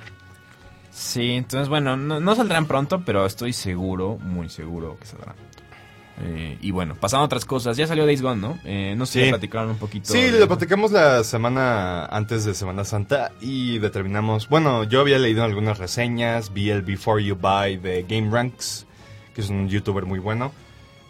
Sí, 0.91 1.33
entonces 1.33 1.69
bueno, 1.69 1.97
no, 1.97 2.19
no 2.21 2.35
saldrán 2.35 2.67
pronto, 2.67 3.03
pero 3.05 3.27
estoy 3.27 3.53
seguro, 3.53 4.17
muy 4.21 4.49
seguro 4.49 4.97
que 4.99 5.07
saldrán. 5.07 5.35
Eh, 6.23 6.59
y 6.61 6.71
bueno, 6.71 6.95
pasando 6.95 7.23
a 7.23 7.27
otras 7.27 7.45
cosas, 7.45 7.77
ya 7.77 7.87
salió 7.89 8.07
Days 8.07 8.23
Gone, 8.23 8.41
¿no? 8.41 8.59
Eh, 8.65 8.95
no 8.97 9.05
sé 9.05 9.19
Sí. 9.19 9.25
si 9.25 9.31
platicaron 9.31 9.71
un 9.71 9.79
poquito. 9.79 10.13
Sí, 10.13 10.21
de- 10.21 10.39
lo 10.39 10.47
platicamos 10.47 10.93
la 10.93 11.25
semana 11.25 12.07
antes 12.07 12.45
de 12.45 12.55
Semana 12.55 12.85
Santa 12.85 13.33
y 13.41 13.79
determinamos, 13.81 14.49
bueno, 14.49 14.85
yo 14.85 15.01
había 15.01 15.19
leído 15.19 15.43
algunas 15.43 15.79
reseñas, 15.79 16.53
vi 16.53 16.71
el 16.71 16.83
Before 16.83 17.23
You 17.25 17.35
Buy 17.35 17.79
de 17.79 18.05
Game 18.09 18.31
Ranks, 18.31 18.87
que 19.35 19.41
es 19.41 19.49
un 19.51 19.69
youtuber 19.69 20.07
muy 20.07 20.21
bueno, 20.21 20.53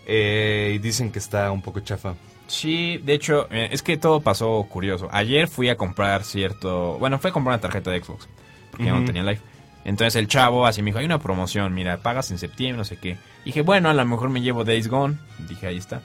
eh, 0.07 0.73
y 0.75 0.79
dicen 0.79 1.13
que 1.13 1.19
está 1.19 1.51
un 1.51 1.61
poco 1.63 1.81
chafa. 1.81 2.15
Sí, 2.47 2.99
de 2.99 3.15
hecho, 3.15 3.47
eh, 3.51 3.69
es 3.73 3.83
que 3.83 3.97
todo 3.97 4.21
pasó 4.21 4.63
curioso. 4.71 5.09
Ayer 5.13 5.49
fui 5.49 5.69
a 5.71 5.77
comprar 5.77 6.25
cierto... 6.25 6.99
Bueno, 6.99 7.19
fui 7.19 7.31
a 7.31 7.33
comprar 7.33 7.55
una 7.55 7.61
tarjeta 7.61 7.91
de 7.91 8.03
Xbox, 8.03 8.29
porque 8.71 8.87
ya 8.87 8.93
no 8.93 9.05
tenía 9.05 9.23
live. 9.23 9.41
Entonces 9.85 10.17
el 10.17 10.29
chavo 10.29 10.67
así 10.67 10.81
me 10.83 10.87
dijo, 10.87 10.99
hay 10.99 11.05
una 11.07 11.19
promoción, 11.21 11.75
mira, 11.75 11.99
pagas 11.99 12.31
en 12.31 12.39
septiembre, 12.39 12.79
no 12.79 12.85
sé 12.85 12.97
qué. 12.99 13.17
Dije, 13.45 13.63
bueno, 13.63 13.91
a 13.91 13.95
lo 13.95 14.05
mejor 14.05 14.31
me 14.31 14.41
llevo 14.41 14.65
Days 14.65 14.89
Gone. 14.89 15.17
Dije, 15.49 15.67
ahí 15.67 15.77
está. 15.77 16.03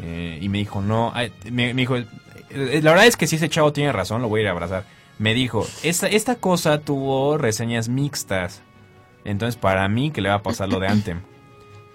Eh, 0.00 0.38
y 0.40 0.48
me 0.48 0.58
dijo, 0.58 0.80
no, 0.80 1.12
me 1.50 1.74
dijo, 1.74 1.96
eh, 1.96 2.06
la 2.82 2.90
verdad 2.90 3.06
es 3.06 3.16
que 3.16 3.26
si 3.26 3.36
ese 3.36 3.48
chavo 3.48 3.72
tiene 3.72 3.92
razón, 3.92 4.22
lo 4.22 4.28
voy 4.28 4.40
a 4.40 4.42
ir 4.42 4.48
a 4.48 4.52
abrazar. 4.52 4.84
Me 5.18 5.34
dijo, 5.34 5.66
esta, 5.82 6.08
esta 6.08 6.36
cosa 6.36 6.80
tuvo 6.80 7.38
reseñas 7.38 7.88
mixtas. 7.88 8.62
Entonces 9.24 9.56
para 9.56 9.88
mí 9.88 10.10
que 10.10 10.20
le 10.20 10.28
va 10.28 10.36
a 10.36 10.42
pasar 10.42 10.68
lo 10.68 10.80
de 10.80 10.88
Anthem. 10.88 11.20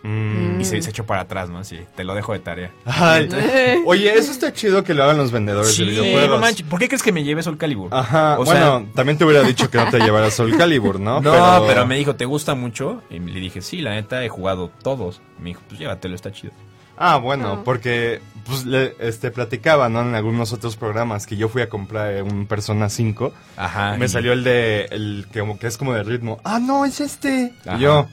Mm. 0.04 0.62
Y 0.62 0.66
se, 0.66 0.82
se 0.82 0.90
echó 0.92 1.06
para 1.06 1.22
atrás, 1.22 1.50
¿no? 1.50 1.60
Así, 1.60 1.78
te 1.96 2.04
lo 2.04 2.14
dejo 2.16 2.34
de 2.34 2.40
tarea. 2.40 2.72
Ay, 2.86 3.30
oye, 3.86 4.14
eso 4.14 4.32
está 4.32 4.54
chido 4.54 4.84
que 4.84 4.94
lo 4.94 5.04
hagan 5.04 5.18
los 5.18 5.32
vendedores 5.32 5.78
de 5.78 5.86
Sí, 5.86 5.90
videojuegos. 5.90 6.30
no 6.30 6.40
manches, 6.40 6.66
¿por 6.68 6.80
qué 6.80 6.88
crees 6.88 7.04
que 7.04 7.12
me 7.12 7.24
lleve 7.24 7.44
Soul 7.44 7.58
Calibur? 7.58 7.94
Ajá, 7.94 8.40
O 8.40 8.46
sea- 8.46 8.72
bueno, 8.72 8.90
también 8.96 9.18
te 9.18 9.26
hubiera 9.26 9.44
dicho 9.44 9.70
que 9.70 9.78
no 9.78 9.90
te 9.90 10.00
llevaras 10.00 10.34
Soul 10.34 10.58
Calibur, 10.58 11.00
¿no? 11.00 11.20
No, 11.22 11.64
pero... 11.68 11.86
me 11.86 11.98
dijo, 11.98 12.16
¿te 12.16 12.26
gusta 12.26 12.56
mucho? 12.56 13.04
Y 13.10 13.20
le 13.20 13.40
dije, 13.40 13.62
sí, 13.62 13.82
la 13.82 13.92
neta 13.92 14.24
he 14.24 14.30
jugado 14.30 14.70
todos. 14.82 15.22
Me 15.40 15.50
dijo, 15.50 15.62
pues 15.68 15.80
llévatelo, 15.80 16.16
está 16.16 16.32
chido. 16.32 16.54
Ah, 17.02 17.16
bueno, 17.18 17.56
No. 17.56 17.64
porque 17.64 18.20
pues 18.46 18.66
le, 18.66 18.94
este 19.00 19.32
platicaba, 19.32 19.88
¿no? 19.88 20.02
En 20.02 20.16
algunos 20.16 20.52
otros 20.52 20.76
programas 20.76 21.26
que 21.28 21.38
yo 21.38 21.48
fui 21.48 21.62
a 21.62 21.70
comprar 21.70 22.24
un 22.24 22.46
Persona 22.46 22.90
5, 22.90 23.32
Ajá. 23.56 23.96
me 23.98 24.06
y- 24.06 24.10
salió 24.10 24.34
el 24.34 24.44
de 24.44 24.84
el 24.92 25.26
que, 25.32 25.40
como 25.40 25.58
que 25.58 25.68
es 25.68 25.78
como 25.78 25.94
de 25.94 26.04
ritmo. 26.04 26.40
Ah, 26.44 26.60
no, 26.60 26.84
es 26.84 27.00
este. 27.00 27.54
Ajá. 27.66 27.78
Y 27.78 27.82
yo, 27.82 28.08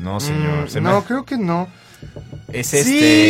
No, 0.00 0.18
señor. 0.20 0.64
mm, 0.64 0.68
se 0.68 0.80
no, 0.80 1.00
me- 1.00 1.06
creo 1.06 1.24
que 1.24 1.36
no. 1.36 1.68
Es 2.52 2.72
este, 2.74 2.84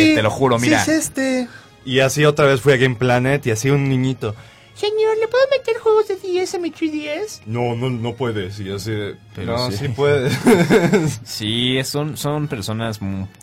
Sí, 0.09 0.15
te 0.15 0.21
lo 0.23 0.29
juro, 0.31 0.57
mira. 0.57 0.83
Sí, 0.83 0.91
es 0.91 0.97
este. 0.97 1.47
Y 1.85 1.99
así 1.99 2.23
otra 2.25 2.45
vez 2.45 2.61
fui 2.61 2.73
a 2.73 2.77
Game 2.77 2.95
Planet 2.95 3.45
y 3.47 3.51
así 3.51 3.69
un 3.69 3.89
niñito. 3.89 4.35
Señor, 4.73 5.17
¿le 5.19 5.27
puedo 5.27 5.43
meter 5.51 5.77
juegos 5.79 6.07
de 6.07 6.15
10 6.15 6.55
a 6.55 6.57
mi 6.59 6.71
3DS? 6.71 7.41
No, 7.45 7.75
no, 7.75 7.89
no 7.89 8.15
puedes. 8.15 8.59
Y 8.59 8.71
así 8.71 8.91
de, 8.91 9.15
Pero 9.35 9.57
no, 9.57 9.69
sí. 9.71 9.77
sí, 9.77 9.87
puedes. 9.89 10.33
Sí, 11.23 11.79
son, 11.83 12.17
son 12.17 12.47
personas 12.47 12.99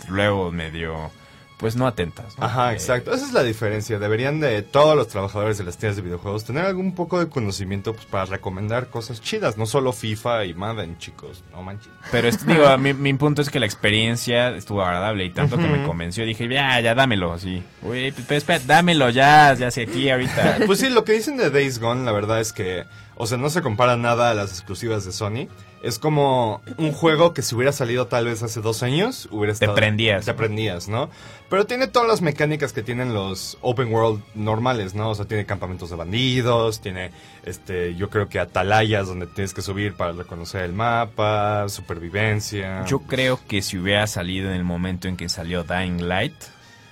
luego 0.08 0.50
medio, 0.50 1.10
pues 1.58 1.76
no 1.76 1.86
atentas. 1.86 2.38
¿no? 2.38 2.44
Ajá, 2.46 2.70
Eh, 2.72 2.74
exacto. 2.76 3.12
Esa 3.12 3.26
es 3.26 3.32
la 3.32 3.42
diferencia. 3.42 3.98
Deberían 3.98 4.40
de 4.40 4.62
todos 4.62 4.96
los 4.96 5.08
trabajadores 5.08 5.58
de 5.58 5.64
las 5.64 5.76
tiendas 5.76 5.96
de 5.96 6.02
videojuegos 6.02 6.44
tener 6.44 6.64
algún 6.64 6.94
poco 6.94 7.18
de 7.18 7.28
conocimiento 7.28 7.92
pues, 7.94 8.06
para 8.06 8.24
recomendar 8.26 8.88
cosas 8.88 9.20
chidas. 9.20 9.56
No 9.58 9.66
solo 9.66 9.92
FIFA 9.92 10.44
y 10.44 10.54
Madden, 10.54 10.98
chicos. 10.98 11.42
No 11.52 11.62
manches. 11.62 11.88
Pero 12.12 12.28
es- 12.28 12.46
digo, 12.46 12.78
mi, 12.78 12.94
mi 12.94 13.12
punto 13.14 13.42
es 13.42 13.50
que 13.50 13.58
la 13.60 13.66
experiencia 13.66 14.50
estuvo 14.50 14.82
agradable 14.82 15.24
y 15.24 15.30
tanto 15.30 15.56
que 15.58 15.66
me 15.66 15.84
convenció. 15.84 16.24
Dije, 16.24 16.48
ya, 16.48 16.80
ya, 16.80 16.94
dámelo, 16.94 17.32
así. 17.32 17.62
Güey, 17.82 18.12
pero 18.12 18.38
espera, 18.38 18.60
dámelo 18.64 19.10
ya, 19.10 19.52
ya 19.54 19.70
sé, 19.70 19.82
aquí 19.82 20.08
ahorita. 20.10 20.58
Pues 20.66 20.78
sí, 20.78 20.88
lo 20.90 21.04
que 21.04 21.12
dicen 21.12 21.36
de 21.36 21.50
Days 21.50 21.80
Gone, 21.80 22.04
la 22.04 22.12
verdad 22.12 22.40
es 22.40 22.52
que, 22.52 22.84
o 23.16 23.26
sea, 23.26 23.36
no 23.36 23.50
se 23.50 23.62
compara 23.62 23.96
nada 23.96 24.30
a 24.30 24.34
las 24.34 24.50
exclusivas 24.52 25.04
de 25.04 25.10
Sony. 25.12 25.48
Es 25.82 25.98
como 26.00 26.60
un 26.76 26.92
juego 26.92 27.32
que 27.34 27.42
si 27.42 27.54
hubiera 27.54 27.70
salido 27.72 28.06
tal 28.08 28.24
vez 28.26 28.42
hace 28.42 28.60
dos 28.60 28.82
años, 28.82 29.28
hubiera 29.30 29.52
estado... 29.52 29.74
prendías, 29.76 30.24
Te 30.24 30.34
prendías, 30.34 30.88
¿no? 30.88 31.08
Pero 31.48 31.66
tiene 31.66 31.86
todas 31.86 32.08
las 32.08 32.20
mecánicas 32.20 32.72
que 32.72 32.82
tienen 32.82 33.14
los 33.14 33.58
open 33.60 33.92
world 33.92 34.20
normales, 34.34 34.94
¿no? 34.94 35.10
O 35.10 35.14
sea, 35.14 35.24
tiene 35.26 35.46
campamentos 35.46 35.88
de 35.90 35.96
bandidos, 35.96 36.80
tiene, 36.80 37.12
este, 37.44 37.94
yo 37.94 38.10
creo 38.10 38.28
que 38.28 38.40
atalayas 38.40 39.06
donde 39.06 39.26
tienes 39.28 39.54
que 39.54 39.62
subir 39.62 39.94
para 39.94 40.12
reconocer 40.12 40.62
el 40.64 40.72
mapa, 40.72 41.68
supervivencia. 41.68 42.84
Yo 42.86 43.00
creo 43.00 43.38
que 43.46 43.62
si 43.62 43.78
hubiera 43.78 44.06
salido 44.06 44.50
en 44.50 44.56
el 44.56 44.64
momento 44.64 45.08
en 45.08 45.16
que 45.16 45.28
salió 45.28 45.64
Dying 45.64 46.08
Light, 46.08 46.34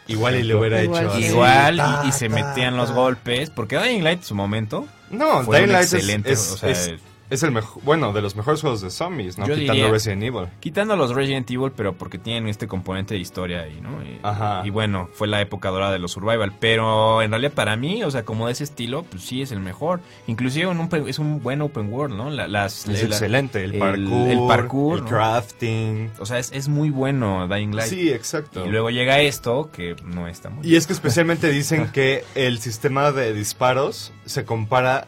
Igual 0.08 0.36
y 0.36 0.44
le 0.44 0.54
hubiera 0.54 0.80
Igual 0.84 1.04
hecho 1.06 1.12
así, 1.14 1.24
igual 1.26 1.82
y, 2.04 2.08
y 2.08 2.12
se 2.12 2.28
ta, 2.28 2.34
metían 2.36 2.76
los 2.76 2.92
golpes, 2.92 3.50
porque 3.50 3.76
Dying 3.76 4.04
Light 4.04 4.20
en 4.20 4.24
su 4.24 4.34
momento 4.36 4.86
No, 5.10 5.42
fue 5.42 5.58
Dying 5.58 5.72
Light 5.72 5.84
es- 5.86 5.92
excelente, 5.94 6.32
es, 6.32 6.52
o 6.52 6.56
sea, 6.56 6.70
es 6.70 6.94
Es 7.28 7.42
el 7.42 7.50
mejor, 7.50 7.82
bueno, 7.82 8.12
de 8.12 8.22
los 8.22 8.36
mejores 8.36 8.60
juegos 8.60 8.80
de 8.82 8.90
zombies, 8.90 9.36
¿no? 9.36 9.46
Yo 9.48 9.54
Quitando 9.54 9.72
diría- 9.74 9.90
Resident 9.90 10.22
Evil. 10.22 10.46
Quitando 10.60 10.96
los 10.96 11.12
Resident 11.14 11.50
Evil, 11.50 11.72
pero 11.76 11.92
porque 11.94 12.18
tienen 12.18 12.48
este 12.48 12.68
componente 12.68 13.14
de 13.14 13.20
historia 13.20 13.62
ahí, 13.62 13.80
¿no? 13.80 14.00
Y, 14.02 14.20
Ajá. 14.22 14.62
y 14.64 14.70
bueno, 14.70 15.08
fue 15.12 15.26
la 15.26 15.40
época 15.40 15.70
dorada 15.70 15.92
de 15.92 15.98
los 15.98 16.12
survival, 16.12 16.52
pero 16.60 17.22
en 17.22 17.30
realidad 17.30 17.52
para 17.52 17.76
mí, 17.76 18.04
o 18.04 18.10
sea, 18.10 18.24
como 18.24 18.46
de 18.46 18.52
ese 18.52 18.62
estilo, 18.64 19.02
pues 19.02 19.24
sí 19.24 19.42
es 19.42 19.50
el 19.50 19.58
mejor. 19.60 20.00
Inclusive 20.28 20.70
en 20.70 20.78
un 20.78 20.86
open- 20.88 21.08
es 21.08 21.18
un 21.18 21.42
buen 21.42 21.62
open 21.62 21.92
world, 21.92 22.14
¿no? 22.16 22.30
La- 22.30 22.46
las, 22.46 22.86
Es 22.88 23.02
la- 23.02 23.08
excelente, 23.08 23.64
el 23.64 23.74
el- 23.74 23.78
parkour, 23.80 24.28
el 24.28 24.38
parkour, 24.46 24.98
el 24.98 25.04
¿no? 25.04 25.10
crafting. 25.10 26.10
O 26.20 26.26
sea, 26.26 26.38
es, 26.38 26.52
es 26.52 26.68
muy 26.68 26.90
bueno 26.90 27.48
Dying 27.48 27.74
Light. 27.74 27.90
Sí, 27.90 28.10
exacto. 28.10 28.64
Y 28.64 28.68
luego 28.70 28.90
llega 28.90 29.20
esto, 29.20 29.70
que 29.72 29.96
no 30.04 30.28
está 30.28 30.48
muy 30.50 30.66
Y 30.66 30.76
es 30.76 30.86
que 30.86 30.92
especialmente 30.92 31.48
dicen 31.50 31.88
que 31.92 32.24
el 32.34 32.58
sistema 32.60 33.10
de 33.12 33.32
disparos 33.32 34.12
se 34.26 34.44
compara, 34.44 35.06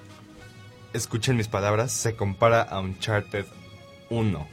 escuchen 0.93 1.37
mis 1.37 1.49
palabras, 1.49 1.93
se 1.93 2.15
compara 2.15 2.63
a 2.63 2.81
Uncharted 2.81 3.47
1. 4.11 4.49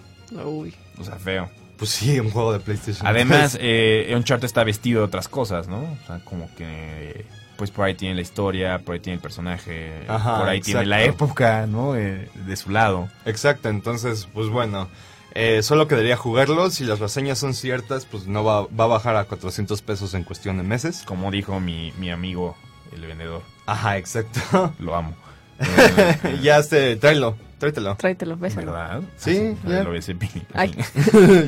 Uy. 0.46 0.74
O 0.98 1.04
sea, 1.04 1.16
feo. 1.16 1.50
Pues 1.78 1.92
sí, 1.92 2.20
un 2.20 2.32
juego 2.32 2.54
de 2.54 2.60
PlayStation. 2.60 3.06
Además, 3.06 3.58
eh, 3.60 4.14
Uncharted 4.16 4.46
está 4.46 4.64
vestido 4.64 5.02
de 5.02 5.06
otras 5.08 5.28
cosas, 5.28 5.68
¿no? 5.68 5.80
O 5.80 6.08
sea, 6.08 6.20
como 6.24 6.54
que... 6.56 7.26
Pues 7.58 7.72
por 7.72 7.86
ahí 7.86 7.96
tiene 7.96 8.16
la 8.16 8.22
historia, 8.22 8.80
por 8.80 8.96
ahí 8.96 9.00
tiene 9.00 9.16
el 9.16 9.22
personaje, 9.22 10.04
Ajá, 10.10 10.40
por 10.40 10.50
ahí 10.50 10.60
tiene 10.60 10.86
la 10.86 11.04
época, 11.04 11.66
¿no? 11.68 11.96
Eh, 11.96 12.30
de 12.46 12.56
su 12.58 12.70
lado. 12.70 13.08
Exacto, 13.26 13.70
entonces, 13.70 14.28
pues 14.34 14.50
bueno, 14.50 14.90
eh, 15.36 15.64
solo 15.64 15.88
quedaría 15.88 16.18
jugarlo. 16.18 16.70
Si 16.70 16.84
las 16.84 17.00
reseñas 17.00 17.40
son 17.40 17.54
ciertas, 17.54 18.06
pues 18.06 18.28
no 18.28 18.44
va, 18.44 18.68
va 18.68 18.86
a 18.86 18.88
bajar 18.88 19.16
a 19.16 19.24
400 19.24 19.82
pesos 19.84 20.14
en 20.16 20.24
cuestión 20.24 20.58
de 20.58 20.64
meses. 20.64 21.04
Como 21.06 21.32
dijo 21.32 21.62
mi, 21.62 21.94
mi 21.98 22.10
amigo, 22.10 22.58
el 22.94 23.06
vendedor. 23.06 23.42
Ajá, 23.66 23.98
exacto. 23.98 24.74
Lo 24.80 24.96
amo. 24.96 25.16
Ya 26.42 26.58
este, 26.60 26.96
tráelo, 26.98 27.38
tráetelo. 27.60 27.96
Tráetelo, 27.96 28.38
bésalo. 28.38 28.72
¿Verdad? 28.74 29.02
Sí, 29.18 29.56
Ah, 29.64 29.68
ya. 29.70 29.84
Lo 29.84 29.92
besé, 29.92 30.16
Pili. 30.16 30.44
Ay. 30.54 30.76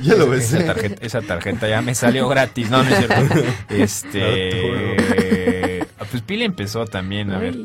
ya 0.04 0.16
lo 0.16 0.30
ves. 0.30 0.54
Esa 0.54 0.66
tarjeta, 0.66 1.06
esa 1.06 1.22
tarjeta 1.22 1.68
ya 1.68 1.82
me 1.82 1.96
salió 1.96 2.28
gratis. 2.28 2.70
No, 2.70 2.84
no 2.84 2.90
es 2.90 2.98
cierto. 2.98 3.16
Este. 3.70 5.86
Pues 6.10 6.22
Pili 6.24 6.46
empezó 6.46 6.86
también, 6.86 7.32
a 7.32 7.40
ver. 7.40 7.56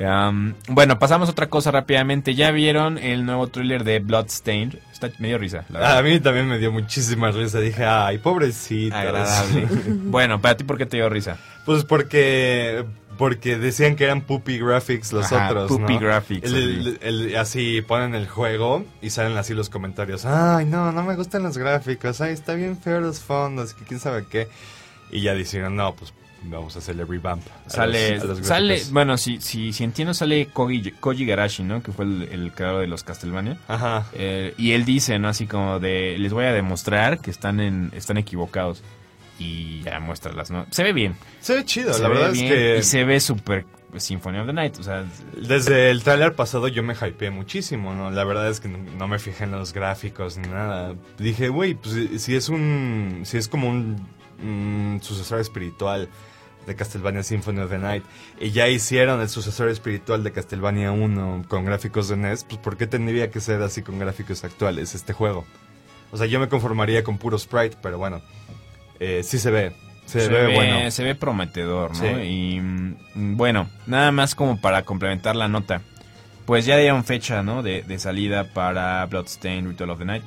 Um, 0.00 0.54
bueno, 0.66 0.98
pasamos 0.98 1.28
a 1.28 1.32
otra 1.32 1.48
cosa 1.48 1.70
rápidamente. 1.70 2.34
¿Ya 2.34 2.50
vieron 2.50 2.98
el 2.98 3.24
nuevo 3.24 3.46
thriller 3.46 3.84
de 3.84 4.00
Bloodstained? 4.00 4.74
Está 4.92 5.10
medio 5.20 5.38
risa, 5.38 5.64
la 5.68 5.78
verdad. 5.78 5.98
A 5.98 6.02
mí 6.02 6.18
también 6.18 6.48
me 6.48 6.58
dio 6.58 6.72
muchísima 6.72 7.30
risa. 7.30 7.60
Dije, 7.60 7.84
ay, 7.84 8.18
pobrecito. 8.18 8.96
Agradable. 8.96 9.68
bueno, 9.86 10.40
para 10.40 10.56
ti, 10.56 10.64
¿por 10.64 10.78
qué 10.78 10.86
te 10.86 10.96
dio 10.96 11.08
risa? 11.08 11.36
Pues 11.64 11.84
porque 11.84 12.84
porque 13.18 13.56
decían 13.58 13.94
que 13.96 14.04
eran 14.04 14.22
poopy 14.22 14.58
graphics 14.58 15.12
los 15.12 15.32
Ajá, 15.32 15.48
otros, 15.48 15.68
poopy 15.68 15.94
¿no? 15.94 16.00
graphics, 16.00 16.44
El- 16.46 16.56
el- 16.56 16.98
el- 17.02 17.36
así 17.36 17.82
ponen 17.82 18.14
el 18.14 18.26
juego 18.28 18.84
y 19.00 19.10
salen 19.10 19.36
así 19.36 19.54
los 19.54 19.68
comentarios. 19.70 20.24
Ay, 20.24 20.64
no, 20.66 20.92
no 20.92 21.02
me 21.04 21.14
gustan 21.16 21.42
los 21.42 21.56
gráficos. 21.58 22.20
Ay, 22.20 22.32
está 22.32 22.54
bien 22.54 22.76
feo 22.78 23.00
los 23.00 23.20
fondos, 23.20 23.74
que 23.74 23.84
quién 23.84 24.00
sabe 24.00 24.24
qué. 24.28 24.48
Y 25.10 25.20
ya 25.20 25.34
dijeron, 25.34 25.76
no, 25.76 25.94
pues 25.94 26.12
vamos 26.44 26.74
a 26.74 26.80
hacerle 26.80 27.04
revamp. 27.04 27.42
a 27.66 27.70
Sale, 27.70 28.14
los- 28.16 28.24
a 28.24 28.26
los 28.26 28.38
sale, 28.46 28.66
gráficos. 28.74 28.92
bueno, 28.92 29.16
si, 29.18 29.40
si, 29.40 29.72
si 29.72 29.84
entiendo, 29.84 30.12
sale 30.14 30.46
Koji, 30.46 30.90
Koji 30.98 31.24
Garashi, 31.26 31.62
¿no? 31.62 31.82
Que 31.82 31.92
fue 31.92 32.04
el, 32.04 32.28
el 32.32 32.52
creador 32.52 32.80
de 32.80 32.88
los 32.88 33.04
Castlevania. 33.04 33.58
Ajá. 33.68 34.06
Eh, 34.14 34.54
y 34.58 34.72
él 34.72 34.84
dice, 34.84 35.18
¿no? 35.20 35.28
Así 35.28 35.46
como 35.46 35.78
de, 35.78 36.16
les 36.18 36.32
voy 36.32 36.46
a 36.46 36.52
demostrar 36.52 37.20
que 37.20 37.30
están 37.30 37.60
en, 37.60 37.92
están 37.94 38.16
equivocados. 38.16 38.82
Y 39.38 39.82
ya 39.82 39.98
muéstralas, 39.98 40.50
¿no? 40.50 40.66
Se 40.70 40.82
ve 40.82 40.92
bien. 40.92 41.16
Se 41.40 41.54
ve 41.54 41.64
chido, 41.64 41.92
se 41.92 42.02
la 42.02 42.08
ve 42.08 42.14
verdad 42.14 42.32
bien 42.32 42.46
es 42.46 42.52
que 42.52 42.78
Y 42.78 42.82
se 42.82 43.04
ve 43.04 43.18
súper 43.20 43.66
Symphony 43.96 44.38
of 44.38 44.46
the 44.46 44.52
Night, 44.52 44.78
o 44.78 44.82
sea... 44.82 45.04
desde 45.36 45.90
el 45.90 46.02
tráiler 46.02 46.34
pasado 46.34 46.68
yo 46.68 46.82
me 46.82 46.94
hypeé 46.94 47.30
muchísimo, 47.30 47.94
¿no? 47.94 48.10
La 48.10 48.24
verdad 48.24 48.48
es 48.48 48.60
que 48.60 48.68
no, 48.68 49.08
me 49.08 49.18
fijé 49.18 49.44
en 49.44 49.52
los 49.52 49.72
gráficos 49.72 50.38
ni 50.38 50.48
nada. 50.48 50.94
Dije, 51.18 51.48
güey, 51.48 51.74
pues 51.74 52.22
si 52.22 52.34
es 52.34 52.48
un... 52.48 53.22
si 53.24 53.36
es 53.36 53.48
como 53.48 53.68
un, 53.68 54.06
un 54.42 55.00
sucesor 55.02 55.40
espiritual 55.40 56.08
de 56.66 56.76
Castlevania 56.76 57.22
Symphony 57.22 57.60
of 57.60 57.70
the 57.70 57.78
Night 57.78 58.04
y 58.40 58.50
ya 58.52 58.68
hicieron 58.68 59.20
el 59.20 59.28
sucesor 59.28 59.68
espiritual 59.68 60.22
de 60.22 60.32
Castlevania 60.32 60.92
1 60.92 61.46
con 61.48 61.64
gráficos 61.64 62.08
de 62.08 62.16
NES, 62.16 62.44
pues 62.44 62.60
¿por 62.60 62.76
qué 62.76 62.86
tendría 62.86 63.30
que 63.30 63.40
ser 63.40 63.62
así 63.62 63.82
con 63.82 63.98
gráficos 63.98 64.44
actuales 64.44 64.94
este 64.94 65.12
juego? 65.12 65.44
O 66.12 66.16
sea, 66.16 66.26
yo 66.26 66.38
me 66.38 66.48
conformaría 66.48 67.02
con 67.02 67.18
puro 67.18 67.38
sprite, 67.38 67.76
pero 67.82 67.98
bueno, 67.98 68.22
eh, 69.02 69.22
sí 69.24 69.38
se 69.38 69.50
ve, 69.50 69.72
se, 70.06 70.28
ve, 70.28 70.54
bueno. 70.54 70.90
se 70.90 71.02
ve 71.02 71.14
prometedor, 71.14 71.90
¿no? 71.90 72.00
Sí. 72.00 72.06
Y 72.06 72.60
mm, 72.60 73.36
bueno, 73.36 73.68
nada 73.86 74.12
más 74.12 74.34
como 74.34 74.60
para 74.60 74.84
complementar 74.84 75.34
la 75.34 75.48
nota. 75.48 75.82
Pues 76.46 76.66
ya 76.66 76.76
dieron 76.76 77.04
fecha, 77.04 77.42
¿no? 77.42 77.62
De, 77.62 77.82
de 77.82 77.98
salida 77.98 78.52
para 78.52 79.04
Bloodstained 79.06 79.68
Ritual 79.68 79.90
of 79.90 79.98
the 79.98 80.04
Night. 80.04 80.24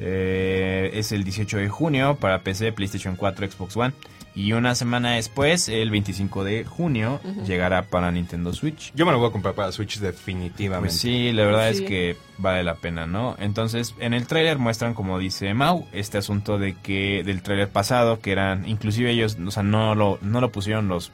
Eh, 0.00 0.90
es 0.94 1.12
el 1.12 1.24
18 1.24 1.58
de 1.58 1.68
junio 1.68 2.16
para 2.20 2.40
PC, 2.40 2.72
PlayStation 2.72 3.16
4, 3.16 3.50
Xbox 3.50 3.76
One. 3.76 3.92
Y 4.32 4.52
una 4.52 4.76
semana 4.76 5.12
después, 5.12 5.68
el 5.68 5.90
25 5.90 6.44
de 6.44 6.64
junio, 6.64 7.20
llegará 7.44 7.82
para 7.82 8.12
Nintendo 8.12 8.52
Switch. 8.52 8.92
Yo 8.94 9.04
me 9.04 9.10
lo 9.10 9.18
voy 9.18 9.28
a 9.28 9.32
comprar 9.32 9.54
para 9.56 9.72
Switch 9.72 9.98
definitivamente. 9.98 10.90
Pues 10.90 11.00
sí, 11.00 11.32
la 11.32 11.44
verdad 11.44 11.72
Sí. 11.72 11.82
es 11.82 11.88
que 11.88 12.16
vale 12.38 12.62
la 12.62 12.76
pena, 12.76 13.06
¿no? 13.06 13.34
Entonces, 13.40 13.94
en 13.98 14.14
el 14.14 14.28
tráiler 14.28 14.56
muestran, 14.58 14.94
como 14.94 15.18
dice 15.18 15.52
Mau, 15.52 15.84
este 15.92 16.18
asunto 16.18 16.58
de 16.58 16.74
que 16.80 17.24
del 17.24 17.42
tráiler 17.42 17.68
pasado, 17.70 18.20
que 18.20 18.30
eran, 18.30 18.68
inclusive 18.68 19.10
ellos, 19.10 19.36
o 19.44 19.50
sea, 19.50 19.64
no 19.64 19.96
lo, 19.96 20.18
no 20.22 20.40
lo 20.40 20.52
pusieron 20.52 20.86
los, 20.86 21.10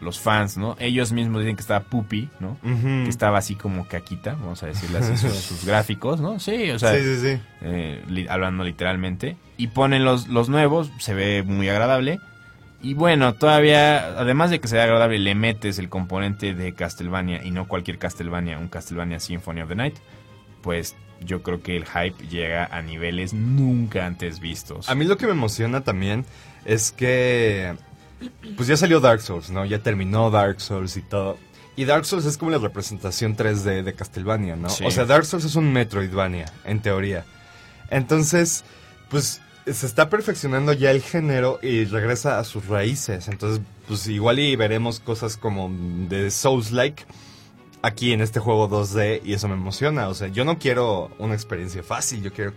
los 0.00 0.20
fans, 0.20 0.56
¿no? 0.56 0.76
Ellos 0.78 1.12
mismos 1.12 1.40
dicen 1.42 1.56
que 1.56 1.62
estaba 1.62 1.80
pupi, 1.84 2.28
¿no? 2.40 2.58
Que 2.62 3.08
estaba 3.08 3.38
así 3.38 3.54
como 3.54 3.86
caquita, 3.88 4.34
vamos 4.34 4.62
a 4.62 4.66
decirle 4.66 4.98
así, 4.98 5.16
sus, 5.16 5.32
sus 5.36 5.64
gráficos, 5.64 6.20
¿no? 6.20 6.38
Sí, 6.38 6.70
o 6.70 6.78
sea, 6.78 6.94
sí, 6.94 7.00
sí, 7.02 7.16
sí. 7.36 7.40
eh, 7.62 8.02
li- 8.08 8.26
hablando 8.28 8.62
literalmente. 8.64 9.36
Y 9.56 9.68
ponen 9.68 10.04
los, 10.04 10.28
los 10.28 10.48
nuevos, 10.48 10.90
se 10.98 11.14
ve 11.14 11.42
muy 11.42 11.68
agradable. 11.68 12.20
Y 12.82 12.92
bueno, 12.94 13.32
todavía, 13.34 14.18
además 14.18 14.50
de 14.50 14.60
que 14.60 14.68
sea 14.68 14.84
agradable, 14.84 15.18
le 15.18 15.34
metes 15.34 15.78
el 15.78 15.88
componente 15.88 16.54
de 16.54 16.74
Castlevania 16.74 17.42
y 17.42 17.50
no 17.50 17.66
cualquier 17.66 17.98
Castlevania, 17.98 18.58
un 18.58 18.68
Castlevania 18.68 19.18
Symphony 19.18 19.62
of 19.62 19.68
the 19.70 19.74
Night, 19.74 19.96
pues 20.62 20.94
yo 21.24 21.42
creo 21.42 21.62
que 21.62 21.74
el 21.76 21.86
hype 21.86 22.28
llega 22.28 22.66
a 22.70 22.82
niveles 22.82 23.32
nunca 23.32 24.04
antes 24.04 24.40
vistos. 24.40 24.90
A 24.90 24.94
mí 24.94 25.06
lo 25.06 25.16
que 25.16 25.24
me 25.26 25.32
emociona 25.32 25.80
también 25.80 26.26
es 26.66 26.92
que 26.92 27.74
pues 28.56 28.68
ya 28.68 28.76
salió 28.76 29.00
Dark 29.00 29.20
Souls, 29.20 29.50
¿no? 29.50 29.64
Ya 29.64 29.82
terminó 29.82 30.30
Dark 30.30 30.60
Souls 30.60 30.96
y 30.96 31.02
todo. 31.02 31.38
Y 31.76 31.84
Dark 31.84 32.06
Souls 32.06 32.24
es 32.24 32.38
como 32.38 32.50
la 32.50 32.58
representación 32.58 33.36
3D 33.36 33.82
de 33.82 33.94
Castlevania, 33.94 34.56
¿no? 34.56 34.70
Sí. 34.70 34.84
O 34.84 34.90
sea, 34.90 35.04
Dark 35.04 35.26
Souls 35.26 35.44
es 35.44 35.56
un 35.56 35.72
Metroidvania, 35.72 36.50
en 36.64 36.80
teoría. 36.80 37.24
Entonces, 37.90 38.64
pues 39.10 39.40
se 39.66 39.86
está 39.86 40.08
perfeccionando 40.08 40.72
ya 40.72 40.90
el 40.90 41.02
género 41.02 41.58
y 41.62 41.84
regresa 41.84 42.38
a 42.38 42.44
sus 42.44 42.66
raíces. 42.66 43.28
Entonces, 43.28 43.60
pues 43.88 44.06
igual 44.08 44.38
y 44.38 44.56
veremos 44.56 45.00
cosas 45.00 45.36
como 45.36 45.70
de 46.08 46.30
Souls-like 46.30 47.04
aquí 47.82 48.12
en 48.12 48.20
este 48.20 48.40
juego 48.40 48.68
2D 48.68 49.22
y 49.24 49.34
eso 49.34 49.48
me 49.48 49.54
emociona. 49.54 50.08
O 50.08 50.14
sea, 50.14 50.28
yo 50.28 50.44
no 50.44 50.58
quiero 50.58 51.10
una 51.18 51.34
experiencia 51.34 51.82
fácil, 51.82 52.22
yo 52.22 52.32
quiero 52.32 52.52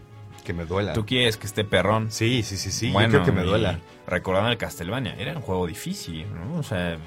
que 0.50 0.54
me 0.56 0.66
duela. 0.66 0.94
Tú 0.94 1.06
quieres 1.06 1.38
que 1.38 1.46
esté 1.46 1.64
perrón. 1.64 2.08
Sí, 2.10 2.42
sí, 2.42 2.58
sí, 2.58 2.72
sí. 2.72 2.90
bueno, 2.90 3.10
yo 3.10 3.20
quiero 3.20 3.26
que 3.26 3.32
me 3.32 3.44
duela. 3.46 3.80
Recordando 4.08 4.50
el 4.50 4.58
Castlevania, 4.58 5.14
era 5.20 5.34
un 5.36 5.42
juego 5.44 5.68
difícil, 5.68 6.26
¿no? 6.34 6.58
O 6.58 6.64
sea, 6.64 6.98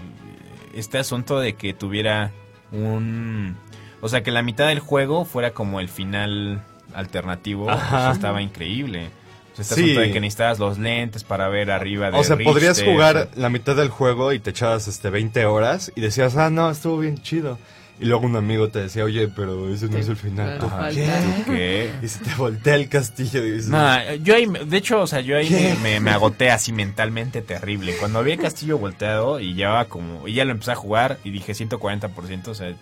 este 0.74 0.98
asunto 0.98 1.40
de 1.40 1.54
que 1.54 1.74
tuviera 1.74 2.30
un... 2.70 3.56
O 4.00 4.08
sea, 4.08 4.22
que 4.22 4.30
la 4.30 4.42
mitad 4.42 4.68
del 4.68 4.78
juego 4.78 5.24
fuera 5.24 5.50
como 5.52 5.80
el 5.80 5.88
final 5.88 6.62
alternativo, 6.94 7.66
pues, 7.66 8.12
estaba 8.12 8.42
increíble. 8.42 9.08
O 9.52 9.56
sea, 9.56 9.62
este 9.62 9.74
Sí. 9.74 9.82
asunto 9.82 10.00
de 10.02 10.12
que 10.12 10.20
necesitabas 10.20 10.58
los 10.60 10.78
lentes 10.78 11.24
para 11.24 11.48
ver 11.48 11.72
arriba 11.72 12.12
de 12.12 12.18
O 12.18 12.22
sea, 12.24 12.36
podrías 12.38 12.80
jugar 12.80 13.28
la 13.34 13.48
mitad 13.48 13.74
del 13.74 13.88
juego 13.88 14.32
y 14.32 14.38
te 14.38 14.50
echabas 14.50 14.86
este 14.86 15.10
20 15.10 15.44
horas 15.46 15.90
y 15.96 16.00
decías, 16.00 16.36
ah, 16.36 16.48
no, 16.48 16.70
estuvo 16.70 16.98
bien 16.98 17.18
chido. 17.20 17.58
Y 18.00 18.06
luego 18.06 18.26
un 18.26 18.34
amigo 18.34 18.68
te 18.68 18.80
decía, 18.80 19.04
oye, 19.04 19.28
pero 19.28 19.72
ese 19.72 19.88
no 19.88 19.96
es 19.98 20.08
el 20.08 20.16
final. 20.16 20.58
¿qué? 20.92 21.08
¿Qué? 21.46 21.92
Y 22.02 22.08
se 22.08 22.18
te 22.24 22.34
voltea 22.34 22.74
el 22.74 22.88
castillo 22.88 23.44
y 23.46 23.50
dices, 23.52 23.68
Nah, 23.68 24.14
yo 24.22 24.34
ahí, 24.34 24.46
me- 24.48 24.64
de 24.64 24.76
hecho, 24.76 25.00
o 25.02 25.06
sea, 25.06 25.20
yo 25.20 25.36
ahí 25.36 25.48
me, 25.48 25.74
me- 25.76 26.00
me 26.00 26.10
agoté 26.10 26.50
así 26.50 26.72
mentalmente 26.72 27.42
terrible. 27.42 27.94
Cuando 28.00 28.24
vi 28.24 28.32
el 28.32 28.40
castillo 28.40 28.76
volteado 28.78 29.38
y 29.38 29.54
llevaba 29.54 29.84
como, 29.84 30.26
y 30.26 30.34
ya 30.34 30.44
lo 30.44 30.50
empecé 30.50 30.72
a 30.72 30.74
jugar 30.74 31.18
y 31.22 31.30
dije 31.30 31.52
140%, 31.52 32.48
o 32.48 32.54
sea, 32.54 32.74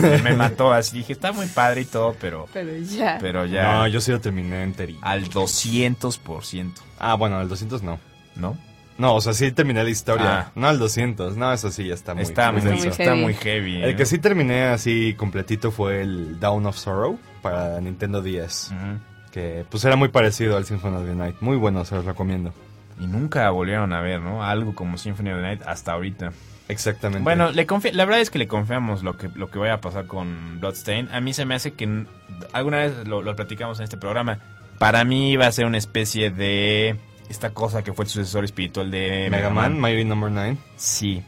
me, 0.00 0.18
me 0.22 0.32
mató 0.34 0.72
así. 0.72 0.98
Dije, 0.98 1.12
está 1.12 1.32
muy 1.32 1.46
padre 1.46 1.82
y 1.82 1.84
todo, 1.84 2.16
pero, 2.18 2.46
Pero 2.54 2.70
ya. 2.78 3.18
pero 3.20 3.44
ya 3.44 3.72
no, 3.80 3.86
yo 3.88 4.00
sí 4.00 4.12
lo 4.12 4.20
terminé 4.20 4.62
enterito. 4.62 5.00
al 5.02 5.28
200%, 5.28 6.72
Ah, 6.98 7.14
bueno, 7.14 7.36
al 7.38 7.48
200 7.48 7.82
no. 7.82 7.98
¿no? 8.36 8.56
No, 8.98 9.14
o 9.14 9.20
sea, 9.20 9.32
sí 9.34 9.52
terminé 9.52 9.84
la 9.84 9.90
historia. 9.90 10.38
Ah. 10.38 10.52
No 10.54 10.68
al 10.68 10.78
200, 10.78 11.36
no, 11.36 11.52
eso 11.52 11.70
sí 11.70 11.86
ya 11.88 11.94
está 11.94 12.14
muy 12.14 12.22
está, 12.22 12.50
muy, 12.50 12.60
Está 12.60 12.70
muy 12.74 12.86
está 12.88 13.04
heavy. 13.04 13.20
muy 13.20 13.34
heavy. 13.34 13.82
El 13.82 13.92
¿no? 13.92 13.96
que 13.98 14.06
sí 14.06 14.18
terminé 14.18 14.64
así 14.64 15.14
completito 15.14 15.70
fue 15.70 16.00
el 16.00 16.40
Down 16.40 16.64
of 16.66 16.76
Sorrow 16.78 17.18
para 17.42 17.78
Nintendo 17.80 18.22
10. 18.22 18.70
Ujú. 18.72 18.98
Que 19.32 19.66
pues 19.68 19.84
era 19.84 19.96
muy 19.96 20.08
parecido 20.08 20.56
al 20.56 20.64
Symphony 20.64 20.96
of 20.96 21.04
the 21.06 21.14
Night. 21.14 21.36
Muy 21.40 21.56
bueno, 21.58 21.84
se 21.84 21.94
los 21.94 22.04
recomiendo. 22.06 22.54
y 22.98 23.06
nunca 23.06 23.50
volvieron 23.50 23.92
a 23.92 24.00
ver, 24.00 24.20
¿no? 24.22 24.42
Algo 24.42 24.74
como 24.74 24.96
Symphony 24.96 25.30
of 25.30 25.36
the 25.36 25.42
Night 25.42 25.62
hasta 25.66 25.92
ahorita. 25.92 26.32
Exactamente. 26.68 27.22
Bueno, 27.22 27.52
le 27.52 27.66
la 27.92 28.04
verdad 28.06 28.20
es 28.20 28.30
que 28.30 28.38
le 28.38 28.48
confiamos 28.48 29.02
lo 29.02 29.16
que, 29.16 29.28
lo 29.34 29.50
que 29.50 29.58
vaya 29.58 29.74
a 29.74 29.80
pasar 29.80 30.06
con 30.06 30.58
Bloodstain. 30.58 31.08
A 31.12 31.20
mí 31.20 31.32
se 31.32 31.44
me 31.44 31.54
hace 31.54 31.74
que 31.74 32.06
alguna 32.52 32.78
vez 32.78 33.06
lo, 33.06 33.22
lo 33.22 33.36
platicamos 33.36 33.78
en 33.78 33.84
este 33.84 33.98
programa. 33.98 34.38
Para 34.78 35.04
mí 35.04 35.30
iba 35.32 35.46
a 35.46 35.52
ser 35.52 35.66
una 35.66 35.78
especie 35.78 36.30
de 36.30 36.96
esta 37.28 37.50
cosa 37.50 37.82
que 37.82 37.92
fue 37.92 38.04
el 38.04 38.10
sucesor 38.10 38.44
espiritual 38.44 38.90
de 38.90 39.28
Mega 39.30 39.50
Man, 39.50 39.80
Mighty 39.80 40.04
Number 40.04 40.30
9. 40.30 40.56
Sí, 40.76 41.22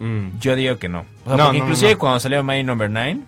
Mm, 0.00 0.38
yo 0.40 0.56
digo 0.56 0.76
que 0.78 0.88
no. 0.88 1.04
O 1.24 1.28
sea, 1.28 1.36
No, 1.36 1.44
porque 1.44 1.58
no, 1.58 1.64
inclusive 1.64 1.92
no. 1.92 1.98
cuando 1.98 2.18
salió 2.20 2.42
Mighty 2.42 2.64
Number 2.64 2.90
9 2.90 3.20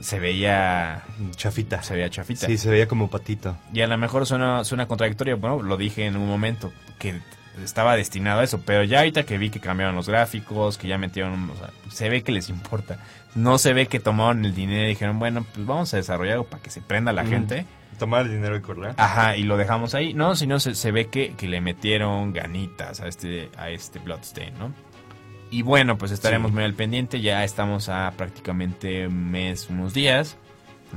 se 0.00 0.18
veía 0.18 1.02
chafita. 1.36 1.82
se 1.82 1.94
veía 1.94 2.08
chafita. 2.10 2.46
Sí, 2.46 2.56
se 2.58 2.70
veía 2.70 2.88
como 2.88 3.08
patito. 3.10 3.56
Y 3.72 3.82
a 3.82 3.86
lo 3.86 3.96
mejor 3.98 4.26
suena, 4.26 4.64
suena 4.64 4.86
contradictorio, 4.86 5.36
bueno, 5.36 5.62
lo 5.62 5.76
dije 5.76 6.06
en 6.06 6.16
un 6.16 6.26
momento, 6.26 6.72
que 6.98 7.20
estaba 7.62 7.96
destinado 7.96 8.40
a 8.40 8.44
eso, 8.44 8.62
pero 8.64 8.82
ya 8.82 8.98
ahorita 9.00 9.24
que 9.24 9.36
vi 9.38 9.50
que 9.50 9.60
cambiaron 9.60 9.94
los 9.94 10.08
gráficos, 10.08 10.78
que 10.78 10.88
ya 10.88 10.96
metieron, 10.98 11.50
o 11.50 11.56
sea, 11.56 11.70
se 11.90 12.08
ve 12.08 12.22
que 12.22 12.32
les 12.32 12.48
importa. 12.48 12.98
No 13.34 13.58
se 13.58 13.72
ve 13.74 13.86
que 13.86 14.00
tomaron 14.00 14.44
el 14.44 14.54
dinero 14.54 14.84
y 14.86 14.88
dijeron, 14.88 15.18
bueno, 15.18 15.44
pues 15.54 15.66
vamos 15.66 15.92
a 15.94 15.98
desarrollar 15.98 16.32
algo 16.34 16.46
para 16.46 16.62
que 16.62 16.70
se 16.70 16.80
prenda 16.80 17.12
la 17.12 17.22
Mm. 17.24 17.28
gente. 17.28 17.66
Tomar 18.04 18.26
el 18.26 18.32
dinero 18.32 18.56
y 18.56 18.60
correr. 18.60 18.94
Ajá, 18.96 19.36
y 19.36 19.42
lo 19.44 19.56
dejamos 19.56 19.94
ahí. 19.94 20.12
No, 20.14 20.34
sino 20.36 20.60
se, 20.60 20.74
se 20.74 20.90
ve 20.92 21.06
que, 21.06 21.34
que 21.34 21.48
le 21.48 21.60
metieron 21.60 22.32
ganitas 22.32 23.00
a 23.00 23.08
este, 23.08 23.50
a 23.56 23.70
este 23.70 23.98
Bloodstain, 23.98 24.52
¿no? 24.58 24.72
Y 25.50 25.62
bueno, 25.62 25.96
pues 25.96 26.10
estaremos 26.10 26.50
Sí. 26.50 26.54
muy 26.54 26.64
al 26.64 26.74
pendiente. 26.74 27.20
Ya 27.20 27.44
estamos 27.44 27.88
a 27.88 28.12
prácticamente 28.16 29.06
un 29.06 29.30
mes, 29.30 29.68
unos 29.70 29.94
días 29.94 30.36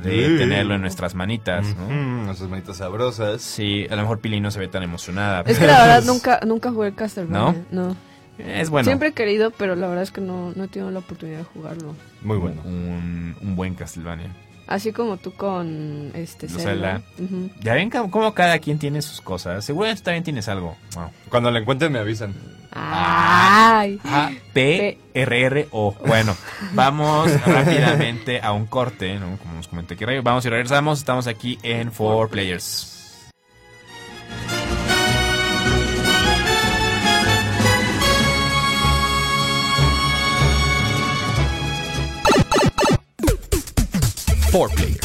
de 0.03 0.27
Sí. 0.27 0.37
tenerlo 0.37 0.75
en 0.75 0.81
nuestras 0.81 1.15
manitas, 1.15 1.75
¿no? 1.75 1.89
Mm, 1.89 2.25
nuestras 2.25 2.49
manitas 2.49 2.77
sabrosas. 2.77 3.41
Sí, 3.41 3.87
a 3.89 3.95
lo 3.95 4.01
mejor 4.03 4.19
Pili 4.19 4.39
no 4.39 4.51
se 4.51 4.59
ve 4.59 4.67
tan 4.67 4.83
emocionada. 4.83 5.43
Es 5.45 5.59
que 5.59 5.67
la 5.67 5.81
verdad 5.83 6.03
nunca, 6.05 6.39
nunca 6.45 6.71
jugué 6.71 6.93
Castlevania. 6.93 7.55
No. 7.71 7.95
Es 8.37 8.69
bueno. 8.69 8.85
Siempre 8.85 9.07
he 9.09 9.13
querido, 9.13 9.49
pero 9.51 9.75
la 9.75 9.87
verdad 9.87 10.03
es 10.03 10.11
que 10.11 10.21
no, 10.21 10.51
no 10.55 10.65
he 10.65 10.67
tenido 10.67 10.91
la 10.91 10.99
oportunidad 10.99 11.39
de 11.39 11.43
jugarlo. 11.45 11.95
Muy 12.21 12.37
bueno. 12.37 12.61
Un, 12.65 13.35
un 13.41 13.55
buen 13.55 13.73
Castlevania. 13.73 14.29
Así 14.67 14.91
como 14.91 15.17
tú 15.17 15.33
con 15.33 16.11
este 16.13 16.49
Zelda. 16.49 17.01
Ujú. 17.17 17.49
Ya 17.61 17.73
ven 17.73 17.89
cómo 17.89 18.11
cómo 18.11 18.33
cada 18.33 18.59
quien 18.59 18.77
tiene 18.77 19.01
sus 19.01 19.21
cosas. 19.21 19.63
Seguramente 19.63 20.03
también 20.03 20.23
tienes 20.23 20.47
algo. 20.49 20.75
Wow. 20.93 21.09
Cuando 21.29 21.49
la 21.51 21.59
encuentren 21.59 21.91
me 21.91 21.99
avisan. 21.99 22.33
Ay. 22.71 23.99
A, 24.03 24.29
P, 24.53 24.99
R, 25.13 25.41
R, 25.45 25.67
O. 25.71 25.95
Bueno, 26.05 26.35
vamos 26.73 27.31
rápidamente 27.45 28.41
a 28.41 28.51
un 28.51 28.65
corte, 28.65 29.17
¿no? 29.17 29.37
Como 29.37 29.55
nos 29.55 29.67
comenté 29.69 29.95
que 29.95 30.05
rayo. 30.05 30.21
Vamos 30.21 30.45
y 30.45 30.49
regresamos. 30.49 30.99
Estamos 30.99 31.27
aquí 31.27 31.57
en 31.63 31.91
Four 31.91 32.29
Players. 32.29 32.96
Four 44.57 44.96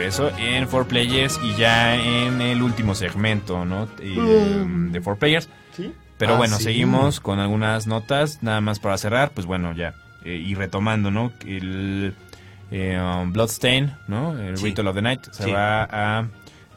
regreso 0.00 0.30
en 0.38 0.66
4Players 0.66 1.38
y 1.44 1.54
ya 1.56 1.94
en 1.94 2.40
el 2.40 2.62
último 2.62 2.94
segmento, 2.94 3.64
¿no? 3.64 3.86
Mm. 4.02 4.92
De 4.92 5.00
4Players. 5.02 5.48
¿Sí? 5.76 5.92
Pero 6.18 6.34
Ah, 6.34 6.38
bueno, 6.38 6.56
sí. 6.56 6.64
seguimos 6.64 7.20
con 7.20 7.38
algunas 7.38 7.86
notas, 7.86 8.42
nada 8.42 8.60
más 8.60 8.78
para 8.78 8.96
cerrar, 8.98 9.30
pues 9.32 9.46
bueno, 9.46 9.72
ya. 9.74 9.94
eh, 10.24 10.34
y 10.36 10.54
retomando, 10.54 11.10
¿no? 11.10 11.32
El 11.46 12.14
eh, 12.70 13.00
um, 13.00 13.32
Bloodstain, 13.32 13.94
¿no? 14.06 14.38
El 14.38 14.56
Sí. 14.58 14.66
Ritual 14.66 14.88
of 14.88 14.94
the 14.94 15.00
Night 15.02 15.22
se 15.32 15.44
Sí. 15.44 15.50
va 15.50 15.84
a... 15.90 16.26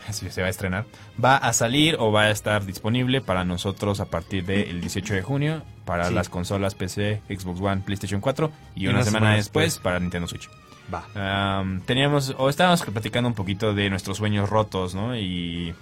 se 0.11 0.41
va 0.41 0.47
a 0.47 0.49
estrenar. 0.49 0.85
Va 1.23 1.35
a 1.37 1.51
salir 1.53 1.95
o 1.99 2.11
va 2.11 2.23
a 2.23 2.29
estar 2.31 2.65
disponible 2.65 3.19
para 3.21 3.43
nosotros 3.45 3.99
a 3.99 4.05
partir 4.05 4.45
del 4.45 4.79
18 4.81 5.13
de 5.13 5.21
junio 5.21 5.63
para 5.85 6.07
Sí. 6.07 6.13
las 6.13 6.29
consolas 6.29 6.73
PC, 6.75 7.21
Xbox 7.29 7.59
One, 7.61 7.81
PlayStation 7.85 8.21
4 8.21 8.51
y, 8.75 8.83
Y 8.83 8.87
una, 8.87 8.95
una 8.97 9.03
semana, 9.05 9.19
semana 9.25 9.35
después, 9.35 9.65
después. 9.65 9.83
para 9.83 9.99
Nintendo 9.99 10.27
Switch. 10.27 10.49
Va. 10.91 11.59
Am, 11.59 11.81
teníamos, 11.81 12.33
o 12.37 12.49
estábamos 12.49 12.81
platicando 12.81 13.27
un 13.29 13.35
poquito 13.35 13.73
de 13.73 13.89
nuestros 13.89 14.17
sueños 14.17 14.49
rotos, 14.49 14.95
¿no? 14.95 15.15
Y, 15.15 15.75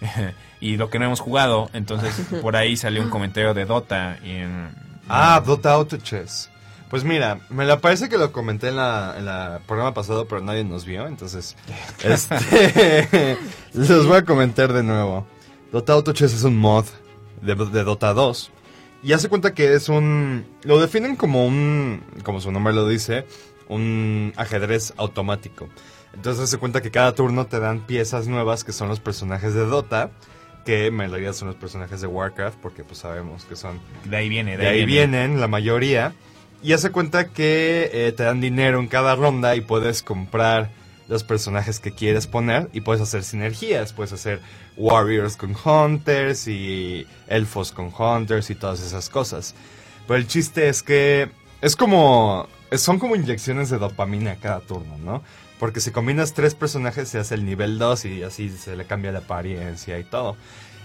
y 0.60 0.76
lo 0.76 0.90
que 0.90 0.98
no 0.98 1.06
hemos 1.06 1.20
jugado. 1.20 1.70
Entonces, 1.72 2.14
por 2.42 2.56
ahí 2.56 2.76
salió 2.76 3.02
un 3.02 3.10
comentario 3.10 3.54
de 3.54 3.64
Dota. 3.64 4.18
En, 4.22 4.70
Ah, 5.08 5.40
Dota 5.44 5.72
Auto 5.72 5.96
Chess. 5.98 6.50
Pues 6.90 7.02
mira, 7.02 7.40
me 7.48 7.64
la 7.64 7.80
parece 7.80 8.08
que 8.08 8.16
lo 8.16 8.30
comenté 8.32 8.68
en 8.68 8.76
la, 8.76 9.14
en 9.18 9.24
la 9.26 9.60
programa 9.66 9.92
pasado, 9.92 10.26
pero 10.26 10.40
nadie 10.40 10.62
nos 10.62 10.84
vio, 10.84 11.08
entonces 11.08 11.56
este 12.04 13.36
los 13.74 14.06
voy 14.06 14.18
a 14.18 14.24
comentar 14.24 14.72
de 14.72 14.84
nuevo. 14.84 15.26
Dota 15.72 15.94
Auto 15.94 16.12
Chess 16.12 16.32
es 16.32 16.44
un 16.44 16.56
mod 16.56 16.84
de, 17.42 17.54
de 17.56 17.84
Dota 17.84 18.12
2 18.12 18.50
y 19.02 19.12
hace 19.12 19.28
cuenta 19.28 19.52
que 19.52 19.74
es 19.74 19.88
un 19.88 20.46
lo 20.62 20.80
definen 20.80 21.16
como 21.16 21.44
un 21.44 22.02
como 22.22 22.40
su 22.40 22.52
nombre 22.52 22.72
lo 22.72 22.86
dice, 22.86 23.26
un 23.68 24.32
ajedrez 24.36 24.94
automático. 24.96 25.68
Entonces 26.14 26.44
hace 26.44 26.58
cuenta 26.58 26.80
que 26.80 26.90
cada 26.90 27.14
turno 27.14 27.46
te 27.46 27.60
dan 27.60 27.80
piezas 27.80 28.26
nuevas 28.26 28.64
que 28.64 28.72
son 28.72 28.88
los 28.88 29.00
personajes 29.00 29.54
de 29.54 29.66
Dota, 29.66 30.10
que 30.64 30.86
en 30.86 30.98
realidad 30.98 31.32
son 31.32 31.48
los 31.48 31.56
personajes 31.56 32.00
de 32.00 32.06
Warcraft 32.06 32.58
porque 32.60 32.84
pues 32.84 32.98
sabemos 32.98 33.44
que 33.44 33.54
son 33.54 33.78
de 34.04 34.16
ahí 34.16 34.28
viene, 34.28 34.56
de 34.56 34.66
ahí 34.66 34.84
vienen 34.84 35.40
la 35.40 35.48
mayoría. 35.48 36.14
Y 36.62 36.72
hace 36.72 36.90
cuenta 36.90 37.28
que 37.28 37.90
eh, 37.92 38.12
te 38.12 38.24
dan 38.24 38.40
dinero 38.40 38.80
en 38.80 38.88
cada 38.88 39.14
ronda 39.14 39.54
y 39.54 39.60
puedes 39.60 40.02
comprar 40.02 40.70
los 41.08 41.22
personajes 41.22 41.78
que 41.78 41.92
quieres 41.92 42.26
poner 42.26 42.68
y 42.72 42.80
puedes 42.80 43.02
hacer 43.02 43.22
sinergias. 43.22 43.92
Puedes 43.92 44.12
hacer 44.12 44.40
warriors 44.76 45.36
con 45.36 45.54
hunters 45.64 46.48
y 46.48 47.06
elfos 47.28 47.72
con 47.72 47.92
hunters 47.96 48.50
y 48.50 48.54
todas 48.54 48.80
esas 48.80 49.08
cosas. 49.08 49.54
Pero 50.06 50.18
el 50.18 50.26
chiste 50.26 50.68
es 50.68 50.82
que 50.82 51.28
es 51.60 51.76
como... 51.76 52.48
Son 52.72 52.98
como 52.98 53.14
inyecciones 53.16 53.70
de 53.70 53.78
dopamina 53.78 54.36
cada 54.36 54.60
turno, 54.60 54.98
¿no? 54.98 55.22
Porque 55.58 55.80
si 55.80 55.90
combinas 55.90 56.34
tres 56.34 56.54
personajes 56.54 57.08
se 57.08 57.18
hace 57.18 57.34
el 57.34 57.44
nivel 57.46 57.78
2 57.78 58.04
y 58.06 58.22
así 58.22 58.50
se 58.50 58.76
le 58.76 58.84
cambia 58.86 59.12
la 59.12 59.20
apariencia 59.20 59.98
y 59.98 60.04
todo. 60.04 60.36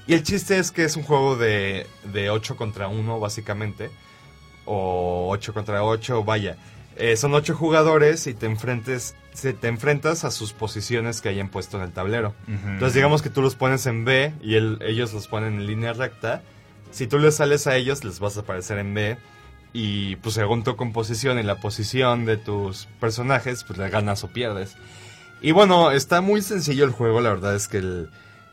Y 0.08 0.14
el 0.14 0.24
chiste 0.24 0.58
es 0.60 0.72
que 0.72 0.84
es 0.84 0.96
un 0.96 1.04
juego 1.04 1.36
de, 1.36 1.88
de 2.14 2.30
8 2.30 2.56
contra 2.56 2.88
1 2.88 3.20
básicamente. 3.20 3.90
O 4.66 5.28
8 5.32 5.54
contra 5.54 5.84
8, 5.84 6.24
vaya. 6.24 6.56
Eh, 6.98 7.18
son 7.18 7.34
8 7.34 7.56
jugadores 7.56 8.28
y 8.28 8.34
te, 8.34 8.46
enfrentes, 8.46 9.16
se, 9.34 9.54
te 9.54 9.68
enfrentas 9.68 10.24
a 10.24 10.32
sus 10.32 10.54
posiciones 10.54 11.22
que 11.22 11.30
hayan 11.30 11.50
puesto 11.50 11.78
en 11.78 11.84
el 11.84 11.92
tablero. 11.92 12.36
Entonces 12.48 12.94
digamos 12.94 13.22
que 13.22 13.30
tú 13.30 13.42
los 13.42 13.56
pones 13.56 13.86
en 13.88 14.06
B 14.06 14.34
y 14.42 14.56
el- 14.56 14.78
ellos 14.82 15.14
los 15.14 15.28
ponen 15.28 15.56
en 15.56 15.68
línea 15.68 15.94
recta. 15.94 16.44
Si 16.92 17.08
tú 17.08 17.18
les 17.18 17.36
sales 17.36 17.66
a 17.68 17.76
ellos, 17.76 18.04
les 18.04 18.20
vas 18.20 18.38
a 18.38 18.42
aparecer 18.42 18.78
en 18.78 18.94
B. 18.94 19.18
Y 19.74 20.18
pues 20.18 20.36
según 20.36 20.64
tu 20.64 20.76
composición 20.76 21.40
y 21.40 21.44
la 21.44 21.56
posición 21.56 22.26
de 22.26 22.38
tus 22.38 22.88
personajes, 23.00 23.64
pues 23.64 23.80
le 23.80 23.90
ganas 23.90 24.24
o 24.24 24.28
pierdes. 24.28 24.76
Y 25.42 25.52
bueno, 25.52 25.92
está 25.92 26.22
muy 26.22 26.42
sencillo 26.42 26.84
el 26.86 26.92
juego, 26.92 27.22
la 27.22 27.30
verdad 27.30 27.56
es 27.56 27.68
que 27.68 27.78
el- 27.78 28.10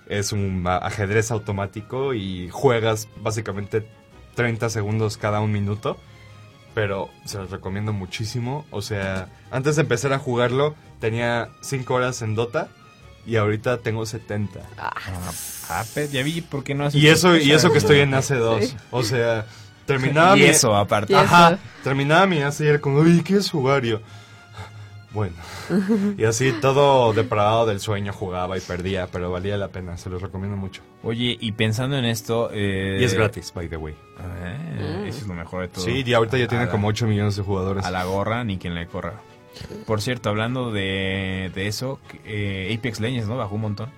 es 0.09 0.33
un 0.33 0.65
ajedrez 0.67 1.31
automático 1.31 2.15
y 2.15 2.49
juegas 2.51 3.09
básicamente 3.21 3.87
30 4.37 4.71
segundos 4.71 5.17
cada 5.19 5.41
un 5.41 5.53
minuto. 5.53 5.99
Pero 6.75 7.11
se 7.25 7.39
los 7.39 7.51
recomiendo 7.51 7.93
muchísimo. 7.93 8.65
O 8.71 8.83
sea, 8.83 9.29
antes 9.51 9.75
de 9.77 9.83
empezar 9.83 10.13
a 10.13 10.19
jugarlo, 10.19 10.77
tenía 11.01 11.49
5 11.61 11.95
horas 11.95 12.23
en 12.23 12.37
Dota 12.37 12.69
y 13.27 13.35
ahorita 13.37 13.79
tengo 13.79 14.07
70. 14.07 14.61
Ah, 14.79 15.85
pe- 15.93 16.09
ya 16.09 16.23
vi 16.23 16.41
por 16.41 16.63
qué 16.63 16.75
no 16.75 16.85
haces 16.85 17.03
Y 17.03 17.09
eso, 17.09 17.37
y 17.37 17.51
eso 17.53 17.73
que 17.73 17.79
estoy 17.79 18.01
en 18.01 18.15
AC 18.15 18.31
AC2. 18.37 18.63
Sí. 18.63 18.77
O 18.93 19.03
sea, 19.03 19.47
terminaba 19.89 20.37
Y 20.37 20.43
mi... 20.43 20.47
eso, 20.47 20.77
aparte. 20.77 21.13
Y 21.13 21.17
Ajá, 21.17 21.53
eso. 21.55 21.59
terminaba 21.83 22.27
mi 22.27 22.37
y 22.37 22.43
era 22.67 22.79
como, 22.81 23.01
uy, 23.01 23.23
¿qué 23.23 23.37
es 23.37 23.51
jugar? 23.51 23.85
Y 23.85 23.89
yo, 23.91 24.01
bueno. 25.13 25.35
y 26.19 26.25
así 26.25 26.53
todo 26.61 27.13
depravado 27.15 27.67
del 27.67 27.81
sueño 27.81 28.13
jugaba 28.13 28.57
y 28.59 28.61
perdía, 28.61 29.09
pero 29.11 29.31
valía 29.33 29.57
la 29.57 29.69
pena, 29.69 29.97
se 29.97 30.11
los 30.11 30.21
recomiendo 30.23 30.57
mucho. 30.57 30.83
Oye, 31.03 31.37
y 31.41 31.53
pensando 31.53 31.97
en 31.97 32.05
esto... 32.05 32.51
eh, 32.53 32.99
Y 33.01 33.05
es 33.05 33.15
gratis, 33.15 33.53
by 33.55 33.69
the 33.69 33.77
way. 33.79 33.95
ah, 34.19 35.05
Eso 35.07 35.19
es 35.23 35.27
lo 35.27 35.35
mejor 35.35 35.63
de 35.63 35.69
todo. 35.69 35.85
Sí, 35.85 36.03
y 36.07 36.13
ahorita 36.15 36.37
ya 36.39 36.45
A 36.45 36.49
tiene 36.49 36.67
la- 36.67 36.71
como 36.71 36.89
8 36.89 37.07
millones 37.07 37.37
de 37.37 37.43
jugadores. 37.43 37.85
A 37.85 37.91
la 37.91 38.05
gorra, 38.05 38.45
ni 38.45 38.59
quien 38.59 38.75
le 38.75 38.87
corra. 38.87 39.15
Por 39.87 40.01
cierto, 40.03 40.29
hablando 40.29 40.71
de, 40.71 41.51
de 41.55 41.67
eso, 41.67 41.99
eh, 42.25 42.73
Apex 42.79 43.01
Legends, 43.01 43.29
¿no? 43.29 43.37
Bajó 43.39 43.55
un 43.57 43.63
montón. 43.63 43.89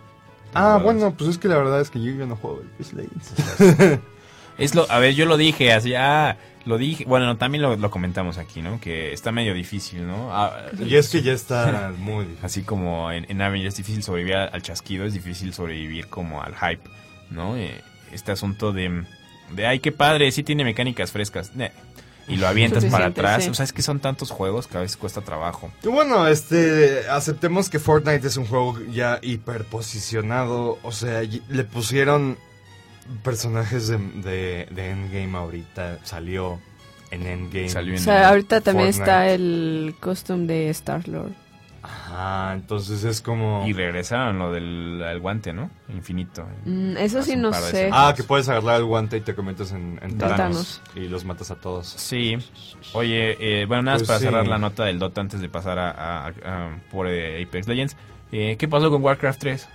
Ah, 0.54 0.76
¿Te 0.78 0.84
bueno, 0.84 1.12
pues 1.16 1.30
es 1.30 1.38
que 1.38 1.48
la 1.48 1.56
verdad 1.58 1.80
es 1.80 1.90
que 1.90 2.00
yo 2.02 2.12
ya 2.12 2.24
no 2.26 2.36
juego 2.36 2.62
Peace 2.78 2.94
Legends. 2.96 4.00
Es 4.60 4.74
lo, 4.74 4.86
a 4.90 4.98
ver, 4.98 5.14
yo 5.14 5.24
lo 5.24 5.38
dije 5.38 5.72
así, 5.72 5.94
ah, 5.94 6.36
lo 6.66 6.76
dije, 6.76 7.04
bueno, 7.06 7.24
no, 7.24 7.38
también 7.38 7.62
lo, 7.62 7.76
lo 7.76 7.90
comentamos 7.90 8.36
aquí, 8.36 8.60
¿no? 8.60 8.78
Que 8.78 9.12
está 9.12 9.32
medio 9.32 9.54
difícil, 9.54 10.06
¿no? 10.06 10.28
Ah, 10.32 10.66
y 10.78 10.96
es 10.96 11.08
que 11.08 11.22
ya 11.22 11.32
está 11.32 11.92
muy 11.98 12.24
difícil. 12.24 12.44
Así 12.44 12.62
como 12.62 13.10
en, 13.10 13.24
en 13.30 13.40
Avengers 13.40 13.74
es 13.74 13.78
difícil 13.78 14.02
sobrevivir 14.02 14.36
al, 14.36 14.62
chasquido, 14.62 15.06
es 15.06 15.14
difícil 15.14 15.54
sobrevivir 15.54 16.08
como 16.08 16.42
al 16.42 16.54
hype, 16.54 16.82
¿no? 17.30 17.56
Eh, 17.56 17.80
este 18.12 18.32
asunto 18.32 18.72
de, 18.72 19.04
de, 19.52 19.66
ay, 19.66 19.80
qué 19.80 19.92
padre, 19.92 20.30
sí 20.30 20.42
tiene 20.42 20.62
mecánicas 20.64 21.10
frescas. 21.10 21.52
Y 22.28 22.36
lo 22.36 22.46
avientas 22.46 22.84
para 22.84 23.06
atrás. 23.06 23.44
sí. 23.44 23.50
O 23.50 23.54
sea, 23.54 23.64
es 23.64 23.72
que 23.72 23.82
son 23.82 23.98
tantos 23.98 24.30
juegos 24.30 24.66
que 24.66 24.76
a 24.76 24.80
veces 24.80 24.98
cuesta 24.98 25.22
trabajo. 25.22 25.72
Y 25.82 25.88
bueno, 25.88 26.28
este, 26.28 27.08
aceptemos 27.08 27.70
que 27.70 27.78
Fortnite 27.78 28.26
es 28.26 28.36
un 28.36 28.46
juego 28.46 28.78
ya 28.92 29.18
hiperposicionado. 29.22 30.78
O 30.82 30.92
sea, 30.92 31.22
le 31.22 31.64
pusieron 31.64 32.36
personajes 33.22 33.88
de, 33.88 33.98
de, 33.98 34.68
de 34.70 34.90
Endgame 34.90 35.36
ahorita. 35.36 35.98
Salió 36.04 36.60
en 37.10 37.26
Endgame. 37.26 37.68
Salió 37.68 37.94
O 37.94 37.96
en 37.96 38.02
sea, 38.02 38.28
ahorita 38.30 38.60
también 38.60 38.92
Fortnite. 38.92 39.10
está 39.10 39.28
el 39.28 39.94
costume 40.00 40.46
de 40.46 40.70
Star-Lord. 40.70 41.32
Ajá, 41.82 42.52
entonces 42.52 43.04
es 43.04 43.22
como... 43.22 43.64
Y 43.66 43.72
regresaron 43.72 44.38
lo 44.38 44.52
del 44.52 45.00
el 45.02 45.18
guante, 45.18 45.54
¿no? 45.54 45.70
Infinito. 45.88 46.46
Mm, 46.66 46.98
eso 46.98 47.22
sí 47.22 47.36
no 47.36 47.54
sé. 47.54 47.70
semanas. 47.70 48.10
Ah, 48.10 48.14
que 48.14 48.22
puedes 48.22 48.48
agarrar 48.50 48.76
el 48.76 48.84
guante 48.84 49.16
y 49.16 49.22
te 49.22 49.34
conviertes 49.34 49.72
en, 49.72 49.98
en 50.02 50.18
Thanos. 50.18 50.36
Thanos, 50.36 50.82
Y 50.94 51.08
los 51.08 51.24
matas 51.24 51.50
a 51.50 51.54
todos. 51.54 51.86
Sí. 51.88 52.36
Oye, 52.92 53.36
eh, 53.62 53.64
bueno, 53.64 53.84
nada 53.84 53.94
más 53.96 54.02
Pues 54.02 54.08
para 54.08 54.18
sí. 54.18 54.24
cerrar 54.26 54.46
la 54.46 54.58
nota 54.58 54.84
del 54.84 54.98
Dota 54.98 55.22
antes 55.22 55.40
de 55.40 55.48
pasar 55.48 55.78
a, 55.78 55.90
a- 55.90 56.26
a- 56.28 56.76
por 56.90 57.06
eh, 57.08 57.42
Apex 57.42 57.66
Legends. 57.66 57.96
Eh, 58.30 58.56
¿Qué 58.58 58.68
pasó 58.68 58.90
con 58.90 59.02
Warcraft 59.02 59.40
3? 59.40 59.68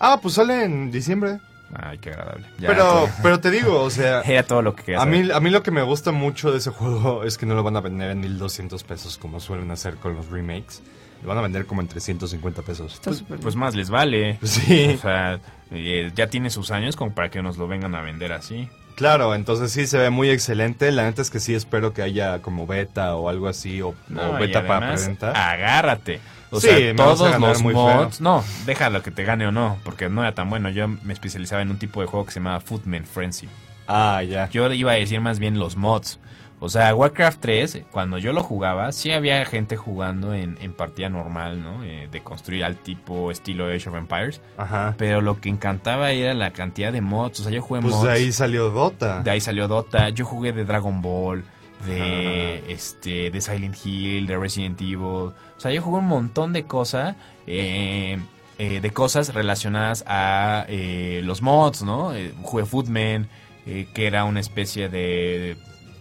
Ah, 0.00 0.18
pues 0.20 0.34
sale 0.34 0.64
en 0.64 0.90
diciembre. 0.90 1.38
Ay, 1.74 1.98
qué 1.98 2.10
agradable. 2.10 2.46
Ya, 2.58 2.68
pero, 2.68 2.84
todo- 2.84 3.08
pero 3.22 3.40
te 3.40 3.50
digo, 3.50 3.80
o 3.80 3.90
sea... 3.90 4.20
Era 4.26 4.42
todo 4.42 4.62
lo 4.62 4.74
que 4.74 4.82
quería 4.84 5.00
A 5.00 5.06
mí, 5.06 5.28
a 5.32 5.40
mí 5.40 5.50
lo 5.50 5.62
que 5.62 5.70
me 5.70 5.82
gusta 5.82 6.12
mucho 6.12 6.50
de 6.52 6.58
ese 6.58 6.70
juego 6.70 7.24
es 7.24 7.38
que 7.38 7.46
no 7.46 7.54
lo 7.54 7.62
van 7.62 7.76
a 7.76 7.80
vender 7.80 8.10
en 8.10 8.20
1200 8.20 8.82
pesos 8.84 9.18
como 9.18 9.40
suelen 9.40 9.70
hacer 9.70 9.96
con 9.96 10.14
los 10.14 10.28
remakes. 10.30 10.82
Lo 11.22 11.28
van 11.28 11.38
a 11.38 11.42
vender 11.42 11.66
como 11.66 11.80
en 11.80 11.88
350 11.88 12.62
pesos. 12.62 13.00
Pues 13.04 13.26
bien. 13.28 13.58
más 13.58 13.74
les 13.74 13.90
vale. 13.90 14.38
Sí. 14.42 14.94
O 14.94 14.98
sea, 15.00 15.38
eh, 15.70 16.10
ya 16.14 16.26
tiene 16.26 16.50
sus 16.50 16.70
años 16.72 16.96
como 16.96 17.12
para 17.14 17.30
que 17.30 17.42
nos 17.42 17.56
lo 17.58 17.68
vengan 17.68 17.94
a 17.94 18.00
vender 18.02 18.32
así. 18.32 18.68
Claro, 18.96 19.34
entonces 19.34 19.72
sí 19.72 19.86
se 19.86 19.96
ve 19.98 20.10
muy 20.10 20.28
excelente. 20.28 20.90
La 20.92 21.04
neta 21.04 21.22
es 21.22 21.30
que 21.30 21.40
sí 21.40 21.54
espero 21.54 21.94
que 21.94 22.02
haya 22.02 22.42
como 22.42 22.66
beta 22.66 23.14
o 23.16 23.28
algo 23.30 23.48
así, 23.48 23.80
o, 23.80 23.94
No, 24.08 24.32
o 24.32 24.36
y 24.36 24.40
beta 24.40 24.66
para 24.66 24.92
preventa. 24.94 25.50
Agárrate. 25.50 26.20
O 26.52 26.60
Sí, 26.60 26.68
sea, 26.68 26.94
todos 26.94 27.40
los 27.40 27.62
mods. 27.62 27.62
feo. 27.62 28.10
No, 28.20 28.44
déjalo 28.66 29.02
que 29.02 29.10
te 29.10 29.24
gane 29.24 29.46
o 29.46 29.52
no, 29.52 29.78
porque 29.84 30.08
no 30.08 30.22
era 30.22 30.34
tan 30.34 30.48
bueno. 30.50 30.68
Yo 30.70 30.86
me 30.86 31.12
especializaba 31.12 31.62
en 31.62 31.70
un 31.70 31.78
tipo 31.78 32.00
de 32.02 32.06
juego 32.06 32.26
que 32.26 32.32
se 32.32 32.40
llamaba 32.40 32.60
Footman 32.60 33.04
Frenzy. 33.06 33.48
Ah, 33.88 34.22
ya. 34.22 34.48
Yo 34.50 34.70
iba 34.72 34.92
a 34.92 34.94
decir 34.96 35.20
más 35.20 35.38
bien 35.38 35.58
los 35.58 35.76
mods. 35.76 36.20
O 36.60 36.68
sea, 36.68 36.94
Warcraft 36.94 37.40
3, 37.40 37.82
cuando 37.90 38.18
yo 38.18 38.32
lo 38.32 38.44
jugaba, 38.44 38.92
sí 38.92 39.10
había 39.10 39.44
gente 39.46 39.76
jugando 39.76 40.32
en, 40.32 40.56
en 40.60 40.72
partida 40.72 41.08
normal, 41.08 41.60
¿no? 41.60 41.82
Eh, 41.82 42.06
de 42.12 42.20
construir 42.22 42.62
al 42.64 42.76
tipo 42.76 43.32
estilo 43.32 43.66
Age 43.66 43.88
of 43.88 43.96
Empires. 43.96 44.40
Ajá. 44.56 44.94
Pero 44.96 45.20
lo 45.22 45.40
que 45.40 45.48
encantaba 45.48 46.12
era 46.12 46.34
la 46.34 46.52
cantidad 46.52 46.92
de 46.92 47.00
mods. 47.00 47.40
O 47.40 47.42
sea, 47.42 47.50
yo 47.50 47.62
jugué 47.62 47.80
Pues 47.80 47.94
mods. 47.94 48.04
de 48.06 48.12
ahí 48.12 48.30
salió 48.30 48.70
Dota. 48.70 49.22
De 49.24 49.30
ahí 49.32 49.40
salió 49.40 49.66
Dota. 49.66 50.10
Yo 50.10 50.24
jugué 50.24 50.52
de 50.52 50.64
Dragon 50.64 51.02
Ball, 51.02 51.42
de 51.86 52.62
este, 52.72 53.30
de 53.30 53.40
Silent 53.40 53.76
Hill, 53.84 54.26
de 54.28 54.36
Resident 54.38 54.80
Evil. 54.80 55.32
O 55.62 55.64
sea, 55.64 55.70
yo 55.70 55.80
jugué 55.80 56.00
un 56.00 56.08
montón 56.08 56.52
de 56.52 56.64
cosas, 56.64 57.14
eh, 57.46 58.18
eh, 58.58 58.80
de 58.80 58.90
cosas 58.90 59.32
relacionadas 59.32 60.02
a 60.08 60.66
eh, 60.68 61.20
los 61.22 61.40
mods, 61.40 61.84
¿no? 61.84 62.12
Eh, 62.16 62.34
jugué 62.42 62.64
Footman, 62.64 63.28
que 63.64 64.06
era 64.08 64.24
una 64.24 64.40
especie 64.40 64.88
de 64.88 65.56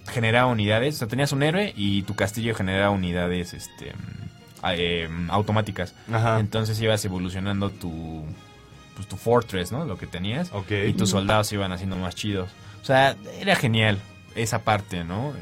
generaba 0.08 0.52
unidades. 0.52 0.96
O 0.96 0.98
sea, 0.98 1.08
tenías 1.08 1.32
un 1.32 1.44
héroe 1.44 1.74
y 1.78 2.02
tu 2.02 2.16
castillo 2.16 2.56
generaba 2.56 2.90
unidades, 2.90 3.54
este, 3.54 3.94
automáticas. 5.30 5.94
Ajá. 6.12 6.40
Entonces 6.40 6.82
ibas 6.82 7.06
evolucionando 7.06 7.70
tu, 7.70 8.26
pues, 8.96 9.08
tu 9.08 9.16
fortress, 9.16 9.72
¿no? 9.72 9.86
Lo 9.86 9.96
que 9.96 10.08
tenías. 10.08 10.52
Ok. 10.54 10.72
Y 10.88 10.94
tus 10.94 11.12
soldados 11.12 11.46
se 11.46 11.54
iban 11.54 11.72
haciendo 11.72 11.98
más 11.98 12.16
chidos. 12.16 12.50
O 12.82 12.86
sea, 12.86 13.16
era 13.40 13.56
genial 13.56 14.00
esa 14.34 14.64
parte, 14.64 15.04
¿no? 15.04 15.34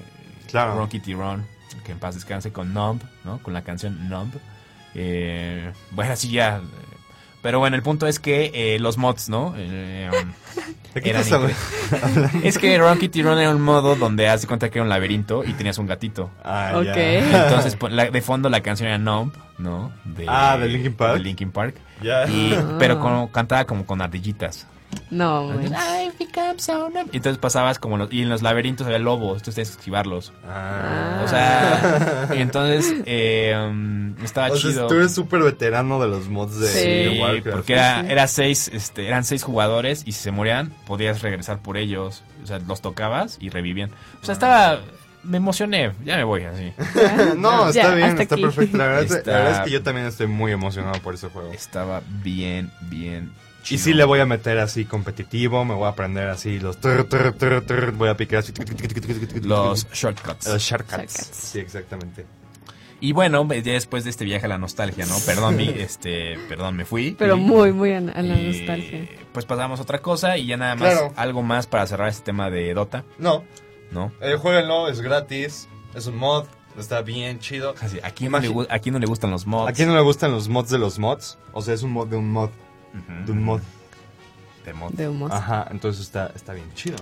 Claro. 0.50 0.76
Ron 0.76 0.90
Kitty 0.90 1.14
Ron, 1.14 1.46
que 1.84 1.92
en 1.92 2.00
paz 2.00 2.16
descanse 2.16 2.52
con 2.52 2.74
Numb, 2.74 3.02
¿no? 3.26 3.40
Con 3.40 3.54
la 3.54 3.62
canción 3.64 4.10
Numb. 4.10 4.34
Eh, 4.96 5.72
bueno, 5.92 6.14
así 6.14 6.30
ya. 6.32 6.62
Pero 7.42 7.60
bueno, 7.60 7.76
el 7.78 7.84
punto 7.84 8.06
es 8.08 8.20
que 8.20 8.52
eh, 8.54 8.80
los 8.80 8.98
mods, 8.98 9.30
¿no? 9.30 9.54
Eh, 9.58 10.10
um, 10.12 10.34
¿De 10.94 11.02
qué 11.02 11.12
eran 11.12 11.22
estás 11.22 11.40
incre- 11.42 12.42
es 12.44 12.58
que 12.58 12.78
Ron 12.78 12.98
Kitty 12.98 13.22
Ron 13.22 13.38
era 13.40 13.52
un 13.52 13.62
modo 13.62 13.96
donde 13.96 14.28
haz 14.28 14.42
de 14.42 14.48
cuenta 14.48 14.70
que 14.70 14.80
era 14.80 14.84
un 14.84 14.90
laberinto 14.90 15.44
y 15.46 15.54
tenías 15.54 15.78
un 15.78 15.86
gatito. 15.88 16.30
Ah, 16.44 16.74
Ok. 16.76 16.84
ya. 16.86 17.44
Entonces, 17.46 17.76
pon- 17.76 17.96
la- 17.96 18.10
de 18.10 18.22
fondo 18.22 18.50
la 18.50 18.62
canción 18.62 18.90
era 18.90 18.98
Numb, 18.98 19.34
¿no? 19.58 19.92
De, 20.04 20.26
Ah, 20.28 20.58
¿de 20.58 20.68
Linkin 20.68 20.94
Park? 20.96 21.14
de 21.14 21.20
Linkin 21.20 21.52
Park. 21.52 21.76
Ya. 22.02 22.28
Y, 22.28 22.54
Ah. 22.56 22.76
pero 22.80 23.00
con- 23.00 23.28
cantaba 23.28 23.64
como 23.66 23.86
con 23.86 24.02
ardillitas. 24.02 24.68
No, 25.12 25.52
güey. 25.54 25.68
Y 27.12 27.18
entonces 27.18 27.38
pasabas 27.40 27.80
como 27.80 27.98
los, 27.98 28.12
y 28.14 28.22
en 28.22 28.30
los 28.30 28.42
laberintos 28.42 28.86
había 28.86 29.00
lobos, 29.00 29.38
entonces 29.40 29.56
tenías 29.56 29.70
que 29.72 29.80
esquivarlos. 29.80 30.34
Ah. 30.48 31.22
O 31.24 31.28
sea, 31.28 32.30
y 32.36 32.42
entonces 32.42 32.94
eh, 33.06 33.56
um, 33.70 34.16
estaba 34.24 34.48
O 34.52 34.56
sea, 34.58 34.70
chido. 34.72 34.88
tú 34.88 34.96
eres 34.96 35.14
súper 35.14 35.42
veterano 35.42 36.00
de 36.02 36.08
los 36.08 36.28
mods 36.28 36.60
de, 36.60 36.68
Sí. 36.68 36.80
de 37.16 37.20
Warcraft. 37.22 37.56
porque 37.56 37.74
era, 37.74 38.02
era 38.02 38.28
seis, 38.28 38.70
este, 38.74 39.08
eran 39.08 39.24
seis 39.24 39.44
jugadores 39.44 40.04
y 40.06 40.12
si 40.12 40.22
se 40.24 40.32
morían 40.32 40.72
podías 40.86 41.22
regresar 41.22 41.60
por 41.60 41.78
ellos. 41.78 42.24
O 42.44 42.48
sea, 42.48 42.60
los 42.60 42.82
tocabas 42.82 43.38
y 43.40 43.50
revivían. 43.50 43.92
O 44.22 44.26
sea, 44.26 44.34
estaba, 44.34 44.80
me 45.24 45.38
emocioné, 45.38 45.92
ya 46.06 46.18
me 46.18 46.24
voy 46.24 46.44
así. 46.44 46.72
no, 47.38 47.70
está 47.70 47.94
bien, 47.96 48.18
está 48.20 48.34
aquí. 48.36 48.42
perfecto. 48.44 48.78
La 48.78 48.86
verdad, 48.86 49.04
es- 49.04 49.12
Está- 49.12 49.32
la 49.32 49.38
verdad 49.40 49.60
es 49.60 49.66
que 49.66 49.72
yo 49.72 49.84
también 49.84 50.08
estoy 50.08 50.28
muy 50.28 50.52
emocionado 50.52 51.00
por 51.02 51.14
ese 51.16 51.30
juego. 51.30 51.52
Estaba 51.52 52.02
bien, 52.24 52.72
bien. 52.90 53.32
Y 53.72 53.78
sí 53.78 53.94
le 53.94 54.04
voy 54.04 54.20
a 54.20 54.26
meter 54.26 54.58
así 54.60 54.86
competitivo, 54.86 55.64
me 55.66 55.74
voy 55.76 55.86
a 55.86 55.90
aprender 55.90 56.30
así 56.30 56.60
los... 56.60 56.80
tur, 56.80 57.08
tur, 57.08 57.34
tur, 57.34 57.62
tur, 57.66 57.92
voy 57.92 58.10
a 58.10 58.18
picar 58.18 58.40
así... 58.40 58.54
los 59.42 59.88
shortcuts. 59.92 60.48
Los 60.48 60.62
shortcuts. 60.62 61.08
Shortcuts. 61.08 61.30
Sí, 61.34 61.60
exactamente. 61.60 62.26
Y 63.02 63.14
bueno, 63.14 63.48
ya 63.54 63.62
después 63.74 64.04
de 64.04 64.10
este 64.10 64.26
viaje 64.26 64.46
a 64.46 64.50
la 64.50 64.58
nostalgia, 64.58 65.06
¿no? 65.06 65.16
Perdón, 65.26 65.56
mi, 65.56 65.68
este, 65.78 66.38
perdón, 66.50 66.76
me 66.76 66.84
fui. 66.86 67.16
Pero 67.18 67.38
Y- 67.38 67.40
muy, 67.40 67.72
muy 67.72 67.94
a, 67.94 67.98
a 68.00 68.22
la 68.22 68.40
y, 68.42 68.48
nostalgia. 68.58 69.08
Pues 69.32 69.46
pasamos 69.46 69.80
a 69.80 69.84
otra 69.84 70.00
cosa 70.00 70.38
y 70.38 70.48
ya 70.48 70.58
nada 70.58 70.76
más, 70.76 70.92
Claro. 70.94 71.14
algo 71.16 71.42
más 71.44 71.66
para 71.68 71.88
cerrar 71.88 72.10
este 72.10 72.24
tema 72.26 72.50
de 72.50 72.74
Dota, 72.74 73.06
No, 73.18 73.44
¿no? 73.92 74.12
eh, 74.22 74.36
jueguenlo, 74.38 74.90
es 74.90 75.00
gratis, 75.00 75.70
es 75.96 76.08
un 76.08 76.18
mod, 76.18 76.46
está 76.78 77.02
bien 77.02 77.40
chido. 77.40 77.74
Así, 77.82 78.00
¿a, 78.04 78.12
quién 78.12 78.32
no 78.34 78.40
le, 78.40 78.50
gu- 78.50 78.68
¿A 78.70 78.80
quién 78.80 78.94
no 78.94 79.00
le 79.00 79.06
gustan 79.06 79.32
los 79.32 79.46
mods? 79.46 79.70
¿A 79.70 79.74
quién 79.74 79.88
no 79.88 79.96
le 79.96 80.02
gustan 80.02 80.32
los 80.32 80.50
mods 80.50 80.70
de 80.70 80.80
los 80.80 81.00
mods? 81.00 81.38
O 81.54 81.62
sea, 81.62 81.74
es 81.76 81.84
un 81.84 81.92
mod 81.94 82.08
de 82.08 82.18
un 82.18 82.30
mod, 82.30 82.50
De 83.26 83.32
un 83.32 83.44
mod. 83.44 83.62
De 84.66 84.74
mod. 84.74 84.92
De 84.94 85.08
humos. 85.08 85.32
Ajá, 85.32 85.68
entonces 85.72 86.02
está, 86.06 86.32
está 86.36 86.54
bien 86.54 86.72
chido. 86.74 86.98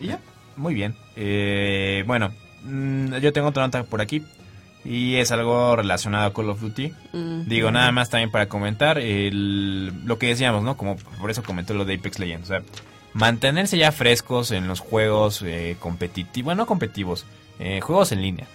Y 0.00 0.08
ya, 0.08 0.20
muy 0.56 0.74
bien. 0.74 0.94
Eh, 1.16 2.04
bueno, 2.06 2.32
mm, 2.64 3.16
yo 3.16 3.32
tengo 3.32 3.48
otra 3.48 3.64
nota 3.64 3.82
por 3.84 4.00
aquí. 4.00 4.24
Y 4.84 5.16
es 5.16 5.32
algo 5.32 5.74
relacionado 5.76 6.26
a 6.26 6.32
Call 6.32 6.50
of 6.50 6.60
Duty. 6.60 6.92
Mm. 7.12 7.42
Digo, 7.48 7.70
nada 7.70 7.90
más 7.92 8.10
también 8.10 8.30
para 8.30 8.48
comentar 8.48 8.98
el- 8.98 9.92
lo 10.06 10.18
que 10.18 10.28
decíamos, 10.28 10.62
¿no? 10.62 10.76
Como 10.76 10.96
por 11.20 11.30
eso 11.30 11.42
comenté 11.42 11.74
lo 11.74 11.84
de 11.84 11.94
Apex 11.96 12.18
Legends. 12.18 12.44
O 12.44 12.48
sea, 12.48 12.62
mantenerse 13.12 13.76
ya 13.76 13.90
frescos 13.92 14.50
en 14.52 14.68
los 14.68 14.80
juegos 14.80 15.42
eh, 15.44 15.76
competitivos, 15.80 16.44
bueno, 16.46 16.62
no 16.62 16.66
competitivos, 16.66 17.26
eh, 17.58 17.80
juegos 17.80 18.12
en 18.12 18.22
línea, 18.22 18.46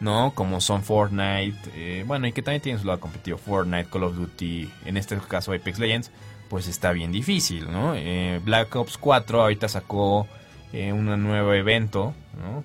¿no? 0.00 0.32
Como 0.34 0.60
son 0.60 0.82
Fortnite, 0.82 1.56
eh, 1.74 2.04
bueno, 2.06 2.26
y 2.26 2.32
que 2.32 2.42
también 2.42 2.62
tienen 2.62 2.80
su 2.80 2.86
lado 2.86 3.00
competitivo, 3.00 3.38
Fortnite, 3.38 3.88
Call 3.90 4.04
of 4.04 4.16
Duty, 4.16 4.70
en 4.84 4.96
este 4.96 5.16
caso 5.18 5.52
Apex 5.52 5.78
Legends, 5.78 6.10
pues 6.48 6.68
está 6.68 6.92
bien 6.92 7.10
difícil, 7.12 7.70
¿no? 7.70 7.94
Eh, 7.96 8.40
Black 8.44 8.74
Ops 8.76 8.98
4 8.98 9.42
ahorita 9.42 9.68
sacó 9.68 10.26
eh, 10.72 10.92
un 10.92 11.06
nuevo 11.22 11.52
evento, 11.54 12.14
¿no? 12.40 12.62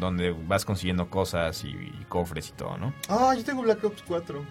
Donde 0.00 0.34
vas 0.46 0.64
consiguiendo 0.64 1.08
cosas 1.10 1.64
y, 1.64 1.68
y 1.68 2.04
cofres 2.08 2.48
y 2.48 2.52
todo, 2.52 2.76
¿no? 2.78 2.94
Ah, 3.08 3.34
yo 3.36 3.44
tengo 3.44 3.62
Black 3.62 3.84
Ops 3.84 4.02
4. 4.06 4.42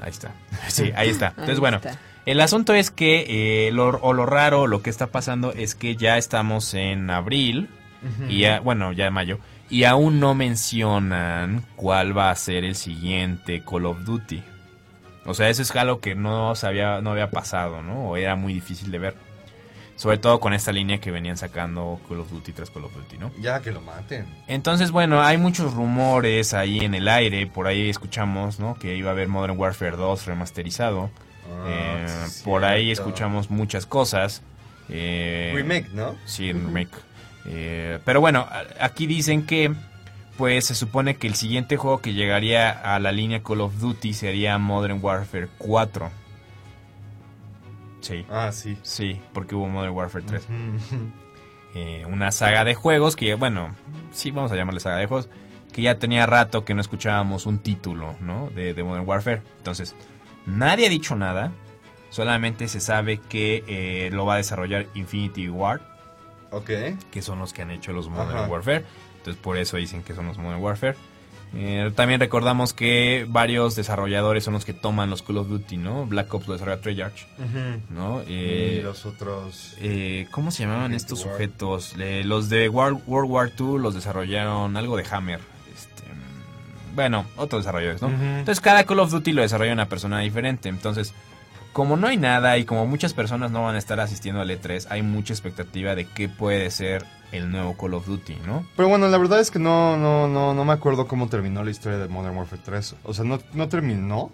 Ahí 0.00 0.10
está. 0.10 0.32
Sí, 0.68 0.92
ahí 0.96 1.10
está. 1.10 1.28
Entonces, 1.28 1.56
Ahí 1.56 1.60
bueno, 1.60 1.76
está. 1.78 1.98
el 2.24 2.40
asunto 2.40 2.72
es 2.72 2.90
que, 2.90 3.66
eh, 3.66 3.72
lo, 3.72 3.88
o 3.88 4.12
lo 4.12 4.26
raro, 4.26 4.66
lo 4.66 4.80
que 4.80 4.90
está 4.90 5.08
pasando 5.08 5.52
es 5.52 5.74
que 5.74 5.96
ya 5.96 6.16
estamos 6.18 6.72
en 6.74 7.10
abril, 7.10 7.68
y 8.28 8.40
ya, 8.40 8.60
bueno, 8.60 8.92
ya 8.92 9.10
mayo, 9.10 9.38
y 9.70 9.84
aún 9.84 10.20
no 10.20 10.34
mencionan 10.34 11.64
cuál 11.76 12.16
va 12.16 12.30
a 12.30 12.36
ser 12.36 12.64
el 12.64 12.74
siguiente 12.74 13.62
Call 13.68 13.86
of 13.86 14.04
Duty. 14.04 14.42
O 15.26 15.34
sea, 15.34 15.50
eso 15.50 15.60
es 15.60 15.74
algo 15.76 16.00
que 16.00 16.14
no, 16.14 16.54
sabía, 16.54 17.02
no 17.02 17.10
había 17.10 17.30
pasado, 17.30 17.82
¿no? 17.82 18.10
O 18.10 18.16
era 18.16 18.34
muy 18.34 18.54
difícil 18.54 18.90
de 18.90 18.98
ver. 18.98 19.14
Sobre 19.96 20.16
todo 20.16 20.38
con 20.38 20.54
esta 20.54 20.70
línea 20.70 21.00
que 21.00 21.10
venían 21.10 21.36
sacando 21.36 22.00
Call 22.08 22.20
of 22.20 22.30
Duty 22.30 22.52
tras 22.52 22.70
Call 22.70 22.84
of 22.84 22.94
Duty, 22.94 23.18
¿no? 23.18 23.32
Ya 23.40 23.60
que 23.60 23.72
lo 23.72 23.80
maten. 23.80 24.26
Entonces, 24.46 24.90
bueno, 24.90 25.20
hay 25.20 25.36
muchos 25.36 25.74
rumores 25.74 26.54
ahí 26.54 26.78
en 26.78 26.94
el 26.94 27.08
aire. 27.08 27.46
Por 27.46 27.66
ahí 27.66 27.90
escuchamos, 27.90 28.60
¿no? 28.60 28.74
Que 28.78 28.96
iba 28.96 29.10
a 29.10 29.12
haber 29.12 29.28
Modern 29.28 29.58
Warfare 29.58 29.96
2 29.96 30.26
remasterizado. 30.26 31.10
Eh, 31.66 32.06
por 32.44 32.64
ahí 32.64 32.90
escuchamos 32.90 33.50
muchas 33.50 33.86
cosas. 33.86 34.42
Eh, 34.88 35.52
Remake, 35.54 35.88
¿no? 35.92 36.16
Sí, 36.24 36.52
remake. 36.52 37.07
Eh, 37.50 37.98
pero 38.04 38.20
bueno, 38.20 38.46
aquí 38.80 39.06
dicen 39.06 39.46
que 39.46 39.72
pues 40.36 40.66
se 40.66 40.74
supone 40.76 41.16
que 41.16 41.26
el 41.26 41.34
siguiente 41.34 41.76
juego 41.76 41.98
que 41.98 42.12
llegaría 42.14 42.70
a 42.70 43.00
la 43.00 43.10
línea 43.10 43.42
Call 43.42 43.60
of 43.62 43.78
Duty 43.80 44.12
sería 44.12 44.56
Modern 44.58 44.98
Warfare 45.02 45.48
4. 45.58 46.10
Sí, 48.00 48.24
Ah, 48.30 48.50
sí. 48.52 48.76
sí, 48.82 49.20
porque 49.32 49.54
hubo 49.54 49.68
Modern 49.68 49.92
Warfare 49.94 50.24
3. 50.26 50.44
Ujú. 50.44 51.10
Eh, 51.74 52.04
una 52.06 52.32
saga 52.32 52.64
de 52.64 52.74
juegos 52.74 53.14
que, 53.14 53.34
bueno, 53.34 53.74
sí, 54.10 54.30
vamos 54.30 54.50
a 54.50 54.56
llamarle 54.56 54.80
saga 54.80 54.96
de 54.96 55.06
juegos, 55.06 55.28
que 55.70 55.82
ya 55.82 55.98
tenía 55.98 56.24
rato 56.24 56.64
que 56.64 56.72
no 56.72 56.80
escuchábamos 56.80 57.44
un 57.44 57.58
título, 57.58 58.16
¿no? 58.20 58.48
De, 58.54 58.72
de 58.72 58.82
Modern 58.82 59.06
Warfare. 59.06 59.42
Entonces, 59.58 59.94
nadie 60.46 60.86
ha 60.86 60.88
dicho 60.88 61.14
nada, 61.14 61.52
solamente 62.08 62.68
se 62.68 62.80
sabe 62.80 63.18
que 63.18 63.64
eh, 63.68 64.08
lo 64.12 64.24
va 64.24 64.34
a 64.34 64.36
desarrollar 64.38 64.86
Infinity 64.94 65.50
Ward, 65.50 65.82
Ok. 66.50 66.70
que 67.10 67.22
son 67.22 67.38
los 67.38 67.52
que 67.52 67.62
han 67.62 67.70
hecho 67.70 67.92
los 67.92 68.08
Modern 68.08 68.38
Ajá. 68.38 68.48
Warfare. 68.48 68.84
Entonces, 69.18 69.40
por 69.42 69.56
eso 69.58 69.76
dicen 69.76 70.02
que 70.02 70.14
son 70.14 70.26
los 70.26 70.38
Modern 70.38 70.60
Warfare. 70.62 70.96
Eh, 71.54 71.90
también 71.94 72.20
recordamos 72.20 72.74
que 72.74 73.24
varios 73.26 73.74
desarrolladores 73.74 74.44
son 74.44 74.52
los 74.52 74.66
que 74.66 74.74
toman 74.74 75.08
los 75.08 75.22
Call 75.22 75.38
of 75.38 75.48
Duty, 75.48 75.78
¿no? 75.78 76.04
Black 76.04 76.32
Ops 76.34 76.46
lo 76.46 76.52
desarrolla 76.52 76.80
Treyarch, 76.82 77.26
¿no? 77.88 78.20
Eh, 78.26 78.78
y 78.80 78.82
los 78.82 79.06
otros... 79.06 79.74
eh, 79.80 80.26
¿Cómo 80.30 80.50
se 80.50 80.64
llamaban 80.64 80.92
estos 80.92 81.20
sujetos? 81.20 81.94
Eh, 81.98 82.22
los 82.24 82.50
de 82.50 82.68
World, 82.68 83.00
World 83.06 83.30
War 83.30 83.52
II 83.58 83.78
los 83.78 83.94
desarrollaron 83.94 84.76
algo 84.76 84.98
de 84.98 85.06
Hammer. 85.10 85.40
Este, 85.74 86.02
mm, 86.02 86.94
bueno, 86.94 87.24
otros 87.36 87.62
desarrolladores, 87.64 88.02
¿no? 88.02 88.08
Entonces 88.08 88.60
cada 88.60 88.84
Call 88.84 88.98
of 89.00 89.10
Duty 89.10 89.32
lo 89.32 89.40
desarrolla 89.40 89.72
una 89.72 89.88
persona 89.88 90.20
diferente. 90.20 90.68
Entonces, 90.68 91.14
como 91.78 91.96
no 91.96 92.08
hay 92.08 92.16
nada 92.16 92.58
y 92.58 92.64
como 92.64 92.86
muchas 92.86 93.14
personas 93.14 93.52
no 93.52 93.62
van 93.62 93.76
a 93.76 93.78
estar 93.78 94.00
asistiendo 94.00 94.40
al 94.40 94.50
E3, 94.50 94.88
hay 94.90 95.02
mucha 95.02 95.32
expectativa 95.32 95.94
de 95.94 96.06
qué 96.06 96.28
puede 96.28 96.72
ser 96.72 97.06
el 97.30 97.52
nuevo 97.52 97.76
Call 97.76 97.94
of 97.94 98.04
Duty, 98.04 98.36
¿no? 98.44 98.66
Pero 98.74 98.88
bueno, 98.88 99.06
la 99.06 99.16
verdad 99.16 99.38
es 99.38 99.52
que 99.52 99.60
no, 99.60 99.96
no, 99.96 100.26
no, 100.26 100.54
no 100.54 100.64
me 100.64 100.72
acuerdo 100.72 101.06
cómo 101.06 101.28
terminó 101.28 101.62
la 101.62 101.70
historia 101.70 101.96
de 101.98 102.08
Modern 102.08 102.36
Warfare 102.36 102.60
3. 102.64 102.96
O 103.04 103.14
sea, 103.14 103.24
no, 103.24 103.38
no 103.52 103.68
terminó 103.68 104.32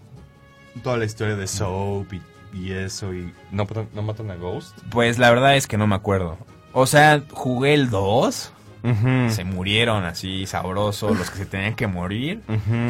toda 0.82 0.96
la 0.96 1.04
historia 1.04 1.36
de 1.36 1.46
Soap 1.46 2.14
y, 2.14 2.22
y 2.54 2.72
eso 2.72 3.12
y 3.12 3.30
no, 3.52 3.66
no 3.92 4.00
matan 4.02 4.30
a 4.30 4.36
Ghost. 4.36 4.78
Pues 4.90 5.18
la 5.18 5.28
verdad 5.28 5.54
es 5.54 5.66
que 5.66 5.76
no 5.76 5.86
me 5.86 5.96
acuerdo. 5.96 6.38
O 6.72 6.86
sea, 6.86 7.20
jugué 7.30 7.74
el 7.74 7.90
2, 7.90 8.52
Ujú. 8.84 9.30
se 9.30 9.44
murieron 9.44 10.04
así 10.04 10.46
sabroso 10.46 11.12
los 11.12 11.28
que 11.30 11.36
se 11.36 11.44
tenían 11.46 11.74
que 11.74 11.88
morir. 11.88 12.40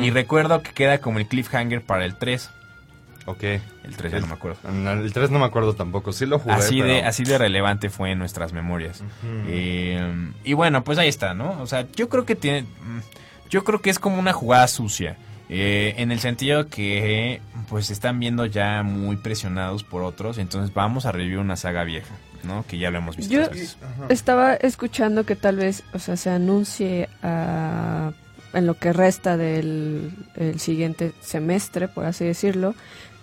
Y 0.00 0.10
recuerdo 0.10 0.62
que 0.62 0.70
queda 0.70 0.98
como 0.98 1.18
el 1.18 1.26
cliffhanger 1.26 1.82
para 1.82 2.04
el 2.04 2.14
3. 2.14 2.50
Ok. 3.26 3.42
El 3.42 3.96
3 3.96 4.12
ya 4.12 4.20
no 4.20 4.26
me 4.26 4.34
acuerdo. 4.34 4.58
El 4.68 5.12
3 5.12 5.30
no 5.30 5.38
me 5.38 5.46
acuerdo 5.46 5.74
tampoco. 5.74 6.12
Sí 6.12 6.26
lo 6.26 6.38
jugué, 6.38 6.54
Así 6.54 6.80
de, 6.80 6.96
pero- 6.96 7.08
así 7.08 7.24
de 7.24 7.38
relevante 7.38 7.88
fue 7.90 8.10
en 8.10 8.18
nuestras 8.18 8.52
memorias. 8.52 9.02
Eh, 9.46 10.32
y 10.44 10.52
bueno, 10.52 10.84
pues 10.84 10.98
ahí 10.98 11.08
está, 11.08 11.34
¿no? 11.34 11.60
O 11.62 11.66
sea, 11.66 11.86
yo 11.96 12.08
creo 12.08 12.24
que 12.26 12.34
tiene. 12.36 12.62
mm, 12.62 13.00
Yo 13.50 13.62
creo 13.62 13.80
que 13.80 13.90
es 13.90 13.98
como 13.98 14.18
una 14.18 14.32
jugada 14.32 14.66
sucia. 14.68 15.16
eh, 15.50 15.94
en 15.98 16.10
el 16.10 16.20
sentido 16.20 16.68
que 16.68 17.42
pues 17.68 17.86
se 17.86 17.92
están 17.92 18.18
viendo 18.18 18.46
ya 18.46 18.82
muy 18.82 19.16
presionados 19.16 19.84
por 19.84 20.02
otros. 20.02 20.38
Entonces 20.38 20.72
vamos 20.74 21.04
a 21.04 21.12
revivir 21.12 21.38
una 21.38 21.56
saga 21.56 21.84
vieja, 21.84 22.14
¿no? 22.44 22.64
Que 22.66 22.78
ya 22.78 22.90
lo 22.90 22.96
hemos 22.98 23.16
visto. 23.16 23.32
Yo- 23.34 23.50
veces. 23.50 23.76
Estaba 24.08 24.54
escuchando 24.54 25.24
que 25.26 25.36
tal 25.36 25.56
vez, 25.56 25.84
o 25.92 25.98
sea, 25.98 26.16
se 26.16 26.30
anuncie 26.30 27.10
ah, 27.22 28.12
en 28.54 28.66
lo 28.66 28.74
que 28.78 28.94
resta 28.94 29.36
del 29.36 30.12
el 30.34 30.58
siguiente 30.60 31.12
semestre, 31.20 31.88
por 31.88 32.06
así 32.06 32.24
decirlo, 32.24 32.74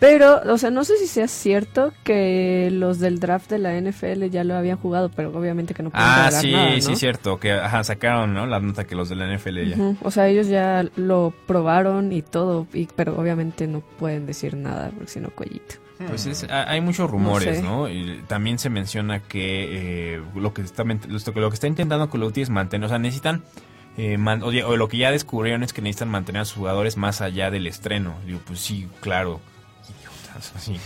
Pero, 0.01 0.41
o 0.51 0.57
sea, 0.57 0.71
no 0.71 0.83
sé 0.83 0.97
si 0.97 1.05
sea 1.05 1.27
cierto 1.27 1.93
que 2.03 2.69
los 2.71 2.97
del 2.99 3.19
draft 3.19 3.51
de 3.51 3.59
la 3.59 3.79
NFL 3.79 4.25
ya 4.31 4.43
lo 4.43 4.55
habían 4.55 4.77
jugado, 4.77 5.09
pero 5.15 5.29
obviamente 5.37 5.75
que 5.75 5.83
no 5.83 5.91
pueden 5.91 6.07
Ah, 6.07 6.31
sí, 6.31 6.51
nada, 6.51 6.71
¿no? 6.75 6.81
sí, 6.81 6.95
cierto. 6.95 7.39
Que 7.39 7.51
ajá, 7.51 7.83
sacaron 7.83 8.33
¿no? 8.33 8.47
la 8.47 8.59
nota 8.59 8.85
que 8.85 8.95
los 8.95 9.09
de 9.09 9.15
la 9.15 9.27
NFL 9.31 9.63
ya. 9.69 9.77
O 10.01 10.09
sea, 10.09 10.27
ellos 10.27 10.47
ya 10.47 10.83
lo 10.95 11.35
probaron 11.45 12.11
y 12.13 12.23
todo, 12.23 12.65
y, 12.73 12.87
pero 12.95 13.15
obviamente 13.15 13.67
no 13.67 13.81
pueden 13.81 14.25
decir 14.25 14.55
nada, 14.57 14.89
porque 14.89 15.07
si 15.11 15.19
no, 15.19 15.29
cuellito. 15.29 15.75
Pues 16.07 16.25
es- 16.25 16.49
ha- 16.49 16.67
hay 16.67 16.81
muchos 16.81 17.07
rumores, 17.07 17.57
sé. 17.57 17.61
¿no? 17.61 17.87
Y 17.87 18.23
también 18.27 18.57
se 18.57 18.71
menciona 18.71 19.19
que 19.19 20.15
eh, 20.15 20.21
lo 20.33 20.51
que 20.51 20.63
está 20.63 20.83
lo 20.83 21.49
que 21.49 21.53
está 21.53 21.67
intentando 21.67 22.07
Duty 22.07 22.41
es 22.41 22.49
mantener, 22.49 22.87
o 22.87 22.89
sea, 22.89 22.97
necesitan 22.97 23.43
eh, 23.97 24.17
man- 24.17 24.41
o, 24.41 24.47
o 24.47 24.77
lo 24.77 24.87
que 24.87 24.97
ya 24.97 25.11
descubrieron 25.11 25.61
es 25.61 25.73
que 25.73 25.83
necesitan 25.83 26.09
mantener 26.09 26.41
a 26.41 26.45
sus 26.45 26.57
jugadores 26.57 26.97
más 26.97 27.21
allá 27.21 27.51
del 27.51 27.67
estreno. 27.67 28.15
Digo, 28.25 28.39
pues 28.47 28.59
sí, 28.61 28.87
claro. 29.01 29.39
Así. 30.55 30.79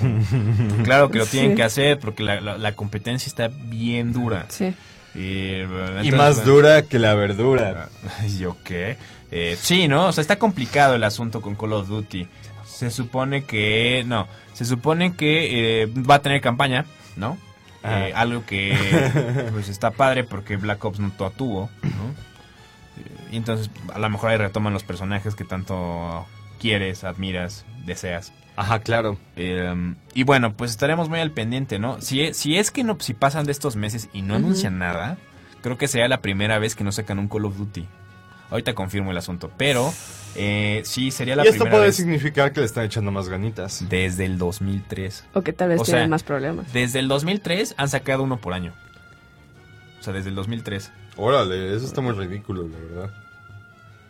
claro 0.84 1.10
que 1.10 1.20
lo 1.20 1.26
tienen 1.26 1.52
Sí. 1.52 1.56
que 1.58 1.64
hacer 1.64 2.00
porque 2.00 2.24
la, 2.24 2.42
la- 2.42 2.58
la 2.58 2.72
competencia 2.74 3.28
está 3.30 3.48
bien 3.50 4.14
dura. 4.14 4.46
Sí. 4.50 4.74
Y 5.14 5.62
entonces, 5.62 6.14
más 6.16 6.36
bueno, 6.38 6.52
dura 6.52 6.82
que 6.84 7.00
la 7.00 7.14
verdura. 7.16 7.90
¿Yo 8.40 8.58
qué? 8.64 8.98
Eh, 9.32 9.58
sí, 9.60 9.88
¿no? 9.88 10.08
O 10.08 10.12
sea, 10.12 10.22
está 10.22 10.38
complicado 10.38 10.96
el 10.96 11.04
asunto 11.04 11.42
con 11.42 11.56
Call 11.56 11.74
of 11.74 11.88
Duty. 11.88 12.28
Se 12.66 12.92
supone 12.92 13.46
que... 13.46 14.04
No, 14.06 14.28
se 14.54 14.66
supone 14.66 15.14
que 15.16 15.84
eh, 15.84 15.88
va 15.88 16.16
a 16.16 16.22
tener 16.22 16.42
campaña, 16.42 16.86
¿no? 17.16 17.38
Ah. 17.84 18.08
Eh, 18.08 18.14
algo 18.14 18.46
que 18.46 18.76
pues 19.54 19.70
está 19.70 19.92
padre 19.92 20.24
porque 20.26 20.58
Black 20.58 20.84
Ops 20.84 21.00
no 21.00 21.12
tuvo, 21.32 21.70
¿no? 21.84 22.26
Y 23.32 23.38
entonces 23.38 23.70
a 23.94 24.00
lo 24.00 24.10
mejor 24.10 24.32
ahí 24.32 24.38
retoman 24.38 24.74
los 24.74 24.84
personajes 24.84 25.36
que 25.36 25.44
tanto 25.46 26.26
quieres, 26.60 27.04
admiras, 27.04 27.66
deseas. 27.86 28.32
Ajá, 28.56 28.80
claro. 28.80 29.18
Eh, 29.36 29.94
y 30.14 30.24
bueno, 30.24 30.56
pues 30.56 30.72
estaremos 30.72 31.10
muy 31.10 31.20
al 31.20 31.32
pendiente, 31.32 31.78
¿no? 31.80 32.00
Si 32.02 32.22
es, 32.22 32.38
si 32.38 32.58
es 32.58 32.72
que 32.72 32.84
no, 32.84 32.98
si 33.00 33.14
pasan 33.14 33.46
de 33.46 33.52
estos 33.52 33.76
meses 33.76 34.10
y 34.14 34.22
no 34.22 34.36
anuncian 34.36 34.78
nada, 34.80 35.18
creo 35.62 35.78
que 35.78 35.88
sería 35.88 36.08
la 36.08 36.22
primera 36.22 36.58
vez 36.60 36.76
que 36.76 36.84
no 36.84 36.92
sacan 36.92 37.20
un 37.20 37.28
Call 37.28 37.46
of 37.46 37.58
Duty. 37.58 37.86
Ahorita 38.52 38.74
confirmo 38.74 39.12
el 39.12 39.18
asunto, 39.18 39.52
pero 39.58 39.92
eh, 40.36 40.82
sí 40.86 41.12
sería 41.12 41.36
la 41.36 41.44
y 41.44 41.48
esto 41.48 41.64
primera 41.64 41.78
puede 41.78 41.86
vez 41.88 41.96
significar 41.96 42.54
que 42.54 42.60
le 42.60 42.66
están 42.68 42.86
echando 42.86 43.12
más 43.12 43.28
ganitas. 43.28 43.84
desde 43.90 44.26
el 44.26 44.38
2003. 44.38 45.26
O 45.34 45.42
que 45.42 45.52
tal 45.52 45.70
vez 45.70 45.82
O 45.82 45.84
tienen 45.84 46.04
sea, 46.04 46.08
más 46.08 46.24
problemas. 46.24 46.72
Desde 46.72 47.00
el 47.00 47.08
2003 47.08 47.76
han 47.78 47.90
sacado 47.90 48.24
uno 48.24 48.38
por 48.38 48.54
año. 48.54 48.74
O 50.00 50.04
sea, 50.04 50.14
desde 50.14 50.30
el 50.30 50.36
2003. 50.36 50.92
Órale, 51.18 51.76
eso 51.76 51.86
está 51.86 52.02
muy 52.02 52.14
ridículo, 52.14 52.68
la 52.68 52.78
verdad. 52.78 53.14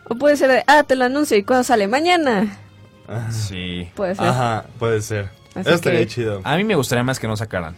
O 0.03 0.15
puede 0.15 0.35
ser 0.37 0.51
de, 0.51 0.63
ah, 0.67 0.83
te 0.83 0.95
lo 0.95 1.05
anuncio 1.05 1.37
y 1.37 1.43
cuando 1.43 1.63
sale 1.63 1.87
mañana. 1.87 2.57
Sí. 3.31 3.89
Puede 3.95 4.15
ser. 4.15 4.25
Ajá, 4.27 4.65
puede 4.79 5.01
ser. 5.01 5.25
Así 5.51 5.61
Eso 5.61 5.73
estaría 5.75 5.99
que- 6.01 6.07
chido. 6.07 6.41
A 6.43 6.57
mí 6.57 6.63
me 6.63 6.75
gustaría 6.75 7.03
más 7.03 7.19
que 7.19 7.27
no 7.27 7.37
sacaran. 7.37 7.75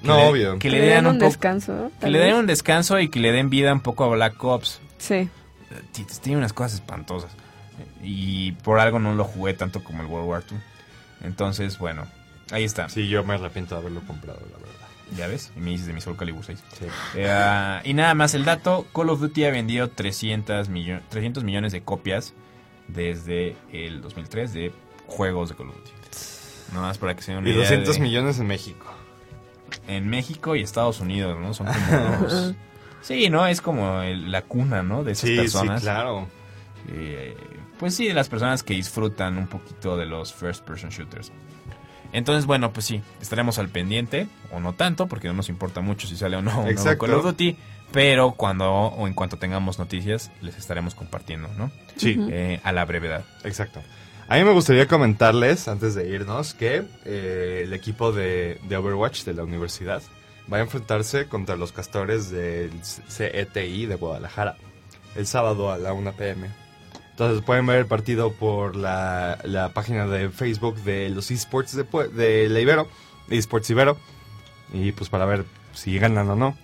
Que 0.00 0.06
No, 0.06 0.16
le- 0.16 0.26
obvio. 0.28 0.58
Que 0.58 0.70
le 0.70 0.76
den 0.78 0.86
dieran 0.86 1.06
un, 1.06 1.14
poco... 1.18 1.26
descanso. 1.26 1.90
Que 1.96 2.00
tal 2.02 2.12
le 2.12 2.18
den 2.20 2.30
vez. 2.30 2.38
un 2.40 2.46
descanso 2.46 2.98
y 3.00 3.08
que 3.08 3.18
le 3.20 3.32
den 3.32 3.50
vida 3.50 3.72
un 3.72 3.80
poco 3.80 4.04
a 4.04 4.08
Black 4.08 4.42
Ops. 4.44 4.80
Sí. 4.98 5.28
T- 5.92 6.04
tiene 6.22 6.38
unas 6.38 6.52
cosas 6.52 6.74
espantosas. 6.74 7.30
Y 8.02 8.52
por 8.52 8.78
algo 8.80 8.98
no 8.98 9.14
lo 9.14 9.24
jugué 9.24 9.54
tanto 9.54 9.82
como 9.84 10.02
el 10.02 10.08
World 10.08 10.28
War 10.28 10.42
II. 10.50 10.56
Entonces, 11.22 11.78
bueno, 11.78 12.06
ahí 12.52 12.64
está. 12.64 12.88
Sí, 12.88 13.08
yo 13.08 13.24
me 13.24 13.34
arrepiento 13.34 13.74
de 13.74 13.80
haberlo 13.80 14.00
comprado, 14.06 14.38
la 14.40 14.56
verdad. 14.58 14.68
Ya 15.16 15.26
ves, 15.26 15.50
y 15.56 15.60
me 15.60 15.70
dices 15.70 15.86
de 15.86 15.94
mi 15.94 16.00
Soul 16.00 16.16
Calibur 16.16 16.44
6. 16.44 16.62
Sí. 16.78 16.84
Eh, 17.16 17.80
y 17.84 17.94
nada 17.94 18.14
más 18.14 18.34
el 18.34 18.44
dato, 18.44 18.86
Call 18.94 19.08
of 19.10 19.20
Duty 19.20 19.44
ha 19.46 19.50
vendido 19.50 19.88
300, 19.88 20.68
millo- 20.68 21.00
300 21.08 21.44
millones 21.44 21.72
de 21.72 21.82
copias 21.82 22.34
desde 22.88 23.56
el 23.72 24.00
2003 24.00 24.52
de 24.52 24.72
juegos 25.06 25.48
de 25.50 25.54
Call 25.54 25.68
of 25.68 25.76
Duty. 25.76 25.90
Nada 26.72 26.86
más 26.88 26.98
para 26.98 27.14
que 27.16 27.22
se 27.22 27.32
den 27.32 27.40
una 27.40 27.48
Y 27.48 27.52
idea 27.52 27.62
200 27.62 27.94
de- 27.96 28.00
millones 28.02 28.38
en 28.40 28.46
México. 28.46 28.86
En 29.86 30.08
México 30.08 30.54
y 30.56 30.62
Estados 30.62 31.00
Unidos, 31.00 31.38
¿no? 31.40 31.54
Son 31.54 31.66
como 31.66 32.16
los... 32.22 32.54
Sí, 33.00 33.30
¿no? 33.30 33.46
Es 33.46 33.60
como 33.60 34.02
el- 34.02 34.30
la 34.32 34.42
cuna, 34.42 34.82
¿no? 34.82 35.04
De 35.04 35.12
esas 35.12 35.30
Sí, 35.30 35.36
personas. 35.36 35.80
sí, 35.80 35.84
claro. 35.86 36.26
Eh, 36.88 37.36
pues 37.78 37.94
sí, 37.94 38.08
de 38.08 38.12
las 38.14 38.28
personas 38.28 38.62
que 38.62 38.74
disfrutan 38.74 39.38
un 39.38 39.46
poquito 39.46 39.96
de 39.96 40.04
los 40.04 40.34
first 40.34 40.64
person 40.64 40.90
shooters. 40.90 41.30
Entonces, 42.12 42.44
bueno, 42.46 42.72
pues 42.72 42.86
sí, 42.86 43.00
estaremos 43.20 43.58
al 43.58 43.68
pendiente, 43.68 44.26
o 44.50 44.60
no 44.60 44.72
tanto, 44.72 45.06
porque 45.06 45.28
no 45.28 45.34
nos 45.34 45.48
importa 45.48 45.80
mucho 45.80 46.06
si 46.06 46.16
sale 46.16 46.36
o 46.36 46.42
no 46.42 46.50
un 46.50 46.56
nuevo 46.56 46.70
Exacto. 46.70 47.06
Call 47.06 47.14
of 47.14 47.24
Duty, 47.24 47.56
pero 47.92 48.32
cuando 48.32 48.70
o 48.70 49.06
en 49.06 49.14
cuanto 49.14 49.36
tengamos 49.38 49.78
noticias, 49.78 50.30
les 50.40 50.56
estaremos 50.56 50.94
compartiendo, 50.94 51.48
¿no? 51.56 51.70
Sí, 51.96 52.16
Eh, 52.30 52.60
a 52.62 52.72
la 52.72 52.84
brevedad. 52.84 53.24
exacto. 53.44 53.80
A 54.30 54.36
mí 54.36 54.44
me 54.44 54.52
gustaría 54.52 54.86
comentarles, 54.86 55.68
antes 55.68 55.94
de 55.94 56.06
irnos, 56.10 56.52
que 56.52 56.84
eh, 57.06 57.62
el 57.64 57.72
equipo 57.72 58.12
de, 58.12 58.60
de 58.68 58.76
Overwatch 58.76 59.24
de 59.24 59.32
la 59.32 59.42
universidad 59.42 60.02
va 60.52 60.58
a 60.58 60.60
enfrentarse 60.60 61.28
contra 61.28 61.56
los 61.56 61.72
castores 61.72 62.30
del 62.30 62.70
CETI 62.82 63.86
de 63.86 63.94
Guadalajara 63.96 64.56
el 65.16 65.26
sábado 65.26 65.72
a 65.72 65.78
la 65.78 65.94
1 65.94 66.12
pm. 66.12 66.48
Entonces 67.10 67.42
pueden 67.42 67.66
ver 67.66 67.78
el 67.78 67.86
partido 67.86 68.32
por 68.32 68.76
la, 68.76 69.38
la 69.44 69.70
página 69.72 70.06
de 70.06 70.28
Facebook 70.28 70.76
de 70.82 71.08
los 71.08 71.30
esports 71.30 71.74
de, 71.74 71.84
de 72.08 72.48
la 72.50 72.60
Ibero, 72.60 72.86
de 73.28 73.38
esports 73.38 73.70
Ibero, 73.70 73.96
y 74.72 74.92
pues 74.92 75.08
para 75.10 75.24
ver 75.24 75.44
si 75.72 75.98
ganan 75.98 76.28
o 76.28 76.36
no. 76.36 76.56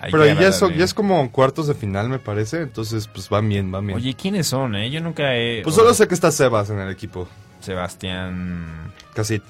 Hay 0.00 0.10
Pero 0.10 0.22
que 0.22 0.28
ya 0.28 0.32
es, 0.48 0.56
agradarle. 0.56 0.78
ya 0.78 0.84
es 0.84 0.94
como 0.94 1.30
cuartos 1.30 1.66
de 1.66 1.74
final, 1.74 2.08
me 2.08 2.18
parece, 2.18 2.62
entonces 2.62 3.06
pues 3.08 3.28
van 3.28 3.48
bien, 3.48 3.70
van 3.70 3.86
bien. 3.86 3.98
Oye, 3.98 4.14
¿quiénes 4.14 4.46
son, 4.46 4.74
eh? 4.74 4.90
Yo 4.90 5.00
nunca 5.00 5.36
he... 5.36 5.60
pues 5.62 5.74
solo 5.76 5.92
sé 5.92 6.08
que 6.08 6.14
está 6.14 6.30
Sebas 6.30 6.70
en 6.70 6.78
el 6.78 6.90
equipo, 6.90 7.28
Sebastián... 7.60 8.92
casi. 9.14 9.42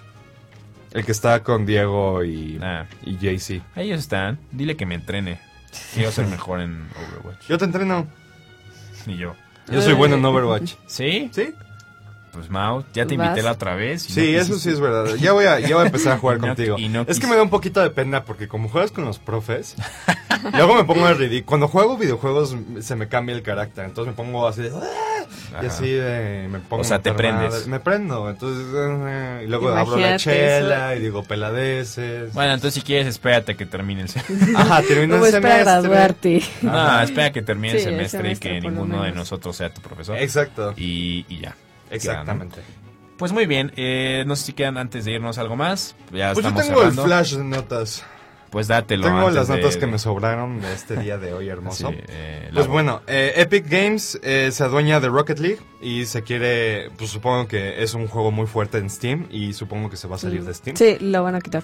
El 0.93 1.05
que 1.05 1.13
está 1.13 1.45
con 1.45 1.67
Diego 1.67 2.25
y, 2.25 2.59
Ah, 2.61 2.87
y 3.05 3.17
JC. 3.17 3.63
ahí 3.77 3.87
ellos 3.87 4.01
están. 4.01 4.41
Dile 4.51 4.77
que 4.77 4.87
me 4.87 4.97
entrene. 4.97 5.41
Quiero 5.95 6.11
ser 6.11 6.27
mejor 6.27 6.61
en 6.61 6.89
Overwatch. 6.97 7.47
Yo 7.49 7.57
te 7.59 7.65
entreno. 7.65 8.09
Y 9.07 9.17
yo. 9.17 9.37
Yo 9.71 9.81
soy 9.83 9.93
bueno 9.95 10.17
en 10.17 10.25
Overwatch. 10.25 10.75
¿Sí? 10.89 11.31
¿Sí? 11.33 11.55
Pues 12.33 12.51
Mau, 12.51 12.85
ya 12.93 13.07
te 13.07 13.17
Vas. 13.17 13.27
invité 13.29 13.43
la 13.45 13.53
otra 13.53 13.77
vez. 13.77 14.09
y 14.09 14.13
Sí, 14.13 14.33
no 14.33 14.39
eso 14.41 14.59
sí 14.59 14.71
es 14.71 14.81
verdad. 14.81 15.15
Ya 15.15 15.31
voy 15.33 15.45
a, 15.45 15.61
ya 15.61 15.77
voy 15.77 15.85
a 15.85 15.87
empezar 15.87 16.15
a 16.15 16.19
jugar 16.21 16.39
Y 16.39 16.41
no- 16.41 16.47
contigo. 16.49 16.77
y 16.79 16.89
no 16.89 17.05
es 17.07 17.21
que 17.21 17.27
me 17.29 17.37
da 17.37 17.43
un 17.45 17.51
poquito 17.51 17.81
de 17.81 17.91
pena 17.91 18.25
porque 18.25 18.49
como 18.49 18.69
juegas 18.69 18.91
con 18.91 19.05
los 19.05 19.21
profes, 19.21 19.77
luego 20.53 20.75
me 20.75 20.85
pongo 20.85 21.07
de 21.09 21.15
ridículo. 21.15 21.47
Cuando 21.47 21.69
juego 21.69 21.97
videojuegos 21.97 22.57
se 22.81 22.97
me 22.97 23.09
cambia 23.09 23.35
el 23.35 23.43
carácter. 23.43 23.85
Entonces 23.87 24.13
me 24.13 24.17
pongo 24.17 24.47
así 24.47 24.63
de... 24.63 24.71
"Ah", 24.75 25.61
Y 25.63 25.67
así 25.67 25.89
de... 25.91 26.49
Me 26.51 26.59
pongo 26.61 26.83
O 26.83 26.85
sea, 26.85 27.01
te 27.01 27.13
prendes. 27.13 27.51
madre. 27.53 27.67
Me 27.67 27.81
prendo. 27.81 28.29
Entonces... 28.31 28.67
eh, 28.75 29.43
y 29.45 29.49
luego 29.49 29.69
abro 29.71 29.97
la 29.97 30.09
Imagínate 30.11 30.19
chela 30.19 30.97
y 30.97 31.01
digo 31.01 31.23
peladeces. 31.25 32.33
Bueno, 32.33 32.55
entonces 32.55 32.75
si 32.75 32.83
quieres, 32.83 33.07
espérate 33.09 33.57
que 33.57 33.67
termine 33.67 34.03
el 34.03 34.09
semestre. 34.09 34.53
Ajá, 34.57 34.83
termino 34.83 35.15
Como 35.15 35.27
el 35.27 35.35
es 35.35 35.41
para 35.41 35.55
semestre. 35.55 35.89
graduarte. 35.89 36.43
No, 36.63 37.01
espera 37.03 37.33
que 37.33 37.43
termine 37.43 37.75
el 37.75 37.81
Sí, 37.81 37.85
el 37.89 37.91
semestre 37.95 38.19
y 38.19 38.23
semestre, 38.37 38.51
que 38.51 38.63
por 38.63 38.73
lo 38.73 38.81
ninguno 38.85 39.03
de 39.05 39.13
nosotros 39.13 39.57
sea 39.57 39.73
tu 39.73 39.81
profesor. 39.81 40.17
Exacto. 40.19 40.75
Y, 40.77 41.25
y 41.29 41.41
ya. 41.41 41.57
Exactamente. 41.91 42.61
Pues 43.17 43.33
muy 43.33 43.45
bien, 43.47 43.71
eh, 43.77 44.25
no 44.27 44.35
sé 44.35 44.47
si 44.47 44.53
quedan 44.55 44.79
antes 44.79 45.05
de 45.05 45.13
irnos 45.13 45.37
algo 45.37 45.55
más. 45.55 45.95
Ya 46.13 46.33
Pues 46.33 46.43
yo 46.45 46.49
estamos 46.49 46.63
tengo 46.67 46.79
cerrando. 46.81 47.03
el 47.03 47.09
flash 47.09 47.35
de 47.35 47.45
notas. 47.45 48.05
Pues 48.51 48.67
dátelo. 48.69 49.05
Tengo 49.07 49.19
antes 49.21 49.35
las 49.35 49.49
de- 49.49 49.57
notas 49.57 49.77
que 49.77 49.87
me 49.87 49.99
sobraron 49.99 50.61
de 50.61 50.73
este 50.75 50.97
día 50.97 51.19
de 51.19 51.33
hoy 51.33 51.49
hermoso. 51.49 51.91
Sí, 51.93 51.97
eh, 52.09 52.49
la- 52.51 52.55
Pues 52.57 52.67
bueno, 52.67 53.01
eh, 53.07 53.33
Epic 53.37 53.69
Games 53.69 54.19
eh, 54.23 54.51
se 54.53 54.65
adueña 54.65 54.99
de 55.01 55.09
Rocket 55.09 55.39
League 55.39 55.59
y 55.81 56.05
se 56.07 56.23
quiere, 56.23 56.91
pues 56.99 57.11
supongo 57.11 57.47
que 57.47 57.83
es 57.83 57.95
un 57.95 58.09
juego 58.09 58.31
muy 58.33 58.47
fuerte 58.49 58.79
en 58.79 58.91
Steam 58.91 59.27
y 59.31 59.53
supongo 59.53 59.89
que 59.89 59.97
se 59.97 60.09
va 60.09 60.17
a 60.17 60.19
salir 60.19 60.45
de 60.45 60.53
Steam. 60.53 60.77
Sí, 60.77 60.97
lo 61.01 61.23
van 61.23 61.37
a 61.37 61.41
quitar. 61.41 61.63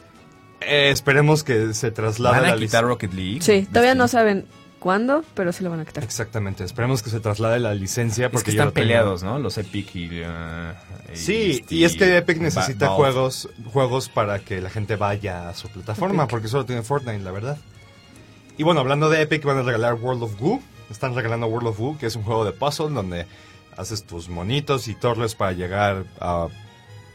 Eh, 0.60 0.90
esperemos 0.90 1.42
que 1.44 1.74
se 1.74 1.90
traslade 1.90 2.36
¿Van 2.40 2.50
a 2.50 2.54
la 2.54 2.60
quitar 2.60 2.84
Rocket 2.84 3.12
League? 3.12 3.40
Sí, 3.42 3.66
todavía 3.70 3.94
no 3.94 4.04
Este, 4.04 4.16
saben 4.16 4.46
cuándo, 4.86 5.24
pero 5.34 5.52
sí 5.52 5.64
lo 5.64 5.70
van 5.70 5.80
a 5.80 5.84
quitar. 5.84 6.04
Exactamente, 6.04 6.62
esperemos 6.62 7.02
que 7.02 7.10
se 7.10 7.18
traslade 7.18 7.58
la 7.58 7.74
licencia 7.74 8.26
Es 8.26 8.30
porque 8.32 8.52
que 8.52 8.56
yo 8.56 8.62
están 8.62 8.72
tengo. 8.72 8.84
peleados, 8.84 9.24
¿no? 9.24 9.40
Los 9.40 9.58
Epic 9.58 9.96
y... 9.96 10.20
uh, 10.22 10.26
Sí, 11.12 11.58
este, 11.60 11.74
y 11.74 11.82
es 11.84 11.96
que 11.96 12.16
Epic 12.18 12.38
necesita 12.38 12.86
Valve. 12.90 12.96
juegos 12.96 13.48
juegos 13.72 14.08
para 14.08 14.38
que 14.38 14.60
la 14.60 14.70
gente 14.70 14.94
vaya 14.94 15.48
a 15.48 15.54
su 15.54 15.68
plataforma, 15.68 16.22
Epic. 16.22 16.30
porque 16.30 16.46
solo 16.46 16.64
tiene 16.66 16.82
Fortnite, 16.82 17.18
la 17.24 17.32
verdad. 17.32 17.58
Y 18.56 18.62
bueno, 18.62 18.78
hablando 18.80 19.10
de 19.10 19.22
Epic, 19.22 19.42
van 19.44 19.58
a 19.58 19.62
regalar 19.62 19.94
World 19.94 20.22
of 20.22 20.38
Goo. 20.38 20.62
Están 20.88 21.16
regalando 21.16 21.48
World 21.48 21.66
of 21.70 21.78
Goo, 21.80 21.98
que 21.98 22.06
es 22.06 22.14
un 22.14 22.22
juego 22.22 22.44
de 22.44 22.52
puzzle 22.52 22.90
donde 22.90 23.26
haces 23.76 24.04
tus 24.04 24.28
monitos 24.28 24.86
y 24.86 24.94
torres 24.94 25.34
para 25.34 25.50
llegar 25.50 26.04
a 26.20 26.46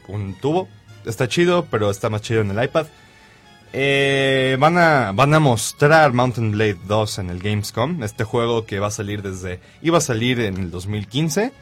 un 0.09 0.35
tubo. 0.35 0.67
Está 1.05 1.29
chido, 1.29 1.65
pero 1.71 1.89
está 1.89 2.09
más 2.09 2.21
chido 2.21 2.41
en 2.41 2.51
el 2.51 2.61
iPad. 2.61 2.87
Eh, 3.73 4.57
van, 4.59 4.77
a, 4.77 5.11
van 5.13 5.33
a 5.33 5.39
mostrar 5.39 6.11
Mountain 6.13 6.51
Blade 6.51 6.77
2 6.87 7.19
en 7.19 7.29
el 7.29 7.39
Gamescom. 7.39 8.03
Este 8.03 8.23
juego 8.23 8.65
que 8.65 8.79
va 8.79 8.87
a 8.87 8.91
salir 8.91 9.21
desde... 9.21 9.59
Iba 9.81 9.99
a 9.99 10.01
salir 10.01 10.39
en 10.41 10.57
el 10.57 10.71
2015. 10.71 11.53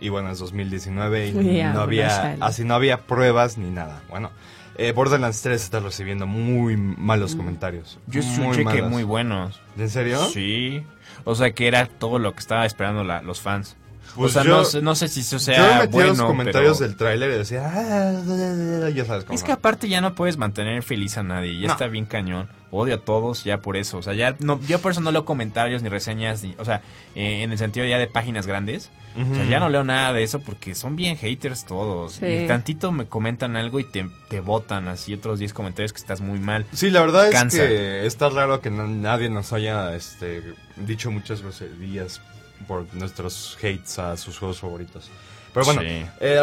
Y 0.00 0.08
bueno, 0.08 0.30
es 0.30 0.38
2019 0.38 1.28
y 1.28 1.32
no 1.72 1.80
había... 1.80 2.36
Así 2.40 2.64
no 2.64 2.74
había 2.74 3.02
pruebas 3.06 3.58
ni 3.58 3.70
nada. 3.70 4.02
Bueno, 4.08 4.30
eh, 4.76 4.92
Borderlands 4.92 5.40
3 5.42 5.62
está 5.62 5.80
recibiendo 5.80 6.26
muy 6.26 6.76
malos 6.76 7.36
comentarios. 7.36 7.98
Yo 8.06 8.20
escuché 8.20 8.64
que 8.64 8.82
muy 8.82 9.02
buenos. 9.02 9.60
¿En 9.78 9.90
serio? 9.90 10.24
Sí. 10.26 10.84
O 11.24 11.34
sea 11.34 11.52
que 11.52 11.68
era 11.68 11.86
todo 11.86 12.18
lo 12.18 12.32
que 12.32 12.40
estaba 12.40 12.66
esperando 12.66 13.04
la- 13.04 13.22
los 13.22 13.40
fans. 13.40 13.76
Pues 14.14 14.30
o 14.30 14.32
sea, 14.34 14.44
yo- 14.44 14.56
no, 14.58 14.64
sé- 14.64 14.80
no 14.82 14.94
sé 14.94 15.08
si 15.08 15.20
eso 15.20 15.36
Yo 15.36 15.40
sea 15.40 15.68
me 15.74 15.80
metí 15.80 15.92
bueno, 15.92 16.08
los 16.10 16.20
comentarios 16.22 16.78
pero- 16.78 16.88
del 16.88 16.96
tráiler 16.96 17.30
y 17.30 17.34
decía, 17.34 17.62
ah, 17.74 18.88
ya 18.90 19.04
sabes 19.04 19.24
cómo. 19.24 19.34
Es 19.34 19.42
que 19.42 19.52
aparte 19.52 19.88
ya 19.88 20.00
no 20.00 20.14
puedes 20.14 20.36
mantener 20.36 20.82
feliz 20.82 21.16
a 21.18 21.22
nadie, 21.22 21.58
ya 21.58 21.66
No. 21.68 21.72
está 21.72 21.86
bien 21.88 22.06
cañón. 22.06 22.48
Odio 22.70 22.96
a 22.96 22.98
todos 22.98 23.44
ya 23.44 23.58
por 23.58 23.76
eso, 23.76 23.98
o 23.98 24.02
sea, 24.02 24.14
ya 24.14 24.34
no, 24.40 24.60
yo 24.66 24.80
por 24.80 24.90
eso 24.92 25.00
no 25.00 25.12
leo 25.12 25.24
comentarios 25.24 25.82
ni 25.82 25.88
reseñas, 25.88 26.42
ni, 26.42 26.56
o 26.58 26.64
sea, 26.64 26.82
eh, 27.14 27.42
en 27.44 27.52
el 27.52 27.58
sentido 27.58 27.86
ya 27.86 27.98
de 27.98 28.08
páginas 28.08 28.46
grandes. 28.46 28.90
O 29.16 29.32
sea, 29.32 29.44
ya 29.44 29.60
no 29.60 29.68
leo 29.68 29.84
nada 29.84 30.12
de 30.12 30.24
eso 30.24 30.40
porque 30.40 30.74
son 30.74 30.96
bien 30.96 31.16
haters 31.16 31.64
todos. 31.66 32.14
Sí. 32.14 32.26
Y 32.26 32.46
tantito 32.48 32.90
me 32.90 33.06
comentan 33.06 33.54
algo 33.54 33.78
y 33.78 33.84
te, 33.84 34.08
te 34.28 34.40
botan 34.40 34.88
así 34.88 35.14
otros 35.14 35.38
10 35.38 35.52
comentarios 35.54 35.92
que 35.92 36.00
estás 36.00 36.20
muy 36.20 36.40
mal. 36.40 36.66
Sí, 36.72 36.90
la 36.90 37.00
verdad 37.00 37.30
Cansa. 37.30 37.62
es 37.62 37.68
que 37.68 38.06
está 38.06 38.28
raro 38.28 38.60
que 38.60 38.70
no- 38.70 38.88
nadie 38.88 39.30
nos 39.30 39.52
haya 39.52 39.94
este, 39.94 40.42
dicho 40.74 41.12
muchas 41.12 41.42
groserías 41.42 42.20
por 42.64 42.86
nuestros 42.94 43.56
hates 43.62 43.98
a 43.98 44.16
sus 44.16 44.38
juegos 44.38 44.60
favoritos. 44.60 45.10
Pero 45.52 45.66
bueno, 45.66 45.82
Sí. 45.82 46.06
eh, 46.20 46.38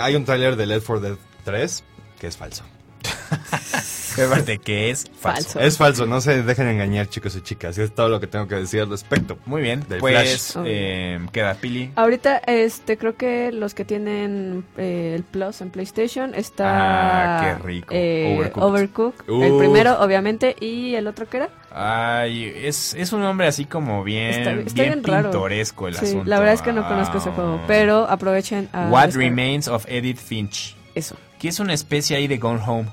hay 0.00 0.16
un 0.16 0.24
tráiler 0.24 0.56
de 0.56 0.66
Left 0.66 0.86
4 0.86 1.00
Dead 1.08 1.16
3 1.44 1.82
que 2.18 2.26
es 2.26 2.36
falso. 2.36 2.64
Aparte 4.26 4.58
que 4.58 4.90
es 4.90 5.04
falso. 5.04 5.18
Falso. 5.20 5.60
Es 5.60 5.78
falso, 5.78 6.06
no 6.06 6.20
se 6.20 6.42
dejen 6.42 6.68
engañar 6.68 7.08
chicos 7.08 7.34
y 7.36 7.40
chicas. 7.40 7.76
Y 7.78 7.82
es 7.82 7.94
todo 7.94 8.08
lo 8.08 8.20
que 8.20 8.26
tengo 8.26 8.46
que 8.48 8.54
decir 8.56 8.80
al 8.80 8.90
respecto. 8.90 9.38
Muy 9.46 9.62
bien, 9.62 9.84
Del 9.88 10.00
pues 10.00 10.52
Flash. 10.52 10.64
eh, 10.66 11.18
queda 11.32 11.54
Pili. 11.54 11.90
Ahorita, 11.96 12.38
este, 12.46 12.96
creo 12.98 13.16
que 13.16 13.52
los 13.52 13.74
que 13.74 13.84
tienen 13.84 14.64
eh, 14.76 15.12
el 15.16 15.22
Plus 15.24 15.60
en 15.60 15.70
PlayStation 15.70 16.34
está... 16.34 17.52
Ah, 17.52 17.56
qué 17.58 17.62
rico. 17.66 17.88
eh, 17.90 18.34
Overcooked. 18.38 18.62
Overcooked. 18.62 19.24
El 19.44 19.52
Uf. 19.52 19.58
primero, 19.58 20.00
obviamente, 20.00 20.56
y 20.60 20.94
el 20.94 21.06
otro, 21.06 21.28
¿qué 21.28 21.38
era? 21.38 21.48
Ay, 21.70 22.50
es, 22.64 22.94
es 22.94 23.12
un 23.12 23.20
nombre 23.20 23.46
así 23.46 23.64
como 23.66 24.02
bien, 24.02 24.30
Está- 24.30 24.50
está 24.52 24.82
bien 24.82 24.92
bien 24.94 25.04
raro. 25.04 25.30
pintoresco 25.30 25.86
el 25.88 25.94
Sí, 25.96 26.06
asunto. 26.06 26.24
la 26.28 26.38
verdad 26.38 26.54
es 26.54 26.62
que 26.62 26.72
no 26.72 26.86
conozco 26.88 27.18
ese 27.18 27.28
Ah. 27.28 27.32
juego, 27.34 27.60
pero 27.66 28.08
aprovechen 28.08 28.68
a... 28.72 28.88
What 28.88 29.08
descargar- 29.10 29.16
Remains 29.18 29.68
of 29.68 29.84
Edith 29.88 30.18
Finch. 30.18 30.74
Eso. 30.94 31.16
Que 31.38 31.48
es 31.48 31.60
una 31.60 31.74
especie 31.74 32.16
ahí 32.16 32.26
de 32.26 32.38
Gone 32.38 32.60
Home. 32.66 32.88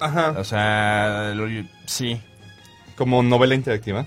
Ajá. 0.00 0.34
O 0.38 0.44
sea, 0.44 1.32
lo- 1.34 1.46
sí. 1.86 2.20
Como 2.96 3.22
novela 3.22 3.54
interactiva. 3.54 4.06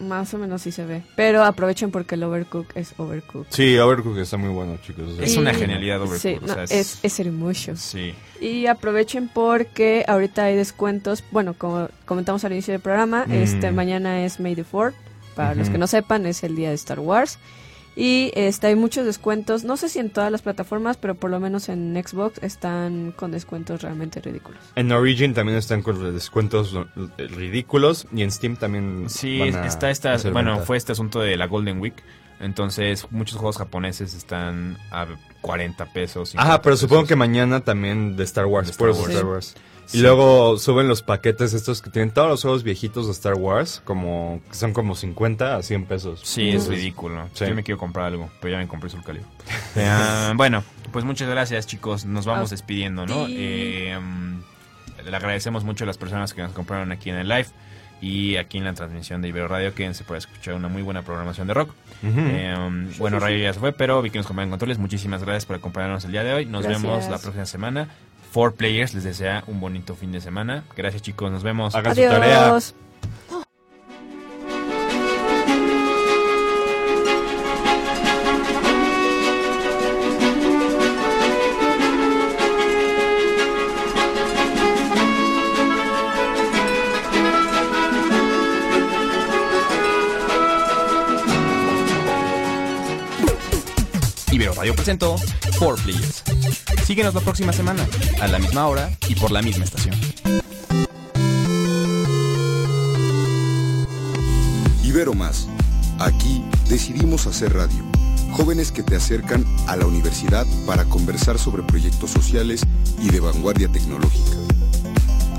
Más 0.00 0.34
o 0.34 0.38
menos 0.38 0.60
sí 0.62 0.72
se 0.72 0.84
ve. 0.84 1.02
Pero 1.16 1.44
aprovechen 1.44 1.90
porque 1.90 2.16
el 2.16 2.24
Overcooked 2.24 2.76
es 2.76 2.92
Overcooked. 2.98 3.46
Sí, 3.50 3.78
Overcooked 3.78 4.20
está 4.20 4.36
muy 4.36 4.50
bueno, 4.50 4.76
chicos. 4.84 5.08
O 5.08 5.14
sea, 5.16 5.24
Es 5.24 5.34
Y- 5.34 5.38
una 5.38 5.54
genialidad 5.54 6.02
Overcooked, 6.02 6.20
Sí, 6.20 6.38
o 6.42 6.46
no, 6.46 6.54
sea, 6.54 6.64
es- 6.64 6.72
es, 6.72 6.98
es 7.02 7.20
hermoso. 7.20 7.76
Sí. 7.76 8.12
Y 8.40 8.66
aprovechen 8.66 9.28
porque 9.32 10.04
ahorita 10.08 10.44
hay 10.44 10.56
descuentos. 10.56 11.22
Bueno, 11.30 11.54
como 11.56 11.88
comentamos 12.04 12.44
al 12.44 12.52
inicio 12.52 12.72
del 12.72 12.80
programa, 12.82 13.24
Mm. 13.26 13.32
este 13.32 13.70
mañana 13.70 14.24
es 14.24 14.40
May 14.40 14.54
the 14.54 14.64
4 14.64 14.94
Para 15.36 15.54
los 15.56 15.68
que 15.68 15.78
no 15.78 15.86
sepan, 15.88 16.26
es 16.26 16.44
el 16.44 16.54
día 16.54 16.68
de 16.68 16.74
Star 16.76 17.00
Wars. 17.00 17.38
Y 17.96 18.32
este, 18.34 18.66
hay 18.68 18.74
muchos 18.76 19.06
descuentos, 19.06 19.62
no 19.64 19.76
sé 19.76 19.88
si 19.88 20.00
en 20.00 20.10
todas 20.10 20.32
las 20.32 20.42
plataformas, 20.42 20.96
pero 20.96 21.14
por 21.14 21.30
lo 21.30 21.38
menos 21.38 21.68
en 21.68 21.94
Xbox 21.94 22.42
están 22.42 23.12
con 23.12 23.30
descuentos 23.30 23.82
realmente 23.82 24.20
ridículos. 24.20 24.60
En 24.74 24.90
Origin 24.90 25.32
también 25.32 25.58
están 25.58 25.82
con 25.82 26.12
descuentos 26.12 26.74
eh, 27.18 27.26
ridículos 27.28 28.06
y 28.12 28.22
en 28.22 28.32
Steam 28.32 28.56
también 28.56 29.04
Sí, 29.08 29.38
van 29.38 29.54
a 29.56 29.66
está 29.66 29.90
esta, 29.90 30.16
bueno, 30.32 30.52
venta. 30.52 30.66
fue 30.66 30.76
este 30.76 30.92
asunto 30.92 31.20
de 31.20 31.36
la 31.36 31.46
Golden 31.46 31.80
Week. 31.80 31.94
Entonces, 32.40 33.06
muchos 33.10 33.36
juegos 33.38 33.58
japoneses 33.58 34.12
están 34.14 34.76
a 34.90 35.06
40 35.40 35.92
pesos. 35.92 36.30
50 36.30 36.50
Ajá, 36.50 36.62
pero 36.62 36.76
supongo 36.76 37.06
que 37.06 37.14
mañana 37.16 37.60
también 37.60 38.16
de 38.16 38.24
Star 38.24 38.46
Wars, 38.46 38.66
De 38.66 38.72
Star 38.72 38.88
Wars. 38.88 39.08
Star 39.08 39.24
Wars. 39.24 39.54
Y 39.88 39.98
Sí. 39.98 40.02
luego 40.02 40.56
suben 40.58 40.88
los 40.88 41.02
paquetes 41.02 41.52
estos 41.54 41.82
que 41.82 41.90
tienen 41.90 42.10
todos 42.10 42.28
los 42.28 42.42
juegos 42.42 42.62
viejitos 42.62 43.06
de 43.06 43.12
Star 43.12 43.34
Wars, 43.34 43.82
como 43.84 44.40
que 44.48 44.56
son 44.56 44.72
como 44.72 44.94
50 44.94 45.56
a 45.56 45.62
100 45.62 45.84
pesos. 45.86 46.20
Sí, 46.24 46.48
es 46.50 46.66
ridículo. 46.68 47.28
Sí. 47.34 47.44
Yo 47.46 47.54
me 47.54 47.62
quiero 47.62 47.78
comprar 47.78 48.06
algo, 48.06 48.30
pero 48.40 48.52
ya 48.52 48.58
me 48.58 48.66
compré 48.68 48.90
Soul 48.90 49.04
Calibur. 49.04 49.28
Eh, 49.76 50.32
bueno, 50.36 50.62
pues 50.92 51.04
muchas 51.04 51.28
gracias, 51.28 51.66
chicos. 51.66 52.04
Nos 52.04 52.24
vamos 52.26 52.50
A 52.50 52.54
despidiendo, 52.54 53.06
¿no? 53.06 53.26
Eh, 53.28 53.98
mm, 54.00 54.40
le 55.10 55.16
agradecemos 55.16 55.64
mucho 55.64 55.84
a 55.84 55.86
las 55.86 55.98
personas 55.98 56.32
que 56.32 56.42
nos 56.42 56.52
compraron 56.52 56.92
aquí 56.92 57.10
en 57.10 57.16
el 57.16 57.28
live 57.28 57.46
y 58.00 58.36
aquí 58.36 58.58
en 58.58 58.64
la 58.64 58.72
transmisión 58.74 59.20
de 59.20 59.28
Ibero 59.28 59.48
Radio. 59.48 59.74
Quédense 59.74 60.04
para 60.04 60.18
escuchar 60.18 60.54
una 60.54 60.68
muy 60.68 60.82
buena 60.82 61.02
programación 61.02 61.46
de 61.48 61.54
rock. 61.54 61.70
Eh, 62.04 62.54
bueno, 62.98 63.18
Radio 63.18 63.38
ya 63.38 63.52
se 63.52 63.58
fue, 63.60 63.72
pero 63.72 64.00
vi 64.02 64.10
que 64.10 64.18
nos 64.18 64.26
acompañan 64.26 64.48
en 64.48 64.52
controles. 64.52 64.78
Muchísimas 64.78 65.22
gracias 65.24 65.46
por 65.46 65.56
acompañarnos 65.56 66.04
el 66.04 66.12
día 66.12 66.22
de 66.22 66.32
hoy. 66.34 66.46
Nos 66.46 66.62
Gracias. 66.62 66.82
vemos 66.82 67.08
la 67.08 67.18
próxima 67.18 67.46
semana. 67.46 67.88
Four 68.34 68.54
Players 68.54 68.94
les 68.94 69.04
desea 69.04 69.44
un 69.46 69.60
bonito 69.60 69.94
fin 69.94 70.10
de 70.10 70.20
semana. 70.20 70.64
Gracias, 70.76 71.02
chicos. 71.02 71.30
Nos 71.30 71.44
vemos. 71.44 71.72
Hagan 71.76 71.94
su 71.94 72.02
tarea. 72.02 72.58
Radio 94.64 94.76
presentó 94.76 95.16
Four 95.58 95.78
Players. 95.82 96.22
Síguenos 96.86 97.12
la 97.12 97.20
próxima 97.20 97.52
semana, 97.52 97.86
a 98.18 98.26
la 98.28 98.38
misma 98.38 98.66
hora 98.66 98.90
y 99.10 99.14
por 99.14 99.30
la 99.30 99.42
misma 99.42 99.64
estación. 99.64 99.94
Ibero 104.82 105.12
Más. 105.12 105.48
Aquí 105.98 106.42
decidimos 106.70 107.26
hacer 107.26 107.52
radio. 107.52 107.84
Jóvenes 108.32 108.72
que 108.72 108.82
te 108.82 108.96
acercan 108.96 109.44
a 109.66 109.76
la 109.76 109.84
universidad 109.84 110.46
para 110.64 110.86
conversar 110.86 111.38
sobre 111.38 111.62
proyectos 111.62 112.08
sociales 112.08 112.62
y 113.02 113.10
de 113.10 113.20
vanguardia 113.20 113.68
tecnológica. 113.68 114.38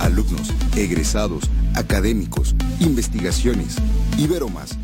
Alumnos, 0.02 0.54
egresados, 0.76 1.50
académicos, 1.74 2.54
investigaciones. 2.80 3.78
Ibero 4.20 4.50
Más 4.50 4.78